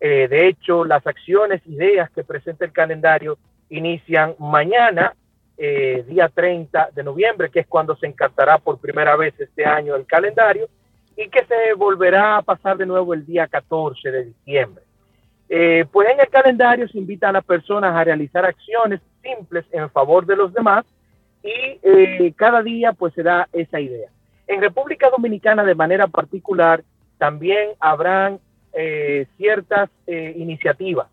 eh, 0.00 0.28
de 0.28 0.48
hecho 0.48 0.84
las 0.84 1.06
acciones, 1.06 1.62
ideas 1.66 2.10
que 2.10 2.24
presenta 2.24 2.64
el 2.64 2.72
calendario 2.72 3.38
inician 3.70 4.34
mañana, 4.38 5.14
eh, 5.56 6.04
día 6.08 6.28
30 6.28 6.90
de 6.94 7.02
noviembre, 7.02 7.50
que 7.50 7.60
es 7.60 7.66
cuando 7.66 7.96
se 7.96 8.06
encartará 8.06 8.58
por 8.58 8.78
primera 8.78 9.16
vez 9.16 9.34
este 9.38 9.64
año 9.64 9.94
el 9.94 10.06
calendario, 10.06 10.68
y 11.16 11.28
que 11.28 11.44
se 11.46 11.74
volverá 11.74 12.36
a 12.36 12.42
pasar 12.42 12.76
de 12.76 12.86
nuevo 12.86 13.14
el 13.14 13.24
día 13.24 13.46
14 13.46 14.10
de 14.10 14.24
diciembre. 14.24 14.84
Eh, 15.48 15.84
pues 15.90 16.08
en 16.10 16.20
el 16.20 16.28
calendario 16.28 16.88
se 16.88 16.98
invita 16.98 17.28
a 17.28 17.32
las 17.32 17.44
personas 17.44 17.94
a 17.94 18.02
realizar 18.02 18.44
acciones 18.44 19.00
simples 19.22 19.64
en 19.70 19.88
favor 19.90 20.26
de 20.26 20.36
los 20.36 20.52
demás 20.52 20.84
y 21.42 22.32
cada 22.32 22.62
día 22.62 22.94
pues 22.94 23.12
se 23.14 23.22
da 23.22 23.48
esa 23.52 23.78
idea. 23.78 24.08
En 24.46 24.60
República 24.60 25.10
Dominicana, 25.10 25.64
de 25.64 25.74
manera 25.74 26.06
particular, 26.06 26.84
también 27.18 27.70
habrán 27.80 28.40
eh, 28.72 29.26
ciertas 29.36 29.88
eh, 30.06 30.34
iniciativas. 30.36 31.08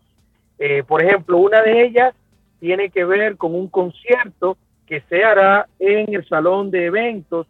Eh, 0.58 0.82
por 0.82 1.02
ejemplo, 1.02 1.38
una 1.38 1.62
de 1.62 1.84
ellas 1.84 2.14
tiene 2.60 2.90
que 2.90 3.04
ver 3.04 3.36
con 3.36 3.54
un 3.54 3.68
concierto 3.68 4.56
que 4.86 5.00
se 5.08 5.24
hará 5.24 5.66
en 5.78 6.14
el 6.14 6.26
salón 6.28 6.70
de 6.70 6.86
eventos 6.86 7.46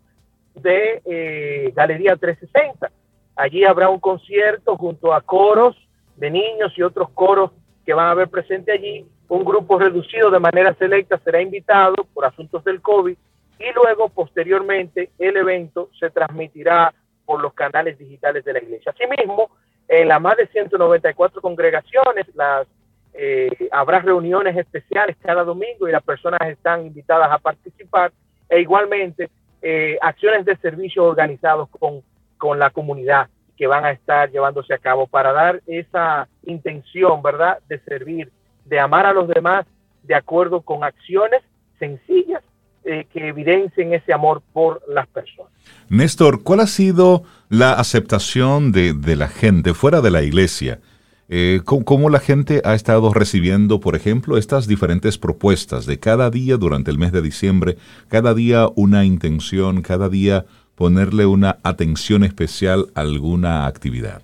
de 0.54 1.72
Galería 1.74 2.16
360. 2.16 2.90
Allí 3.34 3.64
habrá 3.64 3.88
un 3.88 3.98
concierto 3.98 4.76
junto 4.76 5.12
a 5.12 5.22
coros 5.22 5.76
de 6.16 6.30
niños 6.30 6.72
y 6.76 6.82
otros 6.82 7.08
coros 7.10 7.50
que 7.84 7.94
van 7.94 8.06
a 8.06 8.10
haber 8.12 8.28
presente 8.28 8.70
allí. 8.70 9.06
Un 9.28 9.44
grupo 9.44 9.78
reducido 9.78 10.30
de 10.30 10.38
manera 10.38 10.74
selecta 10.74 11.18
será 11.24 11.40
invitado 11.40 11.94
por 12.12 12.26
asuntos 12.26 12.62
del 12.64 12.80
COVID 12.80 13.16
y 13.62 13.72
luego 13.74 14.08
posteriormente 14.08 15.10
el 15.18 15.36
evento 15.36 15.90
se 15.98 16.10
transmitirá 16.10 16.92
por 17.24 17.40
los 17.40 17.54
canales 17.54 17.98
digitales 17.98 18.44
de 18.44 18.52
la 18.52 18.58
iglesia. 18.58 18.92
Asimismo, 18.92 19.50
en 19.88 20.08
las 20.08 20.20
más 20.20 20.36
de 20.36 20.48
194 20.48 21.40
congregaciones 21.40 22.26
las, 22.34 22.66
eh, 23.14 23.68
habrá 23.70 24.00
reuniones 24.00 24.56
especiales 24.56 25.16
cada 25.22 25.44
domingo 25.44 25.86
y 25.86 25.92
las 25.92 26.02
personas 26.02 26.40
están 26.48 26.86
invitadas 26.86 27.30
a 27.30 27.38
participar 27.38 28.12
e 28.48 28.60
igualmente 28.60 29.30
eh, 29.60 29.96
acciones 30.00 30.44
de 30.44 30.56
servicio 30.56 31.04
organizados 31.04 31.68
con, 31.70 32.02
con 32.38 32.58
la 32.58 32.70
comunidad 32.70 33.28
que 33.56 33.66
van 33.66 33.84
a 33.84 33.92
estar 33.92 34.30
llevándose 34.30 34.74
a 34.74 34.78
cabo 34.78 35.06
para 35.06 35.32
dar 35.32 35.62
esa 35.66 36.26
intención, 36.44 37.22
¿verdad?, 37.22 37.58
de 37.68 37.78
servir, 37.80 38.32
de 38.64 38.80
amar 38.80 39.06
a 39.06 39.12
los 39.12 39.28
demás 39.28 39.66
de 40.02 40.16
acuerdo 40.16 40.62
con 40.62 40.82
acciones 40.82 41.42
sencillas 41.78 42.42
eh, 42.84 43.06
que 43.12 43.28
evidencien 43.28 43.94
ese 43.94 44.12
amor 44.12 44.42
por 44.52 44.82
las 44.88 45.06
personas. 45.08 45.52
Néstor, 45.88 46.42
¿cuál 46.42 46.60
ha 46.60 46.66
sido 46.66 47.22
la 47.48 47.74
aceptación 47.74 48.72
de, 48.72 48.94
la 49.16 49.28
gente 49.28 49.74
fuera 49.74 50.00
de 50.00 50.10
la 50.10 50.22
iglesia? 50.22 50.80
Eh, 51.28 51.60
¿cómo, 51.64 52.10
la 52.10 52.18
gente 52.18 52.60
ha 52.64 52.74
estado 52.74 53.12
recibiendo, 53.12 53.80
por 53.80 53.94
ejemplo, 53.94 54.36
estas 54.36 54.66
diferentes 54.66 55.16
propuestas 55.16 55.86
de 55.86 55.98
cada 55.98 56.30
día 56.30 56.56
durante 56.56 56.90
el 56.90 56.98
mes 56.98 57.12
de 57.12 57.22
diciembre, 57.22 57.76
cada 58.08 58.34
día 58.34 58.66
una 58.74 59.04
intención, 59.04 59.82
cada 59.82 60.08
día 60.08 60.44
ponerle 60.74 61.26
una 61.26 61.58
atención 61.62 62.24
especial 62.24 62.86
a 62.94 63.00
alguna 63.00 63.66
actividad? 63.66 64.22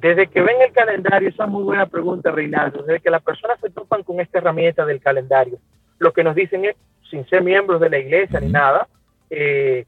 Desde 0.00 0.26
que 0.26 0.42
ven 0.42 0.60
el 0.60 0.72
calendario, 0.72 1.30
esa 1.30 1.44
es 1.44 1.50
muy 1.50 1.62
buena 1.62 1.86
pregunta, 1.86 2.30
Reinaldo, 2.30 2.82
desde 2.82 3.00
que 3.00 3.10
las 3.10 3.22
personas 3.22 3.58
se 3.60 3.70
topan 3.70 4.02
con 4.02 4.20
esta 4.20 4.38
herramienta 4.38 4.84
del 4.84 5.00
calendario, 5.00 5.58
lo 5.98 6.12
que 6.12 6.24
nos 6.24 6.34
dicen 6.34 6.64
es, 6.64 6.76
sin 7.10 7.26
ser 7.28 7.42
miembros 7.42 7.80
de 7.80 7.90
la 7.90 7.98
iglesia 7.98 8.40
ni 8.40 8.48
nada, 8.48 8.88
eh, 9.30 9.86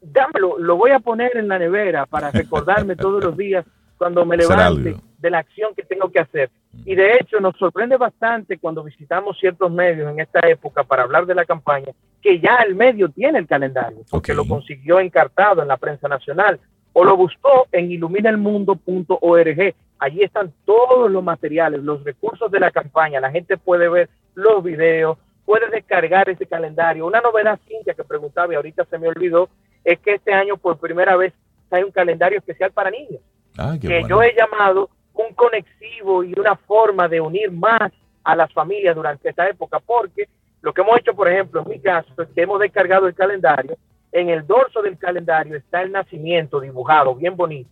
dámelo, 0.00 0.58
lo 0.58 0.76
voy 0.76 0.90
a 0.92 1.00
poner 1.00 1.36
en 1.36 1.48
la 1.48 1.58
nevera 1.58 2.06
para 2.06 2.30
recordarme 2.30 2.96
todos 2.96 3.22
los 3.22 3.36
días 3.36 3.64
cuando 3.98 4.24
me 4.24 4.36
levante 4.36 4.96
de 5.18 5.30
la 5.30 5.38
acción 5.38 5.74
que 5.74 5.84
tengo 5.84 6.10
que 6.10 6.18
hacer. 6.18 6.50
Y 6.84 6.94
de 6.94 7.12
hecho 7.12 7.38
nos 7.38 7.56
sorprende 7.56 7.96
bastante 7.96 8.58
cuando 8.58 8.82
visitamos 8.82 9.38
ciertos 9.38 9.70
medios 9.70 10.10
en 10.10 10.20
esta 10.20 10.40
época 10.48 10.82
para 10.82 11.04
hablar 11.04 11.26
de 11.26 11.34
la 11.34 11.44
campaña, 11.44 11.92
que 12.20 12.40
ya 12.40 12.56
el 12.66 12.74
medio 12.74 13.08
tiene 13.08 13.38
el 13.38 13.46
calendario, 13.46 14.00
porque 14.10 14.34
lo 14.34 14.44
consiguió 14.44 14.98
encartado 14.98 15.62
en 15.62 15.68
la 15.68 15.76
prensa 15.76 16.08
nacional 16.08 16.58
o 16.92 17.04
lo 17.04 17.16
buscó 17.16 17.68
en 17.72 17.90
iluminaelmundo.org. 17.90 19.74
Allí 19.98 20.22
están 20.22 20.52
todos 20.64 21.10
los 21.10 21.22
materiales, 21.22 21.82
los 21.82 22.02
recursos 22.02 22.50
de 22.50 22.60
la 22.60 22.70
campaña. 22.70 23.20
La 23.20 23.30
gente 23.30 23.56
puede 23.56 23.88
ver 23.88 24.10
los 24.34 24.62
videos, 24.64 25.18
puede 25.44 25.68
descargar 25.68 26.28
ese 26.28 26.46
calendario. 26.46 27.06
Una 27.06 27.20
novedad, 27.20 27.58
Cintia, 27.66 27.94
que 27.94 28.04
preguntaba 28.04 28.52
y 28.52 28.56
ahorita 28.56 28.84
se 28.84 28.98
me 28.98 29.08
olvidó, 29.08 29.48
es 29.84 29.98
que 30.00 30.14
este 30.14 30.32
año 30.32 30.56
por 30.56 30.78
primera 30.78 31.16
vez 31.16 31.32
hay 31.70 31.82
un 31.82 31.90
calendario 31.90 32.38
especial 32.38 32.70
para 32.72 32.90
niños, 32.90 33.20
ah, 33.58 33.76
que 33.80 34.04
yo 34.08 34.22
he 34.22 34.34
llamado 34.34 34.90
un 35.14 35.34
conexivo 35.34 36.22
y 36.22 36.38
una 36.38 36.56
forma 36.56 37.08
de 37.08 37.20
unir 37.20 37.50
más 37.50 37.92
a 38.24 38.36
las 38.36 38.52
familias 38.52 38.94
durante 38.94 39.30
esta 39.30 39.48
época, 39.48 39.80
porque 39.80 40.28
lo 40.60 40.72
que 40.72 40.82
hemos 40.82 40.98
hecho, 40.98 41.14
por 41.14 41.28
ejemplo, 41.28 41.62
en 41.62 41.68
mi 41.68 41.80
caso, 41.80 42.10
es 42.22 42.28
que 42.28 42.42
hemos 42.42 42.60
descargado 42.60 43.06
el 43.06 43.14
calendario, 43.14 43.76
en 44.12 44.28
el 44.28 44.46
dorso 44.46 44.82
del 44.82 44.98
calendario 44.98 45.56
está 45.56 45.82
el 45.82 45.90
nacimiento 45.90 46.60
dibujado, 46.60 47.14
bien 47.14 47.36
bonito, 47.36 47.70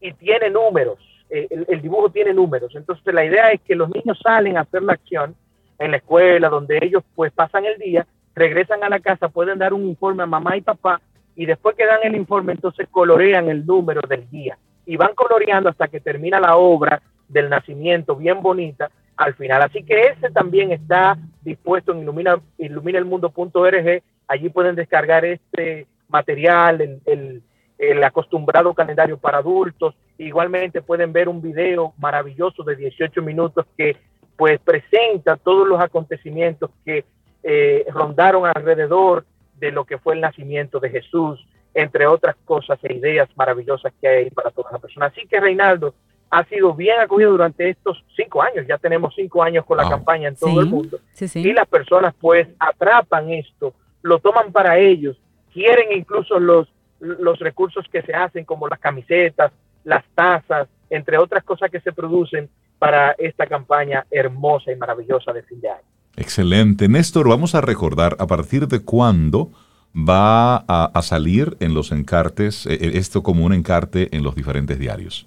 y 0.00 0.12
tiene 0.14 0.50
números, 0.50 0.98
eh, 1.30 1.46
el, 1.50 1.66
el 1.68 1.82
dibujo 1.82 2.10
tiene 2.10 2.32
números, 2.32 2.74
entonces 2.74 3.14
la 3.14 3.24
idea 3.24 3.50
es 3.50 3.60
que 3.60 3.74
los 3.74 3.90
niños 3.90 4.18
salen 4.22 4.56
a 4.56 4.62
hacer 4.62 4.82
la 4.82 4.94
acción 4.94 5.36
en 5.78 5.90
la 5.90 5.98
escuela, 5.98 6.48
donde 6.48 6.78
ellos 6.82 7.02
pues 7.14 7.32
pasan 7.32 7.64
el 7.64 7.78
día, 7.78 8.06
regresan 8.34 8.82
a 8.84 8.88
la 8.88 9.00
casa, 9.00 9.28
pueden 9.28 9.58
dar 9.58 9.72
un 9.72 9.84
informe 9.86 10.22
a 10.22 10.26
mamá 10.26 10.56
y 10.56 10.60
papá 10.60 11.00
y 11.36 11.46
después 11.46 11.76
que 11.76 11.86
dan 11.86 12.00
el 12.04 12.14
informe 12.14 12.52
entonces 12.52 12.88
colorean 12.90 13.48
el 13.48 13.66
número 13.66 14.00
del 14.08 14.28
día 14.30 14.56
y 14.86 14.96
van 14.96 15.14
coloreando 15.14 15.68
hasta 15.68 15.88
que 15.88 16.00
termina 16.00 16.40
la 16.40 16.56
obra 16.56 17.02
del 17.28 17.48
nacimiento 17.48 18.16
bien 18.16 18.42
bonita 18.42 18.90
al 19.16 19.34
final. 19.34 19.62
Así 19.62 19.82
que 19.82 20.08
ese 20.08 20.30
también 20.30 20.72
está 20.72 21.16
dispuesto 21.42 21.92
en 21.92 22.00
ilumina, 22.00 22.40
iluminaelmundo.org. 22.58 24.02
Allí 24.28 24.48
pueden 24.48 24.74
descargar 24.74 25.24
este 25.24 25.86
material, 26.08 26.80
el, 26.80 27.00
el, 27.06 27.42
el, 27.78 28.04
acostumbrado 28.04 28.74
calendario 28.74 29.18
para 29.18 29.38
adultos. 29.38 29.94
Igualmente 30.18 30.82
pueden 30.82 31.12
ver 31.12 31.28
un 31.28 31.42
video 31.42 31.94
maravilloso 31.98 32.62
de 32.62 32.76
18 32.76 33.22
minutos 33.22 33.66
que 33.76 33.96
pues 34.36 34.60
presenta 34.60 35.36
todos 35.36 35.66
los 35.66 35.80
acontecimientos 35.80 36.70
que 36.84 37.04
eh, 37.42 37.84
rondaron 37.90 38.46
alrededor 38.46 39.24
de 39.58 39.70
lo 39.70 39.84
que 39.84 39.98
fue 39.98 40.14
el 40.14 40.20
nacimiento 40.20 40.80
de 40.80 40.90
Jesús, 40.90 41.46
entre 41.74 42.06
otras 42.06 42.36
cosas 42.44 42.78
e 42.82 42.94
ideas 42.94 43.28
maravillosas 43.36 43.92
que 44.00 44.08
hay 44.08 44.30
para 44.30 44.50
todas 44.50 44.72
las 44.72 44.80
personas. 44.80 45.12
Así 45.12 45.26
que 45.26 45.40
Reinaldo 45.40 45.94
ha 46.30 46.44
sido 46.44 46.74
bien 46.74 47.00
acogido 47.00 47.30
durante 47.30 47.68
estos 47.68 48.04
cinco 48.16 48.42
años, 48.42 48.66
ya 48.66 48.78
tenemos 48.78 49.14
cinco 49.14 49.42
años 49.42 49.64
con 49.64 49.76
la 49.76 49.88
campaña 49.88 50.28
en 50.28 50.36
todo 50.36 50.60
el 50.60 50.66
mundo, 50.66 50.98
y 51.34 51.52
las 51.52 51.68
personas 51.68 52.14
pues 52.20 52.48
atrapan 52.58 53.30
esto, 53.30 53.72
lo 54.02 54.18
toman 54.18 54.50
para 54.50 54.78
ellos, 54.78 55.16
quieren 55.52 55.92
incluso 55.92 56.40
los, 56.40 56.68
los 56.98 57.38
recursos 57.38 57.86
que 57.90 58.02
se 58.02 58.14
hacen 58.14 58.44
como 58.44 58.66
las 58.66 58.80
camisetas, 58.80 59.52
las 59.84 60.04
tazas, 60.14 60.68
entre 60.90 61.18
otras 61.18 61.44
cosas 61.44 61.70
que 61.70 61.80
se 61.80 61.92
producen 61.92 62.48
para 62.84 63.12
esta 63.12 63.46
campaña 63.46 64.04
hermosa 64.10 64.70
y 64.70 64.76
maravillosa 64.76 65.32
de 65.32 65.42
fin 65.42 65.58
de 65.58 65.70
año. 65.70 65.88
Excelente. 66.16 66.86
Néstor, 66.86 67.26
vamos 67.26 67.54
a 67.54 67.62
recordar 67.62 68.14
a 68.18 68.26
partir 68.26 68.68
de 68.68 68.84
cuándo 68.84 69.50
va 69.96 70.56
a, 70.56 71.00
salir 71.00 71.56
en 71.60 71.72
los 71.72 71.92
encartes, 71.92 72.66
eh, 72.66 72.74
eh, 72.74 72.90
esto 72.94 73.22
como 73.22 73.46
un 73.46 73.54
encarte 73.54 74.14
en 74.14 74.22
los 74.22 74.34
diferentes 74.34 74.78
diarios. 74.78 75.26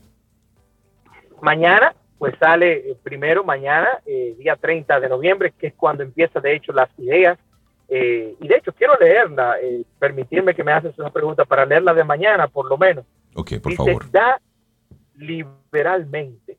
Mañana, 1.41 1.95
pues 2.19 2.35
sale 2.39 2.91
eh, 2.91 2.97
primero, 3.01 3.43
mañana, 3.43 3.87
día 4.05 4.55
30 4.55 4.99
de 4.99 5.09
noviembre, 5.09 5.51
que 5.57 5.67
es 5.67 5.73
cuando 5.73 6.03
empieza 6.03 6.39
de 6.39 6.55
hecho 6.55 6.71
las 6.73 6.89
ideas. 6.99 7.39
y 7.89 8.47
de 8.47 8.55
hecho 8.55 8.71
quiero 8.71 8.93
leerla, 8.99 9.55
permitirme 9.97 10.53
que 10.53 10.63
me 10.63 10.73
haces 10.73 10.93
una 10.99 11.09
pregunta 11.09 11.43
para 11.43 11.65
leerla 11.65 11.95
de 11.95 12.03
mañana, 12.03 12.47
por 12.47 12.69
lo 12.69 12.77
menos. 12.77 13.03
Ok, 13.33 13.53
por 13.63 13.71
Dice, 13.71 13.83
favor. 13.83 14.11
Da 14.11 14.39
liberalmente. 15.15 16.57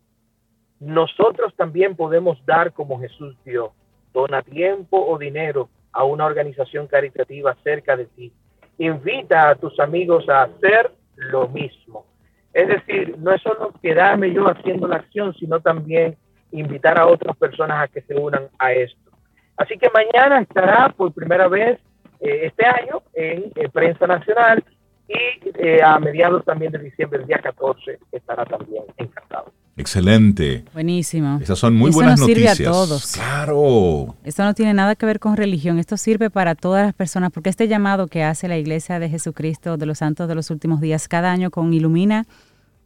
Nosotros 0.81 1.55
también 1.57 1.97
podemos 1.97 2.45
dar 2.47 2.73
como 2.73 3.01
Jesús 3.01 3.37
dio 3.45 3.73
dona 4.13 4.43
tiempo 4.43 5.05
o 5.07 5.19
dinero 5.19 5.69
a 5.93 6.05
una 6.05 6.25
organización 6.25 6.87
caritativa 6.87 7.57
cerca 7.65 7.97
de 7.97 8.07
ti. 8.07 8.33
Invita 8.79 9.51
a 9.51 9.55
tus 9.57 9.79
amigos 9.81 10.29
a 10.29 10.43
hacer 10.43 10.93
lo 11.17 11.49
mismo. 11.49 12.07
Es 12.53 12.69
decir, 12.69 13.17
no 13.19 13.33
es 13.33 13.43
solo 13.43 13.73
quedarme 13.83 14.33
yo 14.33 14.49
haciendo 14.49 14.87
la 14.87 14.97
acción, 14.97 15.35
sino 15.35 15.61
también 15.61 16.17
invitar 16.53 16.99
a 16.99 17.07
otras 17.07 17.37
personas 17.37 17.83
a 17.83 17.89
que 17.89 18.01
se 18.03 18.15
unan 18.15 18.49
a 18.59 18.73
esto. 18.73 19.11
Así 19.57 19.77
que 19.77 19.91
mañana 19.91 20.41
estará 20.41 20.89
por 20.97 21.13
primera 21.13 21.49
vez 21.49 21.79
eh, 22.21 22.47
este 22.47 22.65
año 22.65 23.03
en, 23.13 23.53
Prensa 23.73 24.07
Nacional 24.07 24.65
y 25.09 25.51
eh, 25.59 25.81
a 25.83 25.99
mediados 25.99 26.45
también 26.45 26.73
de 26.73 26.79
diciembre, 26.79 27.21
el 27.21 27.27
día 27.27 27.39
14, 27.39 27.99
estará 28.13 28.45
también 28.45 28.85
encantado. 28.97 29.53
Excelente. 29.79 30.65
Buenísimo. 30.75 31.39
Esas 31.41 31.59
son 31.59 31.75
muy 31.77 31.91
buenas 31.91 32.19
nos 32.19 32.29
noticias. 32.29 32.57
sirve 32.57 32.69
a 32.69 32.73
todos. 32.73 33.13
Claro. 33.13 34.17
Esto 34.25 34.45
no 34.45 34.53
tiene 34.55 34.75
nada 34.75 34.97
que 34.97 35.07
ver 35.07 35.21
con 35.21 35.37
religión, 35.37 35.79
esto 35.79 35.97
sirve 35.97 36.31
para 36.31 36.55
todas 36.55 36.85
las 36.85 36.95
personas, 36.95 37.31
porque 37.33 37.49
este 37.49 37.69
llamado 37.69 38.09
que 38.09 38.25
hace 38.25 38.49
la 38.49 38.59
Iglesia 38.59 38.99
de 38.99 39.09
Jesucristo 39.09 39.77
de 39.77 39.87
los 39.87 39.99
Santos 39.99 40.29
de 40.29 40.35
los 40.35 40.51
Últimos 40.51 40.81
Días 40.81 41.09
cada 41.09 41.31
año 41.31 41.51
con 41.51 41.73
Ilumina 41.73 42.27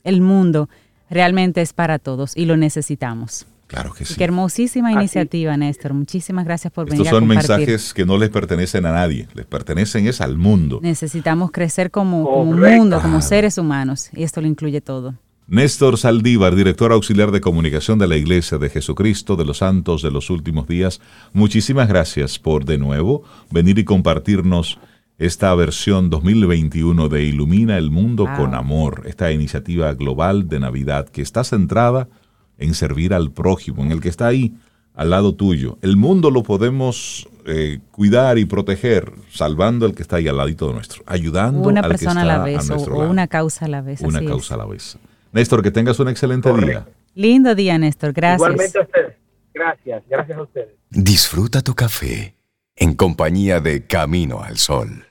el 0.04 0.20
Mundo, 0.20 0.68
realmente 1.10 1.60
es 1.60 1.72
para 1.72 1.98
todos 1.98 2.36
y 2.36 2.44
lo 2.46 2.56
necesitamos. 2.56 3.46
Claro 3.66 3.94
que 3.94 4.04
sí. 4.04 4.16
Qué 4.16 4.24
hermosísima 4.24 4.92
iniciativa, 4.92 5.56
Néstor. 5.56 5.94
Muchísimas 5.94 6.44
gracias 6.44 6.70
por 6.72 6.90
venir 6.90 7.08
a 7.08 7.10
compartir. 7.10 7.38
Estos 7.38 7.48
son 7.48 7.58
mensajes 7.58 7.94
que 7.94 8.04
no 8.04 8.18
les 8.18 8.28
pertenecen 8.28 8.84
a 8.84 8.92
nadie, 8.92 9.28
les 9.32 9.46
pertenecen 9.46 10.06
es 10.06 10.20
al 10.20 10.36
mundo. 10.36 10.80
Necesitamos 10.82 11.50
crecer 11.52 11.90
como, 11.90 12.24
como 12.24 12.52
mundo, 12.52 13.00
como 13.00 13.22
seres 13.22 13.56
humanos, 13.56 14.10
y 14.12 14.24
esto 14.24 14.42
lo 14.42 14.46
incluye 14.46 14.82
todo. 14.82 15.14
Néstor 15.52 15.98
Saldívar, 15.98 16.54
director 16.56 16.92
auxiliar 16.92 17.30
de 17.30 17.42
comunicación 17.42 17.98
de 17.98 18.08
la 18.08 18.16
Iglesia 18.16 18.56
de 18.56 18.70
Jesucristo 18.70 19.36
de 19.36 19.44
los 19.44 19.58
Santos 19.58 20.00
de 20.00 20.10
los 20.10 20.30
Últimos 20.30 20.66
Días, 20.66 21.02
muchísimas 21.34 21.88
gracias 21.88 22.38
por 22.38 22.64
de 22.64 22.78
nuevo 22.78 23.22
venir 23.50 23.78
y 23.78 23.84
compartirnos 23.84 24.78
esta 25.18 25.54
versión 25.54 26.08
2021 26.08 27.10
de 27.10 27.24
Ilumina 27.24 27.76
el 27.76 27.90
Mundo 27.90 28.26
con 28.34 28.54
Amor, 28.54 29.02
esta 29.04 29.30
iniciativa 29.30 29.92
global 29.92 30.48
de 30.48 30.58
Navidad 30.58 31.06
que 31.10 31.20
está 31.20 31.44
centrada 31.44 32.08
en 32.56 32.72
servir 32.72 33.12
al 33.12 33.30
prójimo, 33.30 33.82
en 33.82 33.92
el 33.92 34.00
que 34.00 34.08
está 34.08 34.28
ahí 34.28 34.54
al 34.94 35.10
lado 35.10 35.34
tuyo. 35.34 35.76
El 35.82 35.98
mundo 35.98 36.30
lo 36.30 36.44
podemos 36.44 37.28
eh, 37.44 37.80
cuidar 37.90 38.38
y 38.38 38.46
proteger, 38.46 39.12
salvando 39.30 39.84
al 39.84 39.94
que 39.94 40.00
está 40.00 40.16
ahí 40.16 40.28
al 40.28 40.38
ladito 40.38 40.68
de 40.68 40.72
nuestro, 40.72 41.02
ayudando 41.04 41.68
una 41.68 41.82
al 41.82 41.90
persona 41.90 42.22
que 42.22 42.26
está 42.26 42.34
a 42.34 42.38
la 42.38 42.42
vez 42.42 42.70
o, 42.70 43.00
una 43.00 43.26
causa 43.26 43.66
a 43.66 43.68
la 43.68 43.82
vez. 43.82 44.00
Una 44.00 44.24
causa 44.24 44.54
a 44.54 44.56
la 44.56 44.64
vez. 44.64 44.96
Néstor, 45.32 45.62
que 45.62 45.70
tengas 45.70 45.98
un 45.98 46.08
excelente 46.08 46.52
día. 46.52 46.86
Lindo 47.14 47.54
día, 47.54 47.78
Néstor. 47.78 48.12
Gracias. 48.12 48.38
Igualmente 48.38 48.78
a 48.78 48.82
ustedes. 48.82 49.16
Gracias. 49.54 50.02
Gracias 50.08 50.38
a 50.38 50.42
ustedes. 50.42 50.68
Disfruta 50.90 51.62
tu 51.62 51.74
café 51.74 52.36
en 52.76 52.94
compañía 52.94 53.60
de 53.60 53.86
Camino 53.86 54.42
al 54.42 54.58
Sol. 54.58 55.06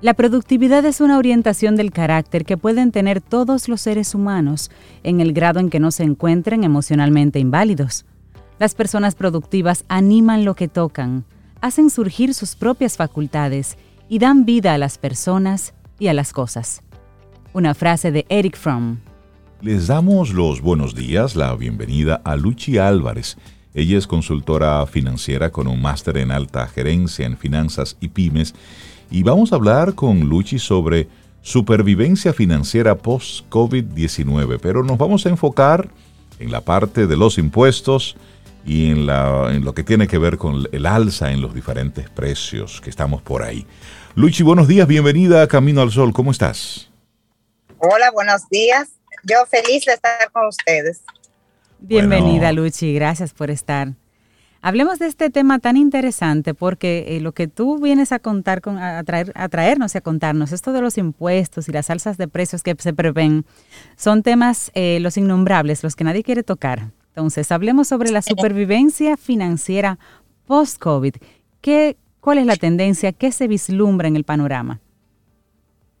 La 0.00 0.14
productividad 0.14 0.82
es 0.86 1.02
una 1.02 1.18
orientación 1.18 1.76
del 1.76 1.92
carácter 1.92 2.46
que 2.46 2.56
pueden 2.56 2.90
tener 2.90 3.20
todos 3.20 3.68
los 3.68 3.82
seres 3.82 4.14
humanos 4.14 4.70
en 5.02 5.20
el 5.20 5.34
grado 5.34 5.60
en 5.60 5.68
que 5.68 5.78
no 5.78 5.90
se 5.90 6.04
encuentren 6.04 6.64
emocionalmente 6.64 7.38
inválidos. 7.38 8.06
Las 8.58 8.74
personas 8.74 9.14
productivas 9.14 9.84
animan 9.88 10.46
lo 10.46 10.54
que 10.54 10.68
tocan, 10.68 11.26
hacen 11.60 11.90
surgir 11.90 12.34
sus 12.34 12.54
propias 12.54 12.96
facultades 12.96 13.76
y 14.08 14.18
dan 14.18 14.44
vida 14.44 14.74
a 14.74 14.78
las 14.78 14.98
personas 14.98 15.74
y 15.98 16.08
a 16.08 16.14
las 16.14 16.32
cosas. 16.32 16.82
Una 17.52 17.74
frase 17.74 18.10
de 18.12 18.26
Eric 18.28 18.56
Fromm. 18.56 18.98
Les 19.60 19.88
damos 19.88 20.32
los 20.32 20.60
buenos 20.60 20.94
días, 20.94 21.36
la 21.36 21.54
bienvenida 21.54 22.20
a 22.24 22.36
Luchi 22.36 22.78
Álvarez. 22.78 23.36
Ella 23.74 23.98
es 23.98 24.06
consultora 24.06 24.84
financiera 24.86 25.50
con 25.50 25.68
un 25.68 25.80
máster 25.80 26.16
en 26.16 26.32
alta 26.32 26.66
gerencia 26.66 27.26
en 27.26 27.36
finanzas 27.36 27.96
y 28.00 28.08
pymes 28.08 28.54
y 29.10 29.22
vamos 29.22 29.52
a 29.52 29.56
hablar 29.56 29.94
con 29.94 30.20
Luchi 30.28 30.58
sobre 30.58 31.08
supervivencia 31.42 32.32
financiera 32.32 32.96
post-COVID-19, 32.96 34.58
pero 34.60 34.82
nos 34.82 34.98
vamos 34.98 35.26
a 35.26 35.30
enfocar 35.30 35.90
en 36.38 36.50
la 36.50 36.62
parte 36.62 37.06
de 37.06 37.16
los 37.16 37.38
impuestos, 37.38 38.16
y 38.64 38.90
en, 38.90 39.06
la, 39.06 39.48
en 39.50 39.64
lo 39.64 39.74
que 39.74 39.82
tiene 39.82 40.06
que 40.06 40.18
ver 40.18 40.36
con 40.36 40.66
el 40.72 40.86
alza 40.86 41.32
en 41.32 41.40
los 41.40 41.54
diferentes 41.54 42.08
precios 42.10 42.80
que 42.80 42.90
estamos 42.90 43.22
por 43.22 43.42
ahí. 43.42 43.66
Luchi, 44.14 44.42
buenos 44.42 44.68
días, 44.68 44.86
bienvenida 44.86 45.42
a 45.42 45.46
Camino 45.46 45.80
al 45.80 45.90
Sol, 45.90 46.12
¿cómo 46.12 46.30
estás? 46.30 46.90
Hola, 47.78 48.10
buenos 48.12 48.48
días. 48.50 48.88
Yo 49.24 49.36
feliz 49.46 49.84
de 49.84 49.94
estar 49.94 50.30
con 50.32 50.46
ustedes. 50.46 51.02
Bienvenida, 51.78 52.52
Luchi, 52.52 52.94
gracias 52.94 53.32
por 53.32 53.50
estar. 53.50 53.94
Hablemos 54.62 54.98
de 54.98 55.06
este 55.06 55.30
tema 55.30 55.58
tan 55.58 55.78
interesante 55.78 56.52
porque 56.52 57.16
eh, 57.16 57.20
lo 57.20 57.32
que 57.32 57.48
tú 57.48 57.78
vienes 57.80 58.12
a 58.12 58.18
contar, 58.18 58.60
con, 58.60 58.76
a, 58.76 59.02
traer, 59.04 59.32
a 59.34 59.48
traernos 59.48 59.94
y 59.94 59.98
a 59.98 60.02
contarnos, 60.02 60.52
esto 60.52 60.72
de 60.72 60.82
los 60.82 60.98
impuestos 60.98 61.68
y 61.68 61.72
las 61.72 61.88
alzas 61.88 62.18
de 62.18 62.28
precios 62.28 62.62
que 62.62 62.76
se 62.78 62.92
prevén, 62.92 63.46
son 63.96 64.22
temas 64.22 64.70
eh, 64.74 64.98
los 65.00 65.16
innombrables, 65.16 65.82
los 65.82 65.96
que 65.96 66.04
nadie 66.04 66.22
quiere 66.22 66.42
tocar. 66.42 66.90
Entonces, 67.10 67.50
hablemos 67.50 67.88
sobre 67.88 68.10
la 68.10 68.22
supervivencia 68.22 69.16
financiera 69.16 69.98
post-COVID. 70.46 71.16
¿Qué, 71.60 71.96
¿Cuál 72.20 72.38
es 72.38 72.46
la 72.46 72.56
tendencia? 72.56 73.12
¿Qué 73.12 73.32
se 73.32 73.48
vislumbra 73.48 74.06
en 74.06 74.16
el 74.16 74.24
panorama? 74.24 74.80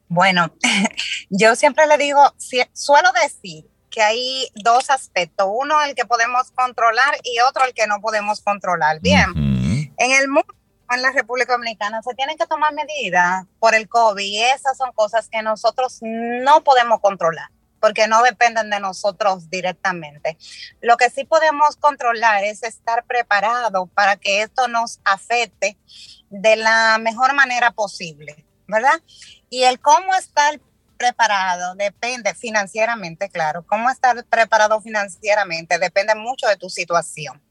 Bueno, 0.08 0.52
yo 1.30 1.56
siempre 1.56 1.86
le 1.88 1.98
digo, 1.98 2.20
suelo 2.72 3.08
decir 3.22 3.64
que 3.90 4.02
hay 4.02 4.46
dos 4.54 4.88
aspectos, 4.90 5.48
uno 5.50 5.82
el 5.82 5.96
que 5.96 6.04
podemos 6.04 6.52
controlar 6.52 7.16
y 7.24 7.40
otro 7.40 7.64
el 7.64 7.74
que 7.74 7.88
no 7.88 8.00
podemos 8.00 8.40
controlar. 8.40 9.00
Bien, 9.00 9.26
en 9.36 10.12
el 10.12 10.28
mundo, 10.28 10.54
en 10.90 11.02
la 11.02 11.10
República 11.10 11.54
Dominicana, 11.54 12.00
se 12.02 12.14
tienen 12.14 12.38
que 12.38 12.46
tomar 12.46 12.72
medidas 12.72 13.46
por 13.58 13.74
el 13.74 13.88
COVID 13.88 14.24
y 14.24 14.42
esas 14.42 14.76
son 14.76 14.92
cosas 14.92 15.28
que 15.28 15.42
nosotros 15.42 15.98
no 16.02 16.62
podemos 16.62 17.00
controlar 17.00 17.50
porque 17.80 18.06
no 18.06 18.22
dependen 18.22 18.70
de 18.70 18.78
nosotros 18.78 19.50
directamente. 19.50 20.36
Lo 20.80 20.96
que 20.96 21.10
sí 21.10 21.24
podemos 21.24 21.76
controlar 21.76 22.44
es 22.44 22.62
estar 22.62 23.04
preparados 23.04 23.88
para 23.94 24.16
que 24.16 24.42
esto 24.42 24.68
nos 24.68 25.00
afecte 25.04 25.76
de 26.28 26.56
la 26.56 26.98
mejor 26.98 27.34
manera 27.34 27.72
posible, 27.72 28.44
¿verdad? 28.68 29.00
Y 29.48 29.64
el 29.64 29.80
cómo 29.80 30.14
estar 30.14 30.60
preparado 31.00 31.74
depende 31.76 32.34
financieramente, 32.34 33.30
claro, 33.30 33.64
cómo 33.66 33.88
estar 33.88 34.22
preparado 34.26 34.82
financieramente 34.82 35.78
depende 35.78 36.14
mucho 36.14 36.46
de 36.46 36.56
tu 36.56 36.68
situación. 36.68 37.42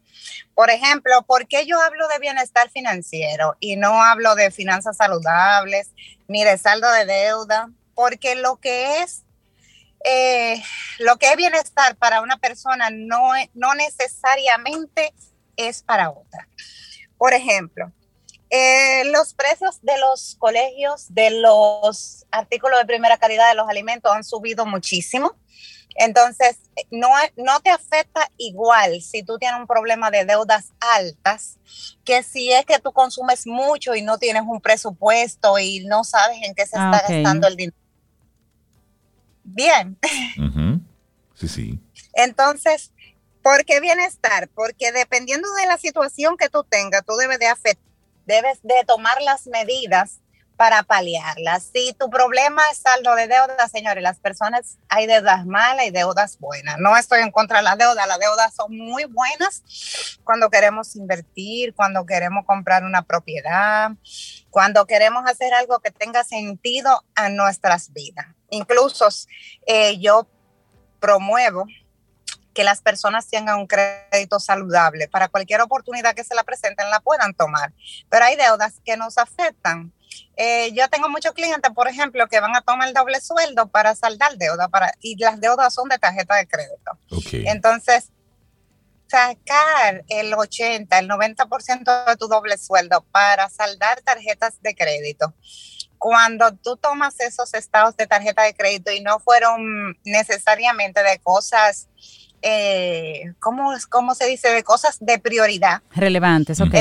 Por 0.54 0.70
ejemplo, 0.70 1.24
¿por 1.24 1.48
qué 1.48 1.66
yo 1.66 1.82
hablo 1.82 2.08
de 2.10 2.20
bienestar 2.20 2.70
financiero 2.70 3.56
y 3.60 3.76
no 3.76 4.04
hablo 4.04 4.36
de 4.36 4.52
finanzas 4.52 4.98
saludables 4.98 5.92
ni 6.28 6.44
de 6.44 6.58
saldo 6.58 6.92
de 6.92 7.06
deuda? 7.06 7.70
Porque 7.96 8.36
lo 8.36 8.58
que 8.58 9.02
es 9.02 9.24
eh, 10.04 10.62
lo 11.00 11.18
que 11.18 11.30
es 11.30 11.36
bienestar 11.36 11.96
para 11.96 12.22
una 12.22 12.38
persona 12.38 12.90
no, 12.90 13.32
no 13.54 13.76
necesariamente 13.76 15.14
es 15.56 15.84
para 15.84 16.10
otra. 16.10 16.48
Por 17.18 17.34
ejemplo, 17.34 17.92
eh, 18.50 19.04
los 19.06 19.34
precios 19.34 19.80
de 19.82 19.98
los 20.00 20.36
colegios, 20.40 21.14
de 21.14 21.30
los 21.32 22.26
artículos 22.32 22.80
de 22.80 22.86
primera 22.86 23.18
calidad 23.18 23.50
de 23.50 23.56
los 23.56 23.70
alimentos 23.70 24.12
han 24.12 24.24
subido 24.24 24.66
muchísimo. 24.66 25.36
Entonces, 25.96 26.60
no, 26.92 27.10
no 27.36 27.60
te 27.60 27.70
afecta 27.70 28.32
igual 28.38 29.02
si 29.02 29.22
tú 29.24 29.38
tienes 29.38 29.60
un 29.60 29.68
problema 29.68 30.10
de 30.10 30.24
deudas 30.24 30.72
altas 30.80 31.58
que 32.06 32.24
si 32.24 32.54
es 32.54 32.66
que 32.66 32.80
tú 32.80 32.94
consumes 32.94 33.46
mucho 33.46 33.96
y 33.96 34.02
no 34.02 34.18
tienes 34.18 34.44
un 34.48 34.62
presupuesto 34.62 35.60
y 35.60 35.86
no 35.86 36.04
sabes 36.04 36.38
en 36.44 36.56
qué 36.56 36.66
se 36.66 36.78
ah, 36.78 36.92
está 36.94 37.14
gastando 37.14 37.48
el 37.48 37.56
dinero. 37.56 37.78
Bien. 39.54 39.98
Sí, 41.36 41.48
sí. 41.48 41.80
Entonces, 42.14 42.92
¿por 43.42 43.66
qué 43.66 43.80
bienestar? 43.80 44.50
Porque 44.50 44.92
dependiendo 44.92 45.48
de 45.54 45.66
la 45.66 45.78
situación 45.78 46.38
que 46.38 46.50
tú 46.50 46.64
tengas, 46.64 47.06
tú 47.06 47.16
debes 47.16 47.40
de, 47.40 47.78
debes 48.26 48.60
de 48.62 48.84
tomar 48.86 49.22
las 49.22 49.48
medidas 49.48 50.20
para 50.60 50.84
paliarlas. 50.84 51.70
Si 51.74 51.94
tu 51.94 52.10
problema 52.10 52.62
es 52.70 52.80
saldo 52.80 53.16
de 53.16 53.30
deuda, 53.30 53.70
señores, 53.70 54.04
las 54.04 54.20
personas 54.20 54.78
hay 54.90 55.08
deudas 55.08 55.46
malas 55.46 55.86
y 55.86 55.92
deudas 55.92 56.38
buenas. 56.38 56.78
No 56.80 56.98
estoy 56.98 57.22
en 57.22 57.32
contra 57.32 57.60
de 57.60 57.64
la 57.64 57.78
deuda, 57.78 58.06
las 58.06 58.20
deudas 58.20 58.54
son 58.54 58.78
muy 58.78 59.06
buenas 59.06 59.64
cuando 60.26 60.50
queremos 60.50 60.98
invertir, 60.98 61.74
cuando 61.74 62.06
queremos 62.06 62.46
comprar 62.46 62.84
una 62.84 63.04
propiedad, 63.04 63.92
cuando 64.50 64.86
queremos 64.86 65.24
hacer 65.26 65.54
algo 65.54 65.80
que 65.80 65.92
tenga 65.92 66.26
sentido 66.26 67.06
a 67.16 67.30
nuestras 67.30 67.94
vidas. 67.94 68.28
Incluso 68.52 69.08
eh, 69.66 69.98
yo 70.00 70.28
promuevo 71.00 71.66
que 72.54 72.64
las 72.64 72.82
personas 72.82 73.30
tengan 73.30 73.60
un 73.60 73.68
crédito 73.68 74.40
saludable 74.40 75.08
para 75.08 75.30
cualquier 75.30 75.62
oportunidad 75.62 76.16
que 76.16 76.24
se 76.24 76.36
la 76.36 76.44
presenten 76.44 76.90
la 76.90 77.00
puedan 77.00 77.34
tomar. 77.34 77.74
Pero 78.10 78.26
hay 78.26 78.36
deudas 78.36 78.82
que 78.84 78.98
nos 78.98 79.18
afectan 79.18 79.94
eh, 80.36 80.72
yo 80.74 80.88
tengo 80.90 81.10
muchos 81.10 81.34
clientes, 81.34 81.72
por 81.74 81.88
ejemplo, 81.88 82.28
que 82.28 82.40
van 82.40 82.56
a 82.56 82.62
tomar 82.62 82.88
el 82.88 82.94
doble 82.94 83.20
sueldo 83.20 83.68
para 83.68 83.96
saldar 83.96 84.38
deuda 84.38 84.70
para, 84.70 84.94
y 85.02 85.18
las 85.18 85.40
deudas 85.40 85.74
son 85.74 85.90
de 85.90 85.98
tarjeta 85.98 86.36
de 86.36 86.48
crédito. 86.48 86.98
Entonces, 87.32 88.12
sacar 89.08 90.06
el 90.08 90.34
80, 90.34 90.98
el 90.98 91.10
90% 91.10 92.06
de 92.06 92.16
tu 92.16 92.28
doble 92.28 92.58
sueldo 92.58 93.06
para 93.12 93.50
saldar 93.50 94.02
tarjetas 94.02 94.62
de 94.62 94.76
crédito. 94.76 95.34
Cuando 96.00 96.52
tú 96.54 96.78
tomas 96.78 97.20
esos 97.20 97.54
estados 97.54 97.96
de 97.98 98.08
tarjeta 98.08 98.44
de 98.44 98.56
crédito 98.56 98.92
y 98.92 99.02
no 99.02 99.20
fueron 99.20 99.98
necesariamente 100.04 101.04
de 101.04 101.20
cosas, 101.20 101.88
eh, 102.42 103.34
¿cómo, 103.40 104.16
se 104.16 104.26
dice? 104.26 104.50
De 104.50 104.64
cosas 104.64 104.98
de 105.00 105.20
prioridad. 105.20 105.82
Relevantes, 105.94 106.60
ok. 106.62 106.74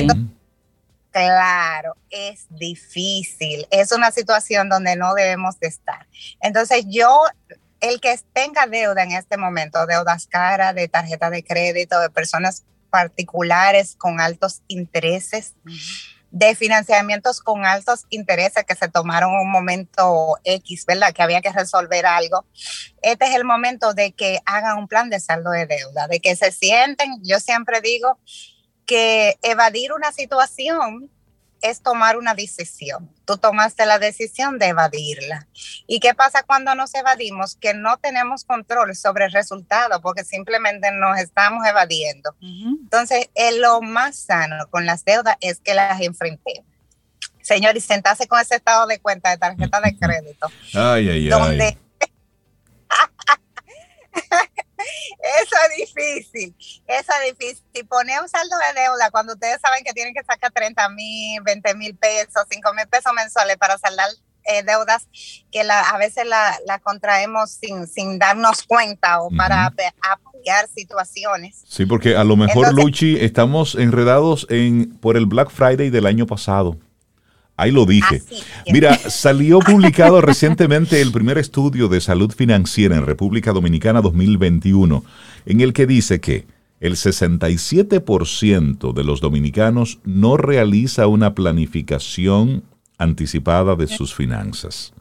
Claro, 1.10 1.96
es 2.10 2.46
difícil. 2.50 3.66
Es 3.70 3.92
una 3.92 4.10
situación 4.10 4.68
donde 4.68 4.94
no 4.96 5.14
debemos 5.14 5.58
de 5.58 5.68
estar. 5.68 6.06
Entonces 6.40 6.84
yo, 6.88 7.24
el 7.80 8.00
que 8.00 8.18
tenga 8.32 8.66
deuda 8.66 9.02
en 9.02 9.12
este 9.12 9.36
momento, 9.36 9.84
deudas 9.86 10.26
caras, 10.26 10.74
de 10.74 10.86
tarjeta 10.88 11.30
de 11.30 11.42
crédito, 11.42 11.98
de 11.98 12.10
personas 12.10 12.64
particulares 12.90 13.96
con 13.96 14.20
altos 14.20 14.62
intereses, 14.68 15.54
de 16.30 16.54
financiamientos 16.54 17.40
con 17.40 17.64
altos 17.64 18.04
intereses 18.10 18.64
que 18.64 18.74
se 18.74 18.88
tomaron 18.88 19.32
un 19.32 19.50
momento 19.50 20.38
X, 20.44 20.84
¿verdad? 20.86 21.12
Que 21.12 21.22
había 21.22 21.40
que 21.40 21.52
resolver 21.52 22.04
algo. 22.06 22.44
Este 23.02 23.26
es 23.26 23.34
el 23.34 23.44
momento 23.44 23.94
de 23.94 24.12
que 24.12 24.40
hagan 24.44 24.78
un 24.78 24.88
plan 24.88 25.08
de 25.10 25.20
saldo 25.20 25.50
de 25.50 25.66
deuda, 25.66 26.06
de 26.06 26.20
que 26.20 26.36
se 26.36 26.52
sienten, 26.52 27.20
yo 27.22 27.40
siempre 27.40 27.80
digo, 27.80 28.18
que 28.84 29.38
evadir 29.42 29.92
una 29.92 30.12
situación 30.12 31.10
es 31.62 31.82
tomar 31.82 32.16
una 32.16 32.34
decisión. 32.34 33.10
Tú 33.24 33.36
tomaste 33.36 33.86
la 33.86 33.98
decisión 33.98 34.58
de 34.58 34.66
evadirla. 34.68 35.46
¿Y 35.86 36.00
qué 36.00 36.14
pasa 36.14 36.42
cuando 36.42 36.74
nos 36.74 36.94
evadimos? 36.94 37.56
Que 37.56 37.74
no 37.74 37.96
tenemos 37.98 38.44
control 38.44 38.94
sobre 38.96 39.26
el 39.26 39.32
resultado 39.32 40.00
porque 40.00 40.24
simplemente 40.24 40.90
nos 40.92 41.18
estamos 41.18 41.66
evadiendo. 41.66 42.34
Entonces, 42.40 43.28
lo 43.58 43.80
más 43.80 44.16
sano 44.16 44.66
con 44.70 44.86
las 44.86 45.04
deudas 45.04 45.36
es 45.40 45.60
que 45.60 45.74
las 45.74 46.00
enfrentemos. 46.00 46.66
Señor, 47.42 47.76
y 47.76 47.80
sentarse 47.80 48.26
con 48.28 48.40
ese 48.40 48.56
estado 48.56 48.86
de 48.86 49.00
cuenta 49.00 49.30
de 49.30 49.38
tarjeta 49.38 49.80
de 49.80 49.96
crédito. 49.98 50.48
Ay, 50.74 51.08
ay, 51.08 51.30
ay. 51.32 51.78
Eso 55.42 55.56
es 55.68 55.76
difícil, 55.76 56.54
eso 56.86 57.12
es 57.22 57.36
difícil. 57.36 57.86
Poner 57.88 58.20
un 58.20 58.28
saldo 58.28 58.56
de 58.58 58.80
deuda 58.80 59.10
cuando 59.10 59.34
ustedes 59.34 59.60
saben 59.60 59.84
que 59.84 59.92
tienen 59.92 60.14
que 60.14 60.24
sacar 60.24 60.52
30 60.52 60.88
mil, 60.90 61.40
20 61.42 61.74
mil 61.74 61.96
pesos, 61.96 62.44
5 62.50 62.74
mil 62.74 62.86
pesos 62.88 63.12
mensuales 63.14 63.56
para 63.56 63.78
saldar 63.78 64.08
eh, 64.44 64.62
deudas 64.62 65.08
que 65.52 65.60
a 65.60 65.98
veces 65.98 66.26
la, 66.26 66.78
contraemos 66.82 67.50
sin, 67.50 67.86
sin, 67.86 68.18
darnos 68.18 68.62
cuenta 68.62 69.20
o 69.20 69.30
para 69.30 69.66
apoyar 69.66 70.68
situaciones. 70.74 71.64
Sí, 71.68 71.84
porque 71.84 72.16
a 72.16 72.24
lo 72.24 72.36
mejor, 72.36 72.72
Luchi, 72.72 73.18
estamos 73.20 73.74
enredados 73.74 74.46
en 74.48 74.96
por 75.00 75.16
el 75.16 75.26
Black 75.26 75.50
Friday 75.50 75.90
del 75.90 76.06
año 76.06 76.26
pasado. 76.26 76.78
Ahí 77.58 77.70
lo 77.72 77.84
dije. 77.86 78.22
Mira, 78.72 78.96
salió 79.10 79.58
publicado 79.58 80.20
recientemente 80.20 81.02
el 81.02 81.10
primer 81.10 81.38
estudio 81.38 81.88
de 81.88 82.00
salud 82.00 82.32
financiera 82.32 82.94
en 82.96 83.04
República 83.04 83.52
Dominicana 83.52 84.00
2021, 84.00 85.04
en 85.44 85.60
el 85.60 85.72
que 85.72 85.88
dice 85.88 86.20
que 86.20 86.46
el 86.78 86.94
67% 86.94 88.92
de 88.92 89.02
los 89.02 89.20
dominicanos 89.20 89.98
no 90.04 90.36
realiza 90.36 91.08
una 91.08 91.34
planificación 91.34 92.62
anticipada 92.96 93.74
de 93.74 93.88
sus 93.88 94.14
finanzas. 94.14 94.92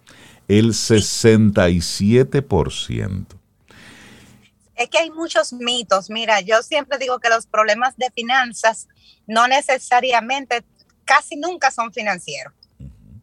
El 0.47 0.69
67%. 0.69 3.25
Es 4.75 4.89
que 4.89 4.97
hay 4.97 5.11
muchos 5.11 5.53
mitos. 5.53 6.09
Mira, 6.09 6.41
yo 6.41 6.63
siempre 6.63 6.97
digo 6.97 7.19
que 7.19 7.29
los 7.29 7.45
problemas 7.45 7.95
de 7.97 8.09
finanzas 8.09 8.87
no 9.27 9.47
necesariamente 9.47 10.63
casi 11.07 11.37
nunca 11.37 11.71
son 11.71 11.91
financieros. 11.91 12.53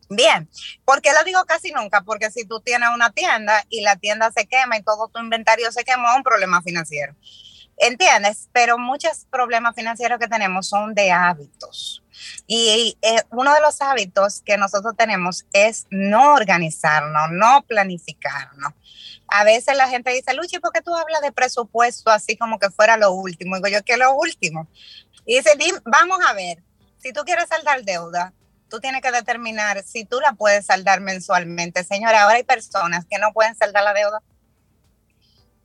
Bien, 0.09 0.49
¿por 0.85 1.01
qué 1.01 1.12
lo 1.12 1.22
digo 1.24 1.45
casi 1.45 1.70
nunca? 1.72 2.03
Porque 2.03 2.30
si 2.30 2.45
tú 2.45 2.61
tienes 2.61 2.89
una 2.95 3.11
tienda 3.11 3.64
y 3.68 3.82
la 3.82 3.97
tienda 3.97 4.30
se 4.32 4.47
quema 4.47 4.76
y 4.76 4.82
todo 4.82 5.09
tu 5.09 5.20
inventario 5.20 5.70
se 5.70 5.85
quema, 5.85 6.11
es 6.11 6.16
un 6.16 6.22
problema 6.22 6.62
financiero. 6.62 7.14
¿Entiendes? 7.76 8.49
Pero 8.53 8.78
muchos 8.78 9.26
problemas 9.30 9.74
financieros 9.74 10.18
que 10.18 10.28
tenemos 10.28 10.68
son 10.68 10.95
de 10.95 11.11
hábitos. 11.11 12.03
Y 12.47 12.97
eh, 13.03 13.22
uno 13.30 13.53
de 13.53 13.61
los 13.61 13.80
hábitos 13.80 14.43
que 14.43 14.57
nosotros 14.57 14.95
tenemos 14.97 15.45
es 15.53 15.87
no 15.91 16.35
organizarnos, 16.35 17.30
no 17.32 17.64
planificarnos. 17.66 18.72
A 19.26 19.43
veces 19.43 19.76
la 19.76 19.89
gente 19.89 20.12
dice, 20.12 20.35
Luchi, 20.35 20.61
¿por 20.61 20.72
qué 20.72 20.82
tú 20.82 20.95
hablas 20.95 21.22
de 21.22 21.32
presupuesto 21.32 22.11
así 22.11 22.37
como 22.37 22.59
que 22.59 22.70
fuera 22.70 22.97
lo 22.97 23.12
último? 23.12 23.57
Y 23.57 23.59
digo, 23.59 23.78
yo, 23.78 23.85
¿qué 23.85 23.95
es 23.95 23.99
lo 23.99 24.14
último? 24.14 24.68
Y 25.26 25.39
dice, 25.39 25.51
vamos 25.85 26.18
a 26.24 26.35
ver, 26.35 26.62
si 27.05 27.12
tú 27.12 27.20
quieres 27.26 27.48
saldar 27.50 27.84
deuda, 27.84 28.32
tú 28.70 28.80
tienes 28.80 29.02
que 29.02 29.12
determinar 29.12 29.82
si 29.82 30.07
tú 30.07 30.20
la 30.20 30.32
puedes 30.32 30.64
saldar 30.64 31.02
mensualmente. 31.02 31.84
Señora, 31.84 32.22
ahora 32.22 32.36
hay 32.36 32.44
personas 32.44 33.05
que 33.05 33.18
no 33.18 33.30
pueden 33.34 33.55
saldar 33.55 33.84
la 33.84 33.92
deuda. 33.92 34.22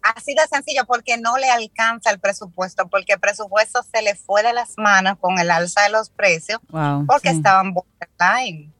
Así 0.02 0.36
de 0.36 0.46
sencillo, 0.48 0.86
porque 0.86 1.18
no 1.18 1.38
le 1.38 1.50
alcanza 1.50 2.10
el 2.10 2.20
presupuesto, 2.20 2.90
porque 2.90 3.14
el 3.14 3.22
presupuesto 3.22 3.82
se 3.84 4.02
le 4.02 4.16
fue 4.16 4.44
de 4.44 4.52
las 4.52 4.74
manos 4.76 5.18
con 5.18 5.40
el 5.40 5.50
alza 5.50 5.84
de 5.84 5.92
los 5.92 6.10
precios, 6.10 6.60
porque 7.08 7.30
estaban 7.30 7.74
borderline. 7.74 8.74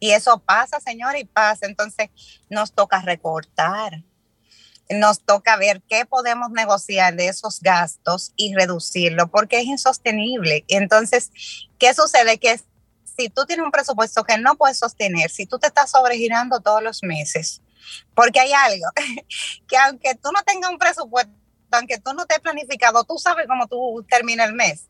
Y 0.00 0.12
eso 0.12 0.38
pasa, 0.38 0.80
señora, 0.80 1.18
y 1.18 1.26
pasa. 1.26 1.66
Entonces 1.66 2.08
nos 2.48 2.72
toca 2.72 3.02
recortar 3.02 4.02
nos 4.90 5.20
toca 5.20 5.56
ver 5.56 5.82
qué 5.88 6.06
podemos 6.06 6.50
negociar 6.50 7.14
de 7.14 7.28
esos 7.28 7.60
gastos 7.60 8.32
y 8.36 8.54
reducirlo, 8.54 9.28
porque 9.28 9.60
es 9.60 9.66
insostenible. 9.66 10.64
Entonces, 10.68 11.30
¿qué 11.78 11.92
sucede? 11.94 12.38
Que 12.38 12.60
si 13.04 13.28
tú 13.28 13.44
tienes 13.46 13.64
un 13.64 13.72
presupuesto 13.72 14.24
que 14.24 14.38
no 14.38 14.56
puedes 14.56 14.78
sostener, 14.78 15.30
si 15.30 15.46
tú 15.46 15.58
te 15.58 15.66
estás 15.66 15.90
sobregirando 15.90 16.60
todos 16.60 16.82
los 16.82 17.02
meses, 17.02 17.62
porque 18.14 18.40
hay 18.40 18.52
algo, 18.52 18.86
que 19.68 19.76
aunque 19.76 20.14
tú 20.14 20.30
no 20.32 20.42
tengas 20.44 20.70
un 20.70 20.78
presupuesto, 20.78 21.32
aunque 21.70 21.98
tú 21.98 22.14
no 22.14 22.26
te 22.26 22.40
planificado, 22.40 23.04
tú 23.04 23.18
sabes 23.18 23.46
cómo 23.46 23.66
tú 23.66 24.04
terminas 24.08 24.48
el 24.48 24.54
mes. 24.54 24.86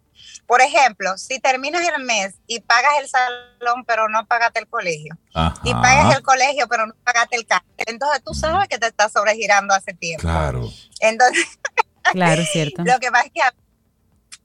Por 0.47 0.61
ejemplo, 0.61 1.17
si 1.19 1.39
terminas 1.41 1.87
el 1.89 2.05
mes 2.05 2.37
y 2.47 2.61
pagas 2.61 2.93
el 3.01 3.09
salón, 3.09 3.85
pero 3.87 4.09
no 4.09 4.27
pagaste 4.27 4.61
el 4.61 4.69
colegio, 4.69 5.17
y 5.65 5.73
pagas 5.73 6.17
el 6.17 6.23
colegio, 6.23 6.69
pero 6.69 6.87
no 6.87 6.95
pagaste 7.05 7.37
el 7.37 7.47
carro, 7.47 7.67
entonces 7.77 8.23
tú 8.25 8.35
sabes 8.35 8.69
que 8.69 8.79
te 8.79 8.87
estás 8.87 9.13
sobregirando 9.13 9.75
hace 9.75 9.93
tiempo. 9.95 10.23
Claro. 10.23 10.69
Entonces, 11.01 11.47
claro, 12.13 12.43
cierto. 12.45 12.83
Lo 12.85 12.99
que 12.99 13.11
pasa 13.11 13.27
es 13.27 13.33
que 13.33 13.41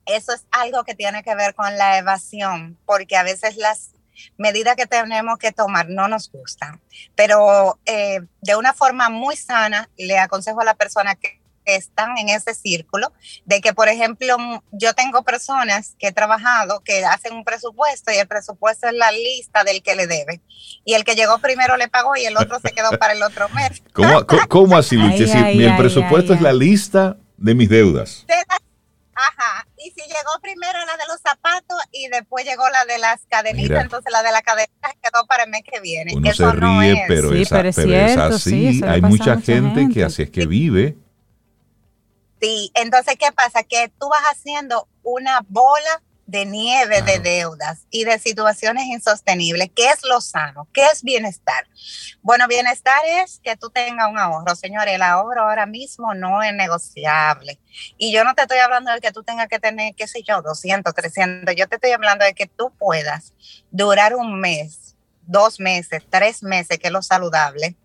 eso 0.05 0.33
es 0.33 0.45
algo 0.51 0.83
que 0.83 0.95
tiene 0.95 1.23
que 1.23 1.35
ver 1.35 1.55
con 1.55 1.77
la 1.77 1.97
evasión, 1.97 2.77
porque 2.85 3.15
a 3.15 3.23
veces 3.23 3.55
las 3.57 3.91
medidas 4.37 4.75
que 4.75 4.85
tenemos 4.85 5.37
que 5.37 5.51
tomar 5.51 5.89
no 5.89 6.07
nos 6.07 6.31
gustan, 6.31 6.81
pero 7.15 7.79
eh, 7.85 8.21
de 8.41 8.55
una 8.55 8.73
forma 8.73 9.09
muy 9.09 9.35
sana 9.35 9.89
le 9.97 10.19
aconsejo 10.19 10.61
a 10.61 10.65
la 10.65 10.75
persona 10.75 11.15
que 11.15 11.42
están 11.65 12.17
en 12.17 12.29
ese 12.29 12.53
círculo, 12.53 13.11
de 13.45 13.61
que, 13.61 13.73
por 13.73 13.89
ejemplo, 13.89 14.37
yo 14.71 14.93
tengo 14.93 15.23
personas 15.23 15.95
que 15.99 16.07
he 16.07 16.11
trabajado 16.11 16.81
que 16.83 17.05
hacen 17.05 17.33
un 17.33 17.43
presupuesto 17.43 18.11
y 18.11 18.17
el 18.17 18.27
presupuesto 18.27 18.87
es 18.87 18.93
la 18.93 19.11
lista 19.11 19.63
del 19.63 19.81
que 19.81 19.95
le 19.95 20.07
debe. 20.07 20.41
Y 20.85 20.93
el 20.93 21.03
que 21.03 21.15
llegó 21.15 21.39
primero 21.39 21.77
le 21.77 21.87
pagó 21.87 22.15
y 22.15 22.25
el 22.25 22.37
otro 22.37 22.59
se 22.59 22.71
quedó 22.71 22.91
para 22.97 23.13
el 23.13 23.23
otro 23.23 23.49
mes. 23.49 23.83
¿Cómo, 24.49 24.77
así, 24.77 24.95
Luchi? 24.95 25.23
el 25.23 25.77
presupuesto 25.77 26.33
es 26.33 26.41
la 26.41 26.53
lista 26.53 27.17
de 27.37 27.55
mis 27.55 27.69
deudas. 27.69 28.25
Ajá, 29.15 29.67
y 29.77 29.91
si 29.91 30.01
llegó 30.01 30.39
primero 30.41 30.79
la 30.79 30.97
de 30.97 31.03
los 31.07 31.21
zapatos 31.21 31.77
y 31.91 32.07
después 32.09 32.45
llegó 32.45 32.67
la 32.69 32.83
de 32.85 32.97
las 32.97 33.21
cadenitas, 33.27 33.83
entonces 33.83 34.11
la 34.11 34.23
de 34.23 34.31
la 34.31 34.41
cadenita 34.41 34.95
quedó 35.01 35.25
para 35.27 35.43
el 35.43 35.51
mes 35.51 35.61
que 35.63 35.79
viene. 35.79 36.15
Uno 36.15 36.33
se 36.33 36.51
ríe, 36.51 37.05
pero, 37.07 37.31
es, 37.33 37.51
así. 37.51 38.81
Hay 38.85 39.01
mucha, 39.01 39.39
gente, 39.39 39.87
que 39.93 40.03
así 40.03 40.23
es 40.23 40.31
que 40.31 40.45
vive. 40.45 40.97
Sí, 42.43 42.71
entonces, 42.73 43.15
¿qué 43.17 43.31
pasa? 43.31 43.63
Que 43.63 43.87
tú 43.97 44.09
vas 44.09 44.23
haciendo 44.23 44.89
una 45.01 45.45
bola 45.47 46.01
de 46.25 46.45
nieve 46.45 47.01
de 47.01 47.19
deudas 47.19 47.87
y 47.89 48.03
de 48.03 48.19
situaciones 48.19 48.83
insostenibles. 48.87 49.69
¿Qué 49.73 49.87
es 49.87 50.03
lo 50.03 50.19
sano? 50.19 50.67
¿Qué 50.73 50.85
es 50.87 51.03
bienestar? 51.03 51.65
Bueno, 52.21 52.45
bienestar 52.49 52.99
es 53.05 53.39
que 53.41 53.55
tú 53.55 53.69
tengas 53.69 54.09
un 54.09 54.19
ahorro. 54.19 54.57
Señores, 54.57 54.93
el 54.93 55.03
ahorro 55.03 55.43
ahora 55.43 55.65
mismo 55.65 56.13
no 56.15 56.43
es 56.43 56.53
negociable. 56.53 57.61
Y 57.97 58.11
yo 58.11 58.25
no 58.25 58.35
te 58.35 58.41
estoy 58.41 58.57
hablando 58.57 58.91
de 58.91 58.99
que 58.99 59.13
tú 59.13 59.23
tengas 59.23 59.47
que 59.47 59.59
tener, 59.59 59.95
qué 59.95 60.05
sé 60.05 60.21
yo, 60.21 60.41
200, 60.41 60.93
300. 60.93 61.55
Yo 61.55 61.69
te 61.69 61.75
estoy 61.75 61.91
hablando 61.91 62.25
de 62.25 62.33
que 62.33 62.47
tú 62.47 62.73
puedas 62.77 63.33
durar 63.71 64.15
un 64.15 64.37
mes, 64.41 64.97
dos 65.21 65.61
meses, 65.61 66.03
tres 66.09 66.43
meses, 66.43 66.77
que 66.77 66.87
es 66.87 66.93
lo 66.93 67.03
saludable, 67.03 67.77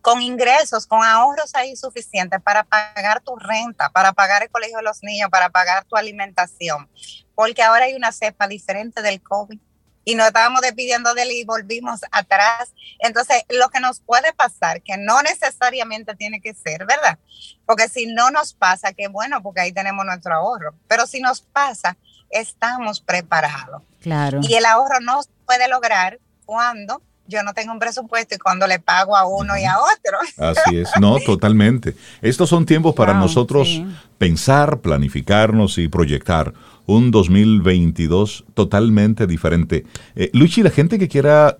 con 0.00 0.22
ingresos, 0.22 0.86
con 0.86 1.02
ahorros 1.02 1.54
ahí 1.54 1.76
suficientes 1.76 2.40
para 2.42 2.64
pagar 2.64 3.20
tu 3.20 3.36
renta, 3.36 3.90
para 3.90 4.12
pagar 4.12 4.42
el 4.42 4.50
colegio 4.50 4.78
de 4.78 4.82
los 4.82 5.02
niños, 5.02 5.30
para 5.30 5.50
pagar 5.50 5.84
tu 5.84 5.96
alimentación, 5.96 6.88
porque 7.34 7.62
ahora 7.62 7.84
hay 7.84 7.94
una 7.94 8.12
cepa 8.12 8.48
diferente 8.48 9.02
del 9.02 9.22
COVID 9.22 9.58
y 10.04 10.14
nos 10.14 10.28
estábamos 10.28 10.62
despidiendo 10.62 11.14
de 11.14 11.22
él 11.22 11.32
y 11.32 11.44
volvimos 11.44 12.00
atrás. 12.10 12.72
Entonces, 13.00 13.44
lo 13.50 13.68
que 13.68 13.80
nos 13.80 14.00
puede 14.00 14.32
pasar, 14.32 14.82
que 14.82 14.96
no 14.96 15.22
necesariamente 15.22 16.16
tiene 16.16 16.40
que 16.40 16.54
ser, 16.54 16.86
¿verdad? 16.86 17.18
Porque 17.66 17.88
si 17.88 18.06
no 18.06 18.30
nos 18.30 18.54
pasa, 18.54 18.92
qué 18.92 19.08
bueno, 19.08 19.42
porque 19.42 19.60
ahí 19.60 19.72
tenemos 19.72 20.04
nuestro 20.04 20.34
ahorro, 20.34 20.74
pero 20.88 21.06
si 21.06 21.20
nos 21.20 21.42
pasa, 21.42 21.96
estamos 22.30 23.00
preparados. 23.00 23.82
Claro. 24.00 24.40
Y 24.42 24.54
el 24.54 24.64
ahorro 24.64 25.00
no 25.00 25.22
se 25.22 25.30
puede 25.44 25.68
lograr 25.68 26.18
cuando 26.46 27.02
yo 27.30 27.42
no 27.42 27.54
tengo 27.54 27.72
un 27.72 27.78
presupuesto 27.78 28.34
y 28.34 28.38
cuando 28.38 28.66
le 28.66 28.80
pago 28.80 29.16
a 29.16 29.26
uno 29.26 29.56
y 29.56 29.64
a 29.64 29.78
otro. 29.78 30.18
Así 30.36 30.76
es, 30.78 30.90
no, 31.00 31.18
totalmente. 31.24 31.96
Estos 32.20 32.50
son 32.50 32.66
tiempos 32.66 32.94
para 32.94 33.14
nosotros 33.14 33.80
pensar, 34.18 34.80
planificarnos 34.80 35.78
y 35.78 35.88
proyectar 35.88 36.52
un 36.86 37.10
2022 37.10 38.44
totalmente 38.52 39.26
diferente. 39.26 39.86
Eh, 40.16 40.28
Luchi, 40.34 40.62
la 40.62 40.70
gente 40.70 40.98
que 40.98 41.08
quiera 41.08 41.56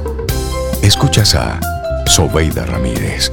Escuchas 0.83 1.35
a 1.35 1.59
Sobeida 2.05 2.65
Ramírez. 2.65 3.31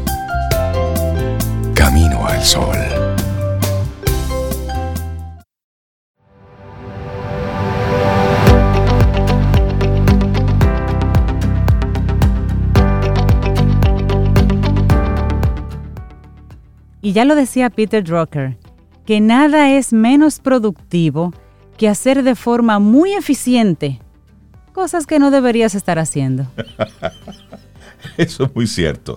Camino 1.86 2.26
al 2.26 2.42
Sol. 2.42 2.76
Y 17.00 17.12
ya 17.12 17.24
lo 17.24 17.36
decía 17.36 17.70
Peter 17.70 18.02
Drucker, 18.02 18.58
que 19.04 19.20
nada 19.20 19.70
es 19.70 19.92
menos 19.92 20.40
productivo 20.40 21.32
que 21.78 21.88
hacer 21.88 22.24
de 22.24 22.34
forma 22.34 22.80
muy 22.80 23.12
eficiente 23.12 24.00
cosas 24.72 25.06
que 25.06 25.20
no 25.20 25.30
deberías 25.30 25.76
estar 25.76 26.00
haciendo. 26.00 26.46
Eso 28.16 28.44
es 28.44 28.54
muy 28.54 28.66
cierto. 28.66 29.16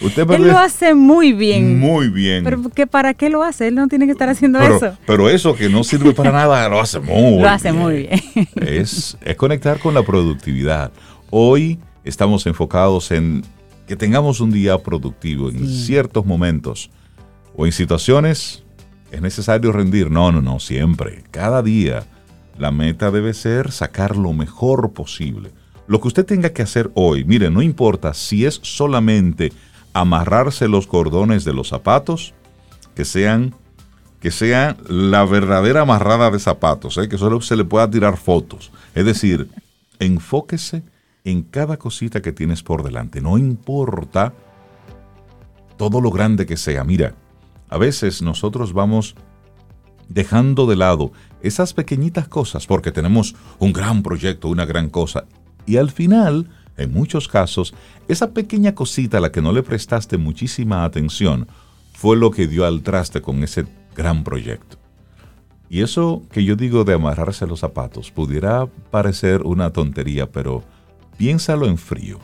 Usted 0.00 0.30
Él 0.30 0.48
lo 0.48 0.58
hace 0.58 0.94
muy 0.94 1.32
bien. 1.32 1.78
Muy 1.78 2.08
bien. 2.08 2.44
Pero 2.44 2.68
que 2.70 2.86
¿para 2.86 3.14
qué 3.14 3.30
lo 3.30 3.42
hace? 3.42 3.68
Él 3.68 3.74
no 3.74 3.88
tiene 3.88 4.06
que 4.06 4.12
estar 4.12 4.28
haciendo 4.28 4.60
eso. 4.60 4.96
Pero 5.06 5.28
eso 5.28 5.54
que 5.54 5.68
no 5.68 5.84
sirve 5.84 6.12
para 6.12 6.32
nada, 6.32 6.68
lo 6.68 6.80
hace 6.80 6.98
muy 7.00 7.14
bien. 7.14 7.42
Lo 7.42 7.48
hace 7.48 7.72
muy 7.72 7.96
bien. 7.96 8.20
Es, 8.56 9.16
es 9.20 9.36
conectar 9.36 9.78
con 9.78 9.94
la 9.94 10.02
productividad. 10.02 10.92
Hoy 11.30 11.78
estamos 12.04 12.46
enfocados 12.46 13.10
en 13.10 13.42
que 13.86 13.96
tengamos 13.96 14.40
un 14.40 14.52
día 14.52 14.78
productivo 14.78 15.50
en 15.50 15.68
ciertos 15.68 16.24
momentos 16.24 16.90
o 17.56 17.66
en 17.66 17.72
situaciones. 17.72 18.64
Es 19.10 19.20
necesario 19.20 19.72
rendir. 19.72 20.10
No, 20.10 20.30
no, 20.30 20.40
no, 20.40 20.60
siempre. 20.60 21.24
Cada 21.30 21.62
día 21.62 22.04
la 22.56 22.70
meta 22.70 23.10
debe 23.10 23.34
ser 23.34 23.72
sacar 23.72 24.16
lo 24.16 24.32
mejor 24.32 24.92
posible. 24.92 25.50
Lo 25.90 26.00
que 26.00 26.06
usted 26.06 26.24
tenga 26.24 26.50
que 26.50 26.62
hacer 26.62 26.92
hoy, 26.94 27.24
mire, 27.24 27.50
no 27.50 27.62
importa 27.62 28.14
si 28.14 28.46
es 28.46 28.60
solamente 28.62 29.52
amarrarse 29.92 30.68
los 30.68 30.86
cordones 30.86 31.44
de 31.44 31.52
los 31.52 31.66
zapatos, 31.66 32.32
que 32.94 33.04
sean, 33.04 33.56
que 34.20 34.30
sean 34.30 34.76
la 34.86 35.24
verdadera 35.24 35.80
amarrada 35.80 36.30
de 36.30 36.38
zapatos, 36.38 36.96
¿eh? 36.96 37.08
que 37.08 37.18
solo 37.18 37.40
se 37.40 37.56
le 37.56 37.64
pueda 37.64 37.90
tirar 37.90 38.18
fotos. 38.18 38.70
Es 38.94 39.04
decir, 39.04 39.50
enfóquese 39.98 40.84
en 41.24 41.42
cada 41.42 41.76
cosita 41.76 42.22
que 42.22 42.30
tienes 42.30 42.62
por 42.62 42.84
delante. 42.84 43.20
No 43.20 43.36
importa 43.36 44.32
todo 45.76 46.00
lo 46.00 46.12
grande 46.12 46.46
que 46.46 46.56
sea. 46.56 46.84
Mira, 46.84 47.16
a 47.68 47.78
veces 47.78 48.22
nosotros 48.22 48.72
vamos 48.72 49.16
dejando 50.08 50.66
de 50.66 50.76
lado 50.76 51.10
esas 51.42 51.74
pequeñitas 51.74 52.28
cosas 52.28 52.68
porque 52.68 52.92
tenemos 52.92 53.34
un 53.58 53.72
gran 53.72 54.04
proyecto, 54.04 54.46
una 54.46 54.66
gran 54.66 54.88
cosa, 54.88 55.24
y 55.70 55.76
al 55.76 55.92
final, 55.92 56.48
en 56.76 56.92
muchos 56.92 57.28
casos, 57.28 57.74
esa 58.08 58.32
pequeña 58.32 58.74
cosita 58.74 59.18
a 59.18 59.20
la 59.20 59.30
que 59.30 59.40
no 59.40 59.52
le 59.52 59.62
prestaste 59.62 60.16
muchísima 60.16 60.82
atención 60.82 61.46
fue 61.92 62.16
lo 62.16 62.32
que 62.32 62.48
dio 62.48 62.66
al 62.66 62.82
traste 62.82 63.22
con 63.22 63.44
ese 63.44 63.66
gran 63.94 64.24
proyecto. 64.24 64.78
Y 65.68 65.82
eso 65.82 66.22
que 66.32 66.42
yo 66.42 66.56
digo 66.56 66.82
de 66.82 66.94
amarrarse 66.94 67.46
los 67.46 67.60
zapatos 67.60 68.10
pudiera 68.10 68.66
parecer 68.90 69.42
una 69.42 69.70
tontería, 69.70 70.28
pero 70.28 70.64
piénsalo 71.16 71.66
en 71.66 71.78
frío. 71.78 72.18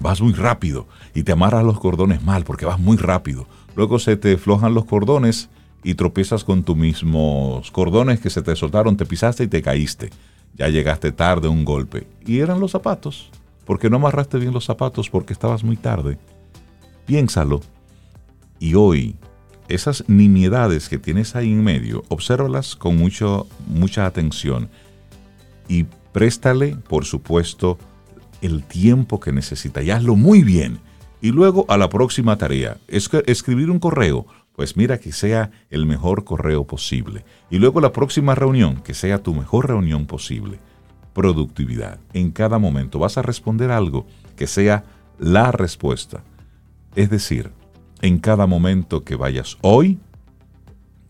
Vas 0.00 0.20
muy 0.20 0.32
rápido 0.32 0.88
y 1.14 1.22
te 1.22 1.30
amarras 1.30 1.62
los 1.62 1.78
cordones 1.78 2.24
mal 2.24 2.42
porque 2.42 2.66
vas 2.66 2.80
muy 2.80 2.96
rápido. 2.96 3.46
Luego 3.76 4.00
se 4.00 4.16
te 4.16 4.36
flojan 4.36 4.74
los 4.74 4.84
cordones 4.84 5.48
y 5.84 5.94
tropiezas 5.94 6.42
con 6.42 6.64
tus 6.64 6.76
mismos 6.76 7.70
cordones 7.70 8.18
que 8.18 8.30
se 8.30 8.42
te 8.42 8.56
soltaron, 8.56 8.96
te 8.96 9.06
pisaste 9.06 9.44
y 9.44 9.48
te 9.48 9.62
caíste 9.62 10.10
ya 10.54 10.68
llegaste 10.68 11.12
tarde 11.12 11.48
un 11.48 11.64
golpe. 11.64 12.06
Y 12.26 12.40
eran 12.40 12.60
los 12.60 12.72
zapatos. 12.72 13.30
Porque 13.64 13.88
no 13.88 13.96
amarraste 13.96 14.38
bien 14.38 14.52
los 14.52 14.64
zapatos 14.64 15.10
porque 15.10 15.32
estabas 15.32 15.62
muy 15.62 15.76
tarde. 15.76 16.18
Piénsalo. 17.06 17.60
Y 18.58 18.74
hoy, 18.74 19.16
esas 19.68 20.04
nimiedades 20.08 20.88
que 20.88 20.98
tienes 20.98 21.36
ahí 21.36 21.50
en 21.50 21.62
medio, 21.62 22.02
obsérvalas 22.08 22.76
con 22.76 22.96
mucho, 22.96 23.46
mucha 23.68 24.06
atención. 24.06 24.68
Y 25.68 25.86
préstale, 26.12 26.76
por 26.88 27.04
supuesto, 27.04 27.78
el 28.42 28.64
tiempo 28.64 29.20
que 29.20 29.32
necesita. 29.32 29.82
Y 29.82 29.90
hazlo 29.90 30.16
muy 30.16 30.42
bien. 30.42 30.80
Y 31.20 31.30
luego 31.32 31.64
a 31.68 31.76
la 31.76 31.88
próxima 31.88 32.36
tarea, 32.38 32.78
es 32.88 33.10
escribir 33.26 33.70
un 33.70 33.78
correo, 33.78 34.26
pues 34.60 34.76
mira 34.76 34.98
que 34.98 35.10
sea 35.10 35.50
el 35.70 35.86
mejor 35.86 36.24
correo 36.24 36.64
posible. 36.66 37.24
Y 37.48 37.56
luego 37.56 37.80
la 37.80 37.94
próxima 37.94 38.34
reunión, 38.34 38.82
que 38.82 38.92
sea 38.92 39.22
tu 39.22 39.32
mejor 39.32 39.68
reunión 39.68 40.04
posible. 40.04 40.58
Productividad. 41.14 41.98
En 42.12 42.30
cada 42.30 42.58
momento 42.58 42.98
vas 42.98 43.16
a 43.16 43.22
responder 43.22 43.70
algo 43.70 44.06
que 44.36 44.46
sea 44.46 44.84
la 45.18 45.50
respuesta. 45.50 46.24
Es 46.94 47.08
decir, 47.08 47.52
en 48.02 48.18
cada 48.18 48.46
momento 48.46 49.02
que 49.02 49.16
vayas 49.16 49.56
hoy, 49.62 49.98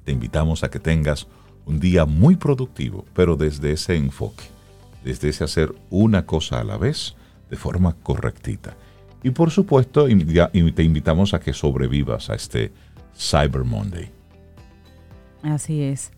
te 0.05 0.13
invitamos 0.13 0.63
a 0.63 0.71
que 0.71 0.79
tengas 0.79 1.27
un 1.67 1.81
día 1.81 2.07
muy 2.07 2.37
productivo, 2.37 3.05
pero 3.15 3.35
desde 3.35 3.73
ese 3.73 3.97
enfoque, 3.97 4.45
desde 5.03 5.31
ese 5.31 5.43
hacer 5.43 5.75
una 5.91 6.25
cosa 6.25 6.61
a 6.61 6.65
la 6.65 6.77
vez 6.77 7.17
de 7.51 7.57
forma 7.57 7.97
correctita. 8.05 8.77
Y 9.25 9.33
por 9.33 9.51
supuesto, 9.51 10.07
te 10.07 10.83
invitamos 10.85 11.35
a 11.35 11.41
que 11.41 11.53
sobrevivas 11.53 12.31
a 12.31 12.37
este 12.37 12.73
Cyber 13.17 13.65
Monday. 13.65 14.11
Así 15.43 15.83
es. 15.83 16.13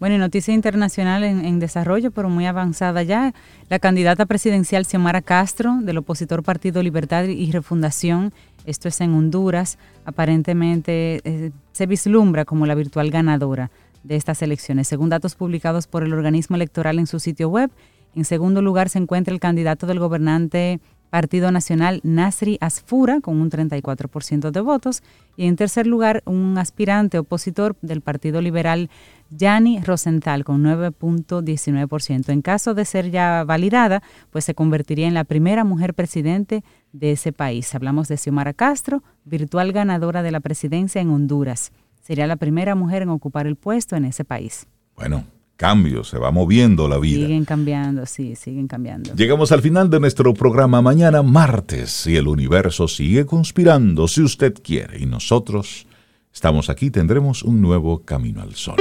Bueno, 0.00 0.16
noticia 0.16 0.54
internacional 0.54 1.24
en, 1.24 1.58
desarrollo, 1.60 2.10
pero 2.10 2.30
muy 2.30 2.46
avanzada 2.46 3.02
ya. 3.02 3.34
La 3.68 3.78
candidata 3.78 4.24
presidencial 4.24 4.86
Xiomara 4.86 5.20
Castro, 5.20 5.76
del 5.82 5.98
opositor 5.98 6.42
Partido 6.42 6.82
Libertad 6.82 7.24
y 7.24 7.52
Refundación, 7.52 8.32
esto 8.64 8.88
es 8.88 8.98
en 9.02 9.12
Honduras, 9.12 9.78
aparentemente 10.06 11.20
eh, 11.24 11.50
se 11.72 11.86
vislumbra 11.86 12.46
como 12.46 12.64
la 12.64 12.74
virtual 12.74 13.10
ganadora 13.10 13.70
de 14.02 14.16
estas 14.16 14.40
elecciones, 14.40 14.88
según 14.88 15.10
datos 15.10 15.34
publicados 15.34 15.86
por 15.86 16.02
el 16.02 16.14
organismo 16.14 16.56
electoral 16.56 16.98
en 16.98 17.06
su 17.06 17.20
sitio 17.20 17.50
web. 17.50 17.70
En 18.14 18.24
segundo 18.24 18.62
lugar 18.62 18.88
se 18.88 18.98
encuentra 18.98 19.34
el 19.34 19.40
candidato 19.40 19.86
del 19.86 19.98
gobernante 19.98 20.80
Partido 21.10 21.50
Nacional 21.50 22.00
Nasri 22.04 22.56
Asfura 22.60 23.20
con 23.20 23.40
un 23.40 23.50
34% 23.50 24.50
de 24.50 24.60
votos 24.60 25.02
y 25.36 25.46
en 25.46 25.56
tercer 25.56 25.86
lugar 25.86 26.22
un 26.24 26.56
aspirante 26.56 27.18
opositor 27.18 27.76
del 27.82 28.00
Partido 28.00 28.40
Liberal 28.40 28.88
Yanni 29.30 29.80
Rosenthal 29.80 30.44
con 30.44 30.62
9.19%. 30.64 32.30
En 32.30 32.42
caso 32.42 32.74
de 32.74 32.84
ser 32.84 33.10
ya 33.10 33.44
validada, 33.44 34.02
pues 34.30 34.44
se 34.44 34.54
convertiría 34.54 35.08
en 35.08 35.14
la 35.14 35.24
primera 35.24 35.64
mujer 35.64 35.94
presidente 35.94 36.64
de 36.92 37.12
ese 37.12 37.32
país. 37.32 37.74
Hablamos 37.74 38.08
de 38.08 38.16
Xiomara 38.16 38.54
Castro, 38.54 39.02
virtual 39.24 39.72
ganadora 39.72 40.22
de 40.22 40.30
la 40.30 40.40
presidencia 40.40 41.00
en 41.00 41.10
Honduras. 41.10 41.72
Sería 42.02 42.26
la 42.26 42.36
primera 42.36 42.74
mujer 42.74 43.02
en 43.02 43.10
ocupar 43.10 43.46
el 43.46 43.56
puesto 43.56 43.96
en 43.96 44.04
ese 44.04 44.24
país. 44.24 44.66
Bueno, 44.96 45.24
cambio, 45.60 46.04
se 46.04 46.18
va 46.18 46.30
moviendo 46.30 46.88
la 46.88 46.96
vida. 46.96 47.20
Siguen 47.26 47.44
cambiando, 47.44 48.06
sí, 48.06 48.34
siguen 48.34 48.66
cambiando. 48.66 49.14
Llegamos 49.14 49.52
al 49.52 49.60
final 49.60 49.90
de 49.90 50.00
nuestro 50.00 50.32
programa 50.32 50.80
mañana 50.80 51.22
martes 51.22 52.06
y 52.06 52.16
el 52.16 52.28
universo 52.28 52.88
sigue 52.88 53.26
conspirando 53.26 54.08
si 54.08 54.22
usted 54.22 54.54
quiere 54.54 55.00
y 55.00 55.04
nosotros 55.04 55.86
estamos 56.32 56.70
aquí, 56.70 56.90
tendremos 56.90 57.42
un 57.42 57.60
nuevo 57.60 58.06
camino 58.06 58.40
al 58.40 58.54
sol. 58.54 58.76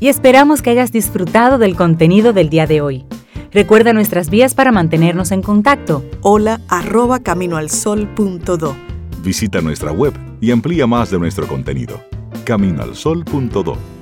Y 0.00 0.08
esperamos 0.08 0.60
que 0.60 0.68
hayas 0.68 0.92
disfrutado 0.92 1.56
del 1.56 1.76
contenido 1.76 2.34
del 2.34 2.50
día 2.50 2.66
de 2.66 2.82
hoy. 2.82 3.06
Recuerda 3.52 3.94
nuestras 3.94 4.28
vías 4.28 4.52
para 4.54 4.70
mantenernos 4.70 5.32
en 5.32 5.40
contacto. 5.40 6.04
Hola 6.20 6.60
arroba 6.68 7.20
caminoalsol.do. 7.20 8.76
Visita 9.24 9.62
nuestra 9.62 9.92
web 9.92 10.12
y 10.42 10.50
amplía 10.50 10.86
más 10.86 11.10
de 11.10 11.18
nuestro 11.18 11.48
contenido. 11.48 12.04
Caminoalsol.do 12.44 14.01